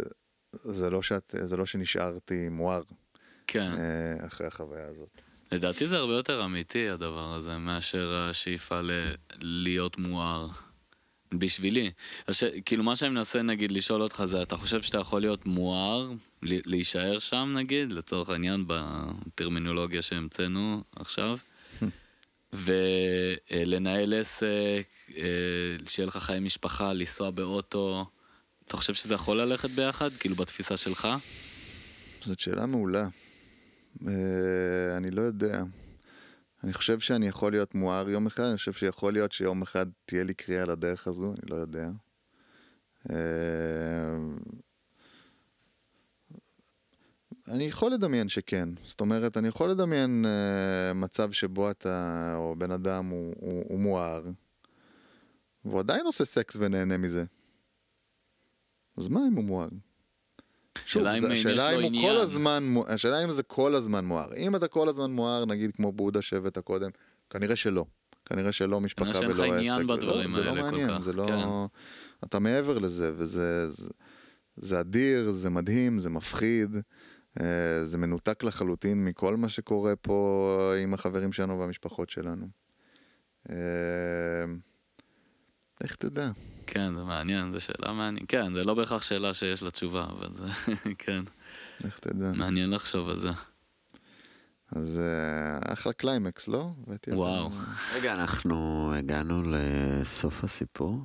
זה, 0.54 0.90
לא, 0.90 1.02
שאת, 1.02 1.36
זה 1.44 1.58
לא 1.58 1.66
שנשארתי 1.66 2.50
מואר 2.50 2.82
כן. 3.48 3.72
אה, 3.72 4.28
אחרי 4.28 4.48
החוויה 4.48 4.88
הזאת. 4.88 5.10
לדעתי 5.52 5.88
זה 5.88 5.98
הרבה 5.98 6.14
יותר 6.14 6.46
אמיתי 6.46 6.90
הדבר 6.90 7.34
הזה, 7.34 7.58
מאשר 7.58 8.28
השאיפה 8.30 8.82
ל... 8.82 8.92
להיות 9.42 9.98
מואר. 9.98 10.48
בשבילי. 11.34 11.92
הש... 12.28 12.44
כאילו 12.44 12.84
מה 12.84 12.96
שאני 12.96 13.10
מנסה 13.10 13.42
נגיד 13.42 13.72
לשאול 13.72 14.02
אותך 14.02 14.24
זה, 14.26 14.42
אתה 14.42 14.58
חושב 14.58 14.82
שאתה 14.82 14.98
יכול 14.98 15.22
להיות 15.22 15.46
מואר, 15.46 16.12
ל... 16.44 16.60
להישאר 16.66 17.20
שם 17.20 17.54
נגיד, 17.58 17.94
לצורך 17.94 18.30
העניין 18.30 18.66
בטרמינולוגיה 18.68 20.02
שהמצאנו 20.02 20.84
עכשיו, 20.96 21.38
ולנהל 22.54 24.14
עסק, 24.14 24.88
אה, 25.18 25.24
שיהיה 25.88 26.08
לך 26.08 26.18
חיי 26.18 26.40
משפחה, 26.40 26.94
לנסוע 26.94 27.30
באוטו, 27.30 28.06
אתה 28.70 28.78
חושב 28.78 28.94
שזה 28.94 29.14
יכול 29.14 29.42
ללכת 29.42 29.70
ביחד? 29.70 30.10
כאילו 30.20 30.36
בתפיסה 30.36 30.78
שלך? 30.78 31.08
זאת 32.26 32.40
שאלה 32.40 32.66
מעולה. 32.66 33.08
אה, 34.08 34.98
אני 34.98 35.12
לא 35.12 35.22
יודע. 35.22 35.64
אני 36.64 36.74
חושב 36.74 37.00
שאני 37.00 37.28
יכול 37.28 37.52
להיות 37.52 37.76
מואר 37.76 38.10
יום 38.10 38.28
אחד, 38.28 38.44
אני 38.44 38.58
חושב 38.58 38.74
שיכול 38.74 39.14
להיות 39.14 39.32
שיום 39.32 39.62
אחד 39.62 39.86
תהיה 40.06 40.24
לי 40.24 40.34
קריאה 40.34 40.66
לדרך 40.66 41.08
הזו, 41.08 41.34
אני 41.34 41.50
לא 41.50 41.56
יודע. 41.56 41.90
אה, 43.10 43.16
אני 47.48 47.64
יכול 47.64 47.92
לדמיין 47.92 48.30
שכן. 48.30 48.70
זאת 48.84 49.02
אומרת, 49.02 49.38
אני 49.38 49.48
יכול 49.48 49.70
לדמיין 49.70 50.26
אה, 50.26 50.94
מצב 50.94 51.32
שבו 51.32 51.72
אתה, 51.72 52.34
או 52.36 52.56
בן 52.58 52.72
אדם 52.72 53.06
הוא, 53.06 53.36
הוא, 53.40 53.64
הוא 53.68 53.80
מואר, 53.80 54.24
והוא 55.66 55.80
עדיין 55.80 56.06
עושה 56.06 56.26
סקס 56.26 56.58
ונהנה 56.60 56.98
מזה. 56.98 57.26
אז 59.00 59.08
מה 59.08 59.20
אם 59.28 59.34
הוא 59.34 59.44
מואר? 59.44 59.68
שוב, 60.86 61.04
השאלה 61.06 61.16
אם 61.16 61.22
זה- 61.22 61.34
השאלה 61.34 61.72
אם 61.72 61.86
עניין. 61.86 62.10
כל 62.12 62.18
הזמן, 62.18 62.64
מו- 62.64 62.88
השאלה 62.88 63.24
אם 63.24 63.32
זה 63.32 63.44
כל 63.44 63.76
הזמן 63.76 64.06
מואר. 64.06 64.36
אם 64.38 64.56
אתה 64.56 64.68
כל 64.68 64.90
הזמן 64.90 65.12
מואר, 65.12 65.46
נגיד 65.46 65.72
כמו 65.76 65.92
בודה 65.92 66.22
שבט 66.22 66.58
הקודם, 66.58 66.90
כנראה 67.30 67.56
שלא. 67.56 67.86
כנראה 68.26 68.52
שלא 68.52 68.82
משפחה 68.82 69.14
שאין 69.14 69.30
לך 69.30 69.38
ולא 69.40 69.46
עסק. 69.46 69.56
עניין 69.58 69.80
ולא- 69.80 69.96
בדברים 69.96 70.30
זה 70.30 70.40
האלה 70.42 70.52
לא 70.54 70.62
כל 70.62 70.66
מעניין, 70.72 70.90
כך, 70.90 71.00
זה 71.00 71.14
לא... 71.14 71.26
כן. 71.28 72.28
אתה 72.28 72.40
מעבר 72.40 72.78
לזה, 72.80 73.12
וזה 73.18 73.72
זה, 73.72 73.90
זה 74.58 74.80
אדיר, 74.80 75.32
זה 75.32 75.50
מדהים, 75.50 76.00
זה 76.00 76.10
מפחיד, 76.10 76.76
אה, 77.42 77.46
זה 77.86 77.98
מנותק 77.98 78.44
לחלוטין 78.44 79.06
מכל 79.06 79.38
מה 79.38 79.50
שקורה 79.50 79.96
פה 79.96 80.50
עם 80.84 80.94
החברים 80.94 81.32
שלנו 81.32 81.60
והמשפחות 81.60 82.10
שלנו. 82.10 82.48
אה, 83.50 83.56
איך 85.84 85.96
תדע? 85.96 86.32
כן, 86.70 86.96
זה 86.96 87.04
מעניין, 87.04 87.54
זו 87.54 87.62
שאלה 87.62 87.94
מעניינת. 87.94 88.30
כן, 88.30 88.54
זה 88.54 88.64
לא 88.64 88.74
בהכרח 88.74 89.02
שאלה 89.02 89.34
שיש 89.34 89.64
לה 89.64 89.72
תשובה, 89.72 90.04
אבל 90.04 90.30
זה, 90.34 90.48
כן, 91.04 91.24
איך 91.84 92.00
תדע? 92.00 92.32
מעניין 92.32 92.70
לחשוב 92.70 93.10
על 93.10 93.20
זה. 93.20 93.30
אז 94.72 95.00
אה, 95.00 95.74
אחלה 95.74 95.94
קליימקס, 95.94 96.48
לא? 96.48 96.70
וואו. 97.08 97.52
רגע, 97.94 98.14
אנחנו 98.14 98.92
הגענו 98.96 99.44
לסוף 99.46 100.44
הסיפור. 100.44 101.02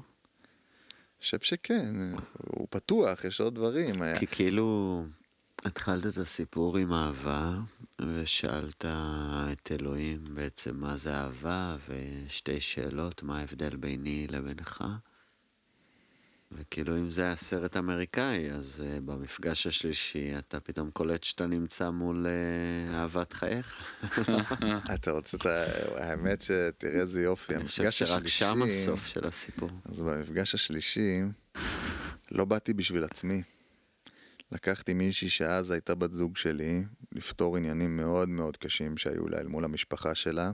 חושב 1.20 1.40
שכן, 1.40 1.94
הוא 2.36 2.66
פתוח, 2.70 3.24
יש 3.24 3.40
עוד 3.40 3.54
דברים. 3.54 3.94
כי 4.18 4.26
כאילו 4.26 5.02
התחלת 5.64 6.06
את 6.06 6.18
הסיפור 6.18 6.76
עם 6.76 6.92
אהבה, 6.92 7.54
ושאלת 8.00 8.84
את 8.84 9.72
אלוהים 9.72 10.24
בעצם 10.34 10.76
מה 10.76 10.96
זה 10.96 11.14
אהבה, 11.14 11.76
ושתי 11.88 12.60
שאלות, 12.60 13.22
מה 13.22 13.38
ההבדל 13.38 13.76
ביני 13.76 14.26
לבינך. 14.30 14.84
וכאילו 16.54 16.96
אם 16.96 17.10
זה 17.10 17.22
היה 17.22 17.36
סרט 17.36 17.76
אמריקאי, 17.76 18.50
אז 18.50 18.82
uh, 18.84 19.00
במפגש 19.00 19.66
השלישי 19.66 20.38
אתה 20.38 20.60
פתאום 20.60 20.90
קולט 20.90 21.24
שאתה 21.24 21.46
נמצא 21.46 21.90
מול 21.90 22.26
uh, 22.26 22.94
אהבת 22.94 23.32
חייך. 23.32 23.76
אתה 24.94 25.10
רוצה 25.10 25.36
את 25.36 25.46
ה... 25.46 25.64
האמת 25.96 26.42
שתראה 26.42 27.00
איזה 27.00 27.22
יופי, 27.22 27.54
אני 27.54 27.64
חושב 27.64 27.82
המפגש 27.82 27.98
שרק 27.98 28.10
השלישי... 28.10 28.38
שם 28.38 28.62
הסוף 28.62 29.06
של 29.06 29.26
הסיפור. 29.26 29.70
אז 29.84 30.02
במפגש 30.02 30.54
השלישי, 30.54 31.20
לא 32.30 32.44
באתי 32.44 32.74
בשביל 32.74 33.04
עצמי. 33.04 33.42
לקחתי 34.52 34.94
מישהי 34.94 35.28
שאז 35.28 35.70
הייתה 35.70 35.94
בת 35.94 36.12
זוג 36.12 36.36
שלי, 36.36 36.84
לפתור 37.12 37.56
עניינים 37.56 37.96
מאוד 37.96 38.28
מאוד 38.28 38.56
קשים 38.56 38.96
שהיו 38.96 39.28
לה 39.28 39.38
אל 39.38 39.46
מול 39.46 39.64
המשפחה 39.64 40.14
שלה, 40.14 40.52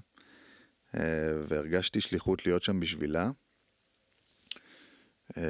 אה, 0.96 1.00
והרגשתי 1.48 2.00
שליחות 2.00 2.46
להיות 2.46 2.62
שם 2.62 2.80
בשבילה. 2.80 3.30
אה, 5.36 5.42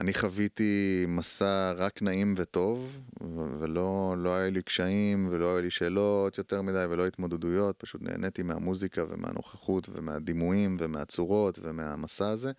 ואני 0.00 0.14
חוויתי 0.14 1.04
מסע 1.08 1.72
רק 1.76 2.02
נעים 2.02 2.34
וטוב, 2.36 3.00
ו- 3.22 3.60
ולא 3.60 4.14
לא 4.18 4.36
היה 4.36 4.50
לי 4.50 4.62
קשיים 4.62 5.28
ולא 5.30 5.46
היו 5.46 5.60
לי 5.62 5.70
שאלות 5.70 6.38
יותר 6.38 6.62
מדי 6.62 6.84
ולא 6.90 7.06
התמודדויות, 7.06 7.76
פשוט 7.78 8.02
נהניתי 8.02 8.42
מהמוזיקה 8.42 9.04
ומהנוכחות 9.08 9.88
ומהדימויים 9.92 10.76
ומהצורות 10.80 11.58
ומהמסע 11.62 12.28
הזה. 12.28 12.52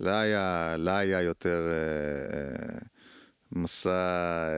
לה 0.00 0.20
היה, 0.20 0.76
לה 0.78 0.98
היה 0.98 1.20
יותר 1.20 1.62
אה, 1.68 2.38
אה, 2.38 2.78
מסע 3.52 4.48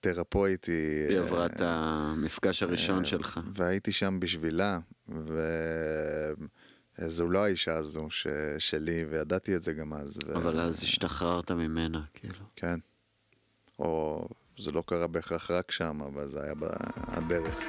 תרפויטי. 0.00 1.06
היא 1.08 1.18
עברה 1.18 1.46
את 1.46 1.60
המפגש 1.60 2.62
הראשון 2.62 3.04
שלך. 3.04 3.40
והייתי 3.52 3.92
שם 3.92 4.20
בשבילה, 4.20 4.78
וזו 6.98 7.28
לא 7.28 7.44
האישה 7.44 7.74
הזו 7.74 8.10
ש... 8.10 8.26
שלי, 8.58 9.04
וידעתי 9.10 9.56
את 9.56 9.62
זה 9.62 9.72
גם 9.72 9.92
אז. 9.94 10.18
ו... 10.26 10.36
אבל 10.36 10.60
אז 10.60 10.82
השתחררת 10.82 11.50
ממנה, 11.50 12.00
כאילו. 12.14 12.44
כן. 12.56 12.78
או 13.78 14.28
זה 14.58 14.72
לא 14.72 14.82
קרה 14.86 15.06
בהכרח 15.06 15.50
רק 15.50 15.70
שם, 15.70 16.02
אבל 16.02 16.26
זה 16.26 16.42
היה 16.42 16.54
בדרך. 16.54 17.64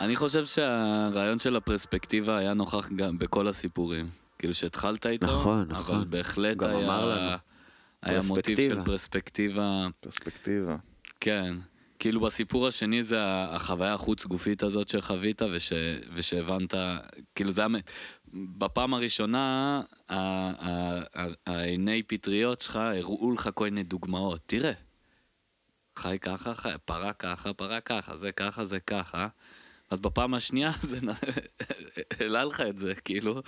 אני 0.00 0.16
חושב 0.16 0.44
שהרעיון 0.46 1.38
של 1.38 1.56
הפרספקטיבה 1.56 2.36
היה 2.36 2.54
נוכח 2.54 2.88
גם 2.96 3.18
בכל 3.18 3.48
הסיפורים. 3.48 4.27
כאילו 4.38 4.54
שהתחלת 4.54 5.06
איתו, 5.06 5.26
נכון, 5.26 5.70
אבל 5.70 5.80
נכון. 5.80 6.10
בהחלט 6.10 6.56
הוא 6.56 6.68
גם 6.68 6.76
היה, 6.76 6.86
אמר 6.86 7.08
לנו. 7.08 7.36
היה 8.02 8.20
מוטיב. 8.22 8.56
של 8.56 8.84
פרספקטיבה, 8.84 9.86
פרספקטיבה. 10.00 10.76
כן. 11.20 11.56
כאילו 11.98 12.20
בסיפור 12.20 12.66
השני 12.66 13.02
זה 13.02 13.18
החוויה 13.24 13.94
החוץ 13.94 14.24
גופית 14.24 14.62
הזאת 14.62 14.88
שחווית 14.88 15.42
וש, 15.42 15.72
ושהבנת, 16.14 16.74
כאילו 17.34 17.50
זה 17.50 17.60
היה, 17.60 17.68
בפעם 18.32 18.94
הראשונה 18.94 19.80
העיני 21.46 22.02
פטריות 22.02 22.60
שלך 22.60 22.76
הראו 22.76 23.32
לך 23.32 23.48
כל 23.54 23.64
מיני 23.64 23.82
דוגמאות, 23.82 24.40
תראה. 24.46 24.72
חי 25.96 26.18
ככה, 26.20 26.54
חי, 26.54 26.68
פרה 26.84 27.12
ככה, 27.12 27.52
פרה 27.52 27.80
ככה, 27.80 28.16
זה 28.16 28.32
ככה, 28.32 28.64
זה 28.64 28.80
ככה. 28.80 29.28
אז 29.90 30.00
בפעם 30.00 30.34
השנייה 30.34 30.70
זה 30.82 30.98
העלה 32.20 32.44
לך 32.44 32.60
את 32.60 32.78
זה, 32.78 32.94
כאילו, 32.94 33.42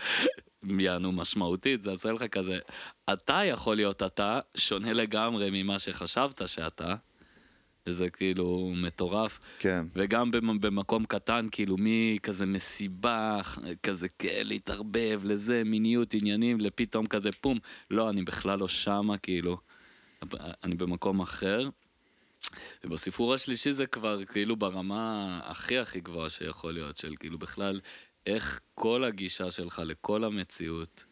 יענו 0.79 1.13
משמעותית, 1.13 1.83
זה 1.83 1.91
עושה 1.91 2.13
לך 2.13 2.23
כזה, 2.23 2.59
אתה 3.13 3.41
יכול 3.45 3.77
להיות 3.77 4.03
אתה, 4.03 4.41
שונה 4.57 4.93
לגמרי 4.93 5.63
ממה 5.63 5.79
שחשבת 5.79 6.43
שאתה, 6.49 6.95
וזה 7.87 8.11
כאילו 8.11 8.73
מטורף. 8.77 9.39
כן. 9.59 9.87
וגם 9.95 10.31
במ- 10.31 10.61
במקום 10.61 11.05
קטן, 11.05 11.47
כאילו 11.51 11.77
מכזה 11.79 12.47
מסיבה, 12.47 13.41
כזה 13.83 14.09
כן, 14.19 14.43
להתערבב 14.45 15.21
לזה, 15.25 15.63
מיניות, 15.65 16.15
עניינים, 16.15 16.61
לפתאום 16.61 17.07
כזה 17.07 17.33
פום, 17.33 17.59
לא, 17.91 18.11
אני 18.11 18.23
בכלל 18.23 18.59
לא 18.59 18.69
שמה, 18.69 19.19
כאילו, 19.19 19.59
אני 20.65 20.75
במקום 20.75 21.21
אחר. 21.21 21.69
ובסיפור 22.85 23.35
השלישי 23.35 23.73
זה 23.73 23.87
כבר 23.87 24.25
כאילו 24.25 24.57
ברמה 24.57 25.41
הכי 25.45 25.79
הכי 25.79 26.01
גבוהה 26.01 26.31
שיכול 26.31 26.73
להיות, 26.73 26.97
של 26.97 27.15
כאילו 27.21 27.39
בכלל, 27.39 27.81
איך 28.27 28.61
כל 28.75 29.05
הגישה 29.05 29.51
שלך 29.51 29.83
לכל 29.85 30.25
המציאות, 30.25 31.05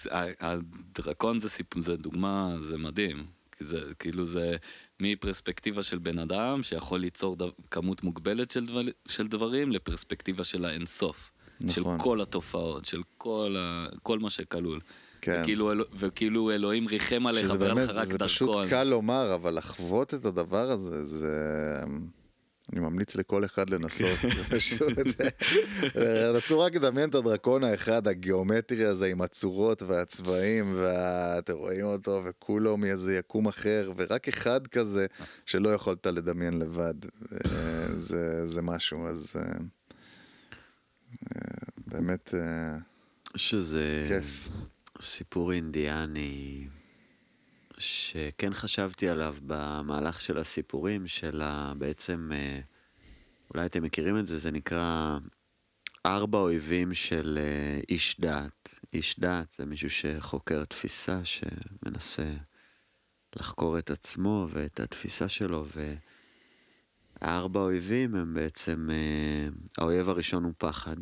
והדרקון 0.00 1.40
זה, 1.40 1.48
סיפ... 1.48 1.66
זה 1.80 1.96
דוגמה, 1.96 2.56
זה 2.60 2.78
מדהים. 2.78 3.26
כי 3.58 3.64
זה 3.64 3.94
כאילו 3.98 4.26
זה 4.26 4.56
מפרספקטיבה 5.00 5.82
של 5.82 5.98
בן 5.98 6.18
אדם 6.18 6.62
שיכול 6.62 7.00
ליצור 7.00 7.36
דו, 7.36 7.52
כמות 7.70 8.02
מוגבלת 8.02 8.50
של, 8.50 8.66
דבר, 8.66 8.80
של 9.08 9.26
דברים 9.26 9.72
לפרספקטיבה 9.72 10.44
של 10.44 10.64
האינסוף. 10.64 11.32
נכון. 11.60 11.72
של 11.74 11.82
כל 12.02 12.20
התופעות, 12.20 12.84
של 12.84 13.02
כל, 13.18 13.56
ה, 13.58 13.86
כל 14.02 14.18
מה 14.18 14.30
שכלול. 14.30 14.80
כן. 15.20 15.40
וכאילו, 15.42 15.72
אלו- 15.72 15.84
וכאילו 15.98 16.50
אלוהים 16.50 16.86
ריחם 16.86 17.26
עליך 17.26 17.44
שזה 17.48 17.58
והיה 17.58 17.74
באמת, 17.74 17.88
לך 17.88 17.96
רק 17.96 18.06
זה 18.08 18.18
פשוט 18.18 18.48
דרכון. 18.48 18.68
קל 18.68 18.84
לומר, 18.84 19.34
אבל 19.34 19.58
לחוות 19.58 20.14
את 20.14 20.24
הדבר 20.24 20.70
הזה, 20.70 21.04
זה... 21.04 21.32
אני 22.72 22.80
ממליץ 22.80 23.16
לכל 23.16 23.44
אחד 23.44 23.70
לנסות, 23.70 24.18
זה 24.22 24.44
פשוט... 24.56 24.92
נסו 26.36 26.60
רק 26.60 26.74
לדמיין 26.74 27.08
את 27.08 27.14
הדרקון 27.14 27.64
האחד, 27.64 28.08
הגיאומטרי 28.08 28.84
הזה 28.84 29.06
עם 29.06 29.22
הצורות 29.22 29.82
והצבעים, 29.82 30.74
ואתם 30.76 31.52
רואים 31.56 31.84
אותו, 31.84 32.22
וכולו 32.24 32.76
מאיזה 32.76 33.16
יקום 33.16 33.48
אחר, 33.48 33.92
ורק 33.96 34.28
אחד 34.28 34.66
כזה 34.66 35.06
שלא 35.46 35.68
יכולת 35.68 36.06
לדמיין 36.06 36.58
לבד. 36.58 36.94
אה, 37.32 37.48
זה, 37.96 38.48
זה 38.48 38.62
משהו, 38.62 39.06
אז... 39.06 39.36
אה, 39.36 39.42
אה, 41.22 41.40
באמת 41.86 42.34
שזה 43.36 44.06
כיף. 44.08 44.48
סיפור 45.00 45.52
אינדיאני 45.52 46.68
שכן 47.78 48.54
חשבתי 48.54 49.08
עליו 49.08 49.36
במהלך 49.46 50.20
של 50.20 50.38
הסיפורים 50.38 51.06
של 51.06 51.40
ה... 51.40 51.72
בעצם, 51.78 52.30
אה, 52.32 52.60
אולי 53.54 53.66
אתם 53.66 53.82
מכירים 53.82 54.18
את 54.18 54.26
זה, 54.26 54.38
זה 54.38 54.50
נקרא 54.50 55.18
ארבע 56.06 56.38
אויבים 56.38 56.94
של 56.94 57.38
אה, 57.40 57.80
איש 57.88 58.20
דעת. 58.20 58.80
איש 58.92 59.20
דעת 59.20 59.52
זה 59.58 59.66
מישהו 59.66 59.90
שחוקר 59.90 60.64
תפיסה, 60.64 61.20
שמנסה 61.24 62.34
לחקור 63.36 63.78
את 63.78 63.90
עצמו 63.90 64.48
ואת 64.50 64.80
התפיסה 64.80 65.28
שלו, 65.28 65.66
והארבע 67.20 67.60
אויבים 67.60 68.14
הם 68.14 68.34
בעצם, 68.34 68.88
אה, 68.92 69.48
האויב 69.78 70.08
הראשון 70.08 70.44
הוא 70.44 70.52
פחד. 70.58 70.96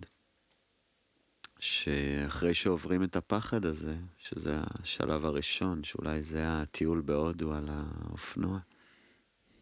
שאחרי 1.58 2.54
שעוברים 2.54 3.02
את 3.02 3.16
הפחד 3.16 3.64
הזה, 3.64 3.96
שזה 4.18 4.56
השלב 4.60 5.24
הראשון, 5.24 5.84
שאולי 5.84 6.22
זה 6.22 6.42
הטיול 6.44 7.00
בהודו 7.00 7.54
על 7.54 7.68
האופנוע, 7.70 8.58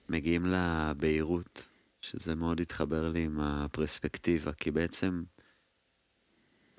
מגיעים 0.09 0.47
לבהירות, 0.47 1.69
שזה 2.01 2.35
מאוד 2.35 2.61
התחבר 2.61 3.09
לי 3.09 3.25
עם 3.25 3.41
הפרספקטיבה, 3.41 4.53
כי 4.53 4.71
בעצם 4.71 5.23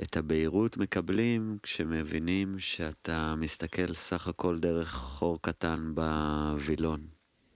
את 0.01 0.17
הבהירות 0.17 0.77
מקבלים 0.77 1.57
כשמבינים 1.63 2.59
שאתה 2.59 3.35
מסתכל 3.37 3.93
סך 3.93 4.27
הכל 4.27 4.59
דרך 4.59 4.91
חור 4.91 5.41
קטן 5.41 5.91
בווילון. 5.95 7.07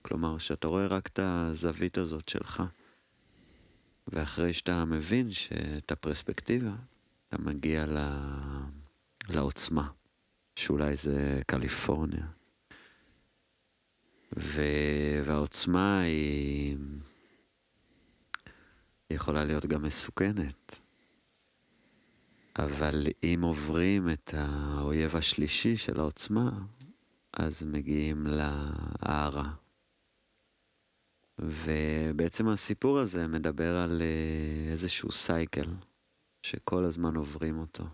כלומר, 0.02 0.38
שאתה 0.38 0.68
רואה 0.68 0.86
רק 0.86 1.06
את 1.06 1.18
הזווית 1.22 1.98
הזאת 1.98 2.28
שלך. 2.28 2.62
ואחרי 4.08 4.52
שאתה 4.52 4.84
מבין 4.84 5.32
שאת 5.32 5.92
הפרספקטיבה, 5.92 6.72
אתה 7.30 7.42
מגיע 7.42 7.86
ל... 7.86 7.98
לעוצמה, 9.28 9.88
שאולי 10.56 10.96
זה 10.96 11.42
קליפורניה. 11.46 12.26
ו... 14.38 14.62
והעוצמה 15.24 16.00
היא... 16.00 16.76
היא 19.08 19.16
יכולה 19.16 19.44
להיות 19.44 19.66
גם 19.66 19.82
מסוכנת. 19.82 20.80
אבל 22.58 23.06
אם 23.22 23.40
עוברים 23.42 24.10
את 24.10 24.34
האויב 24.36 25.16
השלישי 25.16 25.76
של 25.76 26.00
העוצמה, 26.00 26.50
אז 27.32 27.62
מגיעים 27.62 28.26
להערה. 28.26 29.52
ובעצם 31.38 32.48
הסיפור 32.48 32.98
הזה 32.98 33.26
מדבר 33.26 33.76
על 33.76 34.02
אה, 34.02 34.72
איזשהו 34.72 35.12
סייקל 35.12 35.66
שכל 36.42 36.84
הזמן 36.84 37.16
עוברים 37.16 37.58
אותו. 37.58 37.84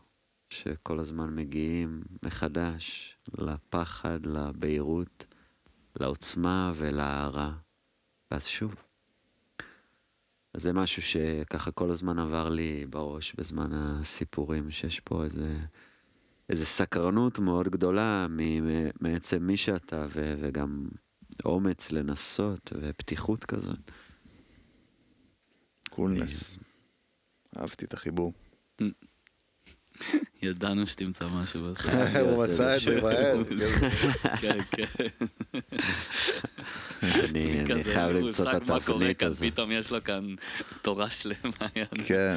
שכל 0.50 0.98
הזמן 0.98 1.34
מגיעים 1.34 2.02
מחדש 2.22 3.16
לפחד, 3.38 4.26
לבהירות, 4.26 5.26
לעוצמה 6.00 6.72
ולהערה. 6.76 7.52
ואז 8.30 8.46
שוב. 8.46 8.74
אז 10.54 10.62
זה 10.62 10.72
משהו 10.72 11.02
שככה 11.02 11.70
כל 11.70 11.90
הזמן 11.90 12.18
עבר 12.18 12.48
לי 12.48 12.86
בראש 12.90 13.34
בזמן 13.34 13.72
הסיפורים, 13.72 14.70
שיש 14.70 15.00
פה 15.00 15.24
איזה, 15.24 15.58
איזה 16.48 16.66
סקרנות 16.66 17.38
מאוד 17.38 17.68
גדולה 17.68 18.26
מעצם 19.00 19.42
מי 19.42 19.56
שאתה, 19.56 20.06
ו- 20.10 20.34
וגם 20.40 20.88
אומץ 21.44 21.92
לנסות, 21.92 22.72
ופתיחות 22.80 23.44
כזאת. 23.44 23.90
קולנס. 25.90 26.58
אהבתי 27.60 27.84
את 27.84 27.94
החיבור. 27.94 28.32
ידענו 30.42 30.86
שתמצא 30.86 31.26
משהו 31.28 31.72
בסוף. 31.72 31.90
הוא 32.20 32.44
מצא 32.44 32.76
את 32.76 32.80
זה 32.80 33.00
מהר. 33.00 33.44
כן, 34.40 34.58
כן. 34.70 35.06
אני, 37.02 37.60
אני 37.60 37.84
חייב 37.84 38.10
למצוא 38.10 38.52
את 38.52 38.70
התבנית 38.70 39.22
הזו. 39.22 39.46
פתאום 39.46 39.72
יש 39.72 39.90
לו 39.90 40.04
כאן 40.04 40.34
תורה 40.82 41.10
שלמה. 41.10 41.68
כן. 42.06 42.36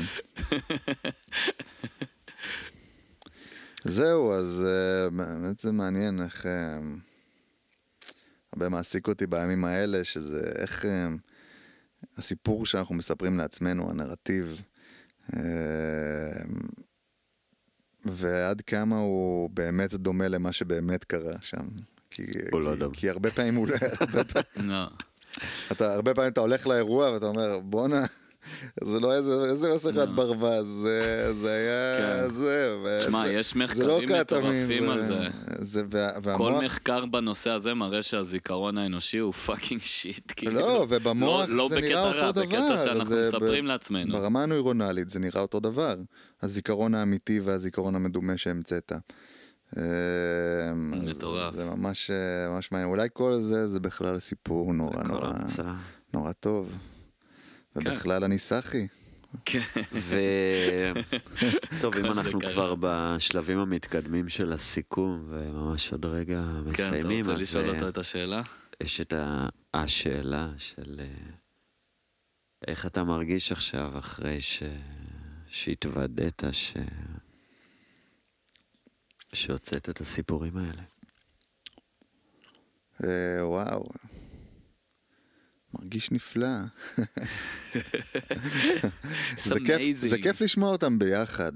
זהו, 3.84 4.34
אז 4.34 4.66
אה, 4.68 5.10
באמת 5.10 5.60
זה 5.60 5.72
מעניין 5.72 6.22
איך... 6.22 6.46
אה, 6.46 6.80
הרבה 8.54 8.70
מעסיק 8.70 9.08
אותי 9.08 9.28
בימים 9.28 9.66
האלה, 9.66 10.04
שזה 10.04 10.52
איך 10.56 10.86
אה, 10.86 11.08
הסיפור 12.18 12.66
שאנחנו 12.66 12.96
מספרים 12.96 13.38
לעצמנו, 13.38 13.90
הנרטיב, 13.90 14.62
ועד 18.06 18.62
כמה 18.62 18.98
הוא 18.98 19.50
באמת 19.50 19.94
דומה 19.94 20.28
למה 20.28 20.52
שבאמת 20.54 21.04
קרה 21.04 21.36
שם. 21.42 21.68
כי, 22.12 22.24
לא 22.54 22.76
כי. 22.76 22.94
כי 22.94 23.10
הרבה 23.10 23.32
פעמים 23.32 23.56
הוא 23.56 23.68
לא... 23.68 23.76
הרבה 24.00 24.24
פעמים- 24.24 24.70
לא. 24.70 24.86
אתה, 25.72 25.94
הרבה 25.94 26.14
פעמים 26.14 26.32
אתה 26.32 26.42
הולך 26.42 26.68
לאירוע 26.68 27.12
ואתה 27.12 27.26
אומר, 27.26 27.60
בואנה, 27.60 28.06
זה 28.84 29.00
לא 29.00 29.16
איזה, 29.16 29.74
מסכת 29.76 29.96
לא. 29.96 30.06
ברווז, 30.06 30.88
זה, 31.34 31.52
היה 31.52 32.24
כן. 32.26 32.30
זה. 32.30 32.78
תשמע, 33.00 33.28
יש 33.28 33.56
לא 33.56 33.64
מחקרים 33.64 34.10
מטורפים 34.20 34.90
על 34.90 35.02
זה. 35.02 35.28
כל 36.38 36.54
מחקר 36.54 37.06
בנושא 37.06 37.50
הזה 37.50 37.74
מראה 37.74 38.04
שהזיכרון 38.04 38.78
האנושי 38.78 39.18
הוא 39.18 39.34
fucking 39.34 39.82
shit. 39.82 40.32
כאילו. 40.36 40.52
לא, 40.52 40.86
ובמוח 40.90 41.50
לא, 41.50 41.56
לא 41.56 41.70
זה 41.70 41.76
בקטע 41.76 41.88
נראה 41.90 42.12
רע, 42.12 42.28
אותו 42.28 42.42
דבר. 42.46 42.46
בקטע 42.46 42.78
שאנחנו 42.78 43.06
זה 43.06 43.16
ב- 43.24 43.36
מספרים 43.36 43.66
לעצמנו. 43.66 44.14
ברמה 44.14 44.44
הנוירונלית 44.44 45.10
זה 45.10 45.20
נראה 45.20 45.42
אותו 45.42 45.60
דבר. 45.60 45.96
הזיכרון 46.42 46.96
האמיתי 46.96 47.40
והזיכרון 47.40 47.96
המדומה 47.96 48.38
שהמצאת. 48.38 48.92
אה, 49.78 49.84
אז 50.98 51.04
מטורף. 51.04 51.54
זה 51.54 51.66
ממש 51.66 52.12
אה, 52.12 52.50
ממש 52.50 52.72
מעניין. 52.72 52.90
אולי 52.90 53.08
כל 53.14 53.34
זה 53.42 53.68
זה 53.68 53.80
בכלל 53.80 54.20
סיפור 54.20 54.74
נורא 54.74 55.04
נורא. 55.04 55.32
נורא 56.14 56.32
טוב. 56.32 56.70
ובכלל 57.76 58.24
אני 58.24 58.38
סאחי. 58.38 58.88
כן. 59.46 59.62
ו... 59.92 60.20
טוב, 61.82 61.96
אם 61.96 62.06
אנחנו. 62.06 62.40
כבר 62.40 62.76
בשלבים 62.80 63.60
המתקדמים 63.60 64.30
של 64.30 64.54
הסיכום, 64.54 65.26
וממש 65.30 65.92
עוד 65.92 66.06
רגע 66.06 66.42
כן, 66.42 66.88
אתה 66.88 66.90
מסיימים, 66.90 67.20
רוצה 67.20 67.32
אז 67.32 67.40
לשאול 67.40 67.70
אה, 67.70 67.76
אותו 67.76 67.88
את 67.90 67.98
השאלה? 67.98 68.42
יש 68.84 69.02
את 69.02 69.14
השאלה 69.74 70.50
של 70.58 71.00
אה, 71.00 71.32
איך 72.68 72.86
אתה 72.86 73.04
מרגיש 73.04 73.52
עכשיו 73.52 74.00
אחרי 74.00 74.42
ש... 74.42 74.64
שהתוודעת 75.48 76.44
ש... 76.52 76.74
שהוצאת 79.34 79.90
את 79.90 80.02
הסיפורים 80.02 80.58
האלה. 80.58 80.84
אה, 83.04 83.48
וואו. 83.48 83.90
מרגיש 85.74 86.12
נפלא. 86.12 86.48
זה 89.44 89.60
כיף, 89.66 89.98
זה. 89.98 90.18
כיף 90.22 90.42
לשמוע 90.42 90.72
אותם 90.72 91.00
ביחד. 91.00 91.52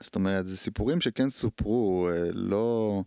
זאת 0.00 0.14
אומרת, 0.14 0.46
זה 0.46 0.56
סיפורים 0.56 1.00
שכן 1.00 1.30
סופרו, 1.30 2.08
אה, 2.12 2.30
לא... 2.32 3.02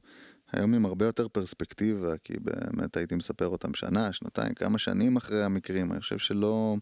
היום 0.54 0.74
עם 0.74 0.86
הרבה 0.86 1.06
יותר 1.06 1.28
פרספקטיבה, 1.28 2.18
כי 2.24 2.34
באמת 2.40 2.98
הייתי 2.98 3.16
מספר 3.16 3.48
אותם 3.48 3.74
שנה, 3.74 4.14
שנתיים, 4.14 4.54
כמה 4.54 4.78
שנים 4.78 5.18
אחרי 5.18 5.44
המקרים. 5.44 5.92
אני 5.92 6.00
חושב 6.00 6.18
שלא 6.18 6.78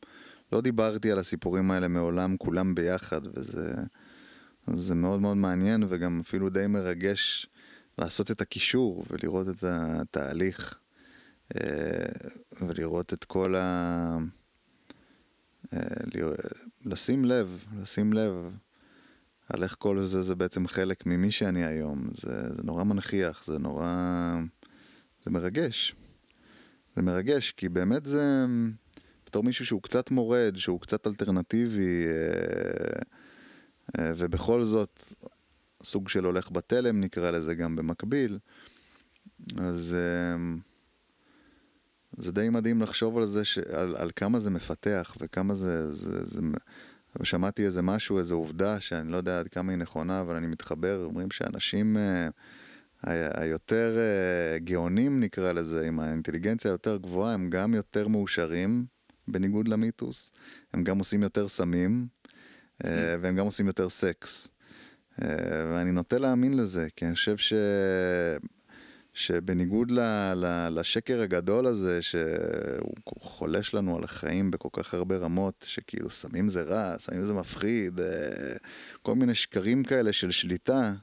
לא 0.51 0.61
דיברתי 0.61 1.11
על 1.11 1.19
הסיפורים 1.19 1.71
האלה 1.71 1.87
מעולם, 1.87 2.37
כולם 2.37 2.75
ביחד, 2.75 3.21
וזה 3.33 3.73
זה 4.67 4.95
מאוד 4.95 5.21
מאוד 5.21 5.37
מעניין, 5.37 5.83
וגם 5.89 6.19
אפילו 6.19 6.49
די 6.49 6.67
מרגש 6.67 7.47
לעשות 7.97 8.31
את 8.31 8.41
הקישור 8.41 9.05
ולראות 9.09 9.49
את 9.49 9.63
התהליך. 9.63 10.78
אה, 11.55 12.29
ולראות 12.61 13.13
את 13.13 13.23
כל 13.23 13.55
ה... 13.55 14.17
אה, 15.73 15.79
לשים 16.85 17.25
לב, 17.25 17.65
לשים 17.81 18.13
לב 18.13 18.51
על 19.49 19.63
איך 19.63 19.75
כל 19.79 20.03
זה 20.03 20.21
זה 20.21 20.35
בעצם 20.35 20.67
חלק 20.67 21.05
ממי 21.05 21.31
שאני 21.31 21.65
היום. 21.65 22.07
זה, 22.11 22.55
זה 22.55 22.63
נורא 22.63 22.83
מנכיח, 22.83 23.45
זה 23.45 23.59
נורא... 23.59 24.35
זה 25.23 25.31
מרגש. 25.31 25.95
זה 26.95 27.01
מרגש, 27.01 27.51
כי 27.51 27.69
באמת 27.69 28.05
זה... 28.05 28.45
בתור 29.25 29.43
מישהו 29.43 29.65
שהוא 29.65 29.81
קצת 29.81 30.11
מורד, 30.11 30.55
שהוא 30.57 30.81
קצת 30.81 31.07
אלטרנטיבי, 31.07 32.05
אה, 33.99 34.13
ובכל 34.17 34.63
זאת 34.63 35.03
סוג 35.83 36.09
של 36.09 36.25
הולך 36.25 36.51
בתלם 36.51 36.99
נקרא 36.99 37.31
לזה 37.31 37.55
גם 37.55 37.75
במקביל, 37.75 38.39
אז... 39.57 39.95
זה 42.17 42.31
די 42.31 42.49
מדהים 42.49 42.81
לחשוב 42.81 43.17
על 43.17 43.25
זה, 43.25 43.45
ש... 43.45 43.57
על, 43.57 43.95
על 43.95 44.11
כמה 44.15 44.39
זה 44.39 44.49
מפתח 44.49 45.17
וכמה 45.21 45.53
זה, 45.53 45.91
זה, 45.91 46.25
זה... 46.25 46.41
שמעתי 47.23 47.65
איזה 47.65 47.81
משהו, 47.81 48.19
איזו 48.19 48.35
עובדה 48.35 48.79
שאני 48.79 49.11
לא 49.11 49.17
יודע 49.17 49.39
עד 49.39 49.47
כמה 49.47 49.71
היא 49.71 49.79
נכונה, 49.79 50.21
אבל 50.21 50.35
אני 50.35 50.47
מתחבר, 50.47 51.03
אומרים 51.03 51.31
שאנשים 51.31 51.97
אה, 51.97 52.29
ה- 53.03 53.41
היותר 53.41 53.97
אה, 53.97 54.59
גאונים 54.59 55.19
נקרא 55.19 55.51
לזה, 55.51 55.87
עם 55.87 55.99
האינטליגנציה 55.99 56.71
היותר 56.71 56.97
גבוהה, 56.97 57.33
הם 57.33 57.49
גם 57.49 57.73
יותר 57.73 58.07
מאושרים, 58.07 58.85
בניגוד 59.27 59.67
למיתוס, 59.67 60.31
הם 60.73 60.83
גם 60.83 60.99
עושים 60.99 61.23
יותר 61.23 61.47
סמים, 61.47 62.07
אה, 62.85 63.15
והם 63.21 63.35
גם 63.35 63.45
עושים 63.45 63.67
יותר 63.67 63.89
סקס. 63.89 64.47
אה, 65.21 65.27
ואני 65.73 65.91
נוטה 65.91 66.17
להאמין 66.17 66.57
לזה, 66.57 66.87
כי 66.95 67.05
אני 67.05 67.15
חושב 67.15 67.37
ש... 67.37 67.53
שבניגוד 69.19 69.91
ל, 69.91 69.99
ל, 70.35 70.69
לשקר 70.79 71.21
הגדול 71.21 71.67
הזה, 71.67 72.01
שהוא 72.01 72.95
חולש 73.19 73.73
לנו 73.73 73.97
על 73.97 74.03
החיים 74.03 74.51
בכל 74.51 74.69
כך 74.71 74.93
הרבה 74.93 75.17
רמות, 75.17 75.65
שכאילו 75.67 76.09
סמים 76.09 76.49
זה 76.49 76.63
רע, 76.63 76.97
סמים 76.97 77.21
זה 77.21 77.33
מפחיד, 77.33 77.99
אה, 77.99 78.05
כל 79.01 79.15
מיני 79.15 79.35
שקרים 79.35 79.83
כאלה 79.83 80.13
של 80.13 80.31
שליטה, 80.31 80.93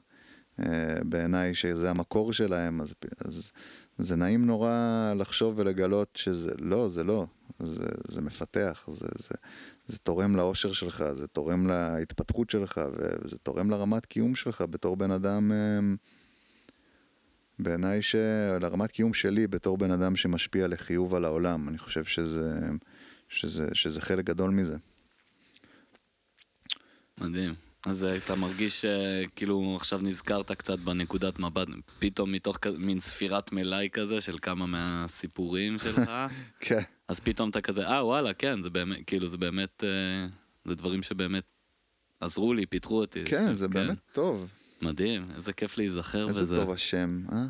אה, 0.59 0.97
בעיניי 1.05 1.55
שזה 1.55 1.89
המקור 1.89 2.33
שלהם, 2.33 2.81
אז, 2.81 2.93
אז 3.25 3.51
זה 3.97 4.15
נעים 4.15 4.45
נורא 4.45 5.13
לחשוב 5.15 5.53
ולגלות 5.59 6.15
שזה 6.15 6.51
לא, 6.59 6.87
זה 6.87 7.03
לא, 7.03 7.25
זה, 7.59 7.87
זה 8.07 8.21
מפתח, 8.21 8.85
זה, 8.91 9.07
זה, 9.15 9.35
זה 9.87 9.99
תורם 9.99 10.35
לאושר 10.35 10.71
שלך, 10.71 11.03
זה 11.11 11.27
תורם 11.27 11.67
להתפתחות 11.67 12.49
שלך, 12.49 12.81
וזה 12.93 13.37
תורם 13.37 13.69
לרמת 13.69 14.05
קיום 14.05 14.35
שלך 14.35 14.63
בתור 14.69 14.97
בן 14.97 15.11
אדם... 15.11 15.51
אה, 17.59 17.63
בעיניי 17.63 18.01
שלרמת 18.01 18.91
קיום 18.91 19.13
שלי 19.13 19.47
בתור 19.47 19.77
בן 19.77 19.91
אדם 19.91 20.15
שמשפיע 20.15 20.67
לחיוב 20.67 21.15
על 21.15 21.25
העולם, 21.25 21.69
אני 21.69 21.77
חושב 21.77 22.03
שזה, 22.03 22.59
שזה, 23.29 23.67
שזה 23.73 24.01
חלק 24.01 24.25
גדול 24.25 24.51
מזה. 24.51 24.77
מדהים. 27.17 27.53
אז 27.85 28.03
אה, 28.03 28.17
אתה 28.17 28.35
מרגיש 28.35 28.85
כאילו 29.35 29.75
עכשיו 29.75 29.99
נזכרת 30.01 30.51
קצת 30.51 30.79
בנקודת 30.79 31.39
מבט, 31.39 31.67
פתאום 31.99 32.31
מתוך 32.31 32.57
כזה- 32.57 32.77
מין 32.77 32.99
ספירת 32.99 33.51
מלאי 33.51 33.89
כזה 33.93 34.21
של 34.21 34.37
כמה 34.41 34.65
מהסיפורים 34.65 35.79
שלך, 35.79 36.11
כן, 36.59 36.81
אז 37.07 37.19
פתאום 37.19 37.49
אתה 37.49 37.61
כזה, 37.61 37.87
אה 37.87 38.05
וואלה, 38.05 38.33
כן, 38.33 38.61
זה 38.61 38.69
באמת, 38.69 38.97
כאילו 39.07 39.27
זה 39.27 39.37
באמת, 39.37 39.83
אה, 39.83 40.27
זה 40.65 40.75
דברים 40.75 41.03
שבאמת 41.03 41.43
עזרו 42.19 42.53
לי, 42.53 42.65
פיתחו 42.65 42.99
אותי. 43.01 43.25
כן, 43.25 43.53
זה 43.53 43.67
באמת 43.67 43.97
טוב. 44.11 44.51
מדהים, 44.81 45.27
איזה 45.35 45.53
כיף 45.53 45.77
להיזכר 45.77 46.27
בזה. 46.27 46.39
איזה 46.41 46.55
טוב 46.55 46.71
השם, 46.71 47.21
אה? 47.31 47.45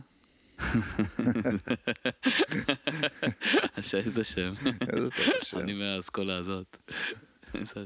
איזה 3.94 4.24
שם. 4.24 4.54
איזה 4.95 5.10
טוב 5.10 5.26
השם. 5.41 5.58
אני 5.60 5.74
מהאסכולה 5.74 6.38
הזאת. 6.38 6.78
איזה- 7.54 7.86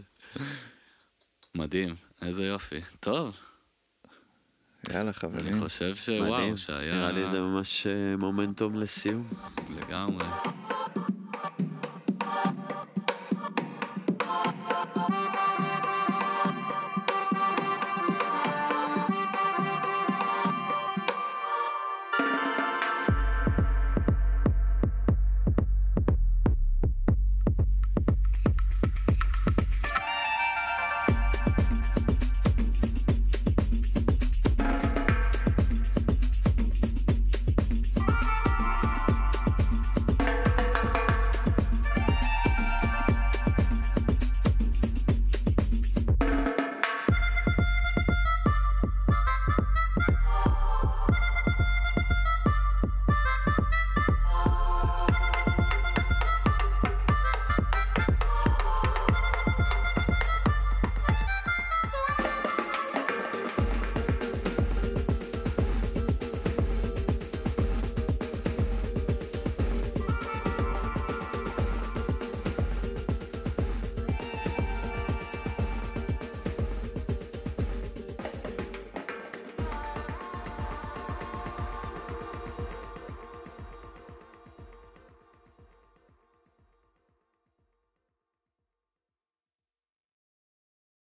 מדהים, 1.56 1.96
איזה 2.22 2.46
יופי. 2.46 2.80
טוב, 3.00 3.38
יאללה 4.90 5.02
אני 5.02 5.14
חברים. 5.14 5.60
חושב 5.60 5.96
שוואו. 5.96 6.58
שהיה 6.58 6.94
נראה 6.96 7.12
לי 7.12 7.32
זה 7.32 7.40
ממש 7.40 7.88
אה, 7.88 8.18
מומנטום 8.18 8.76
לסיום. 8.76 9.30
לגמרי. 9.70 10.26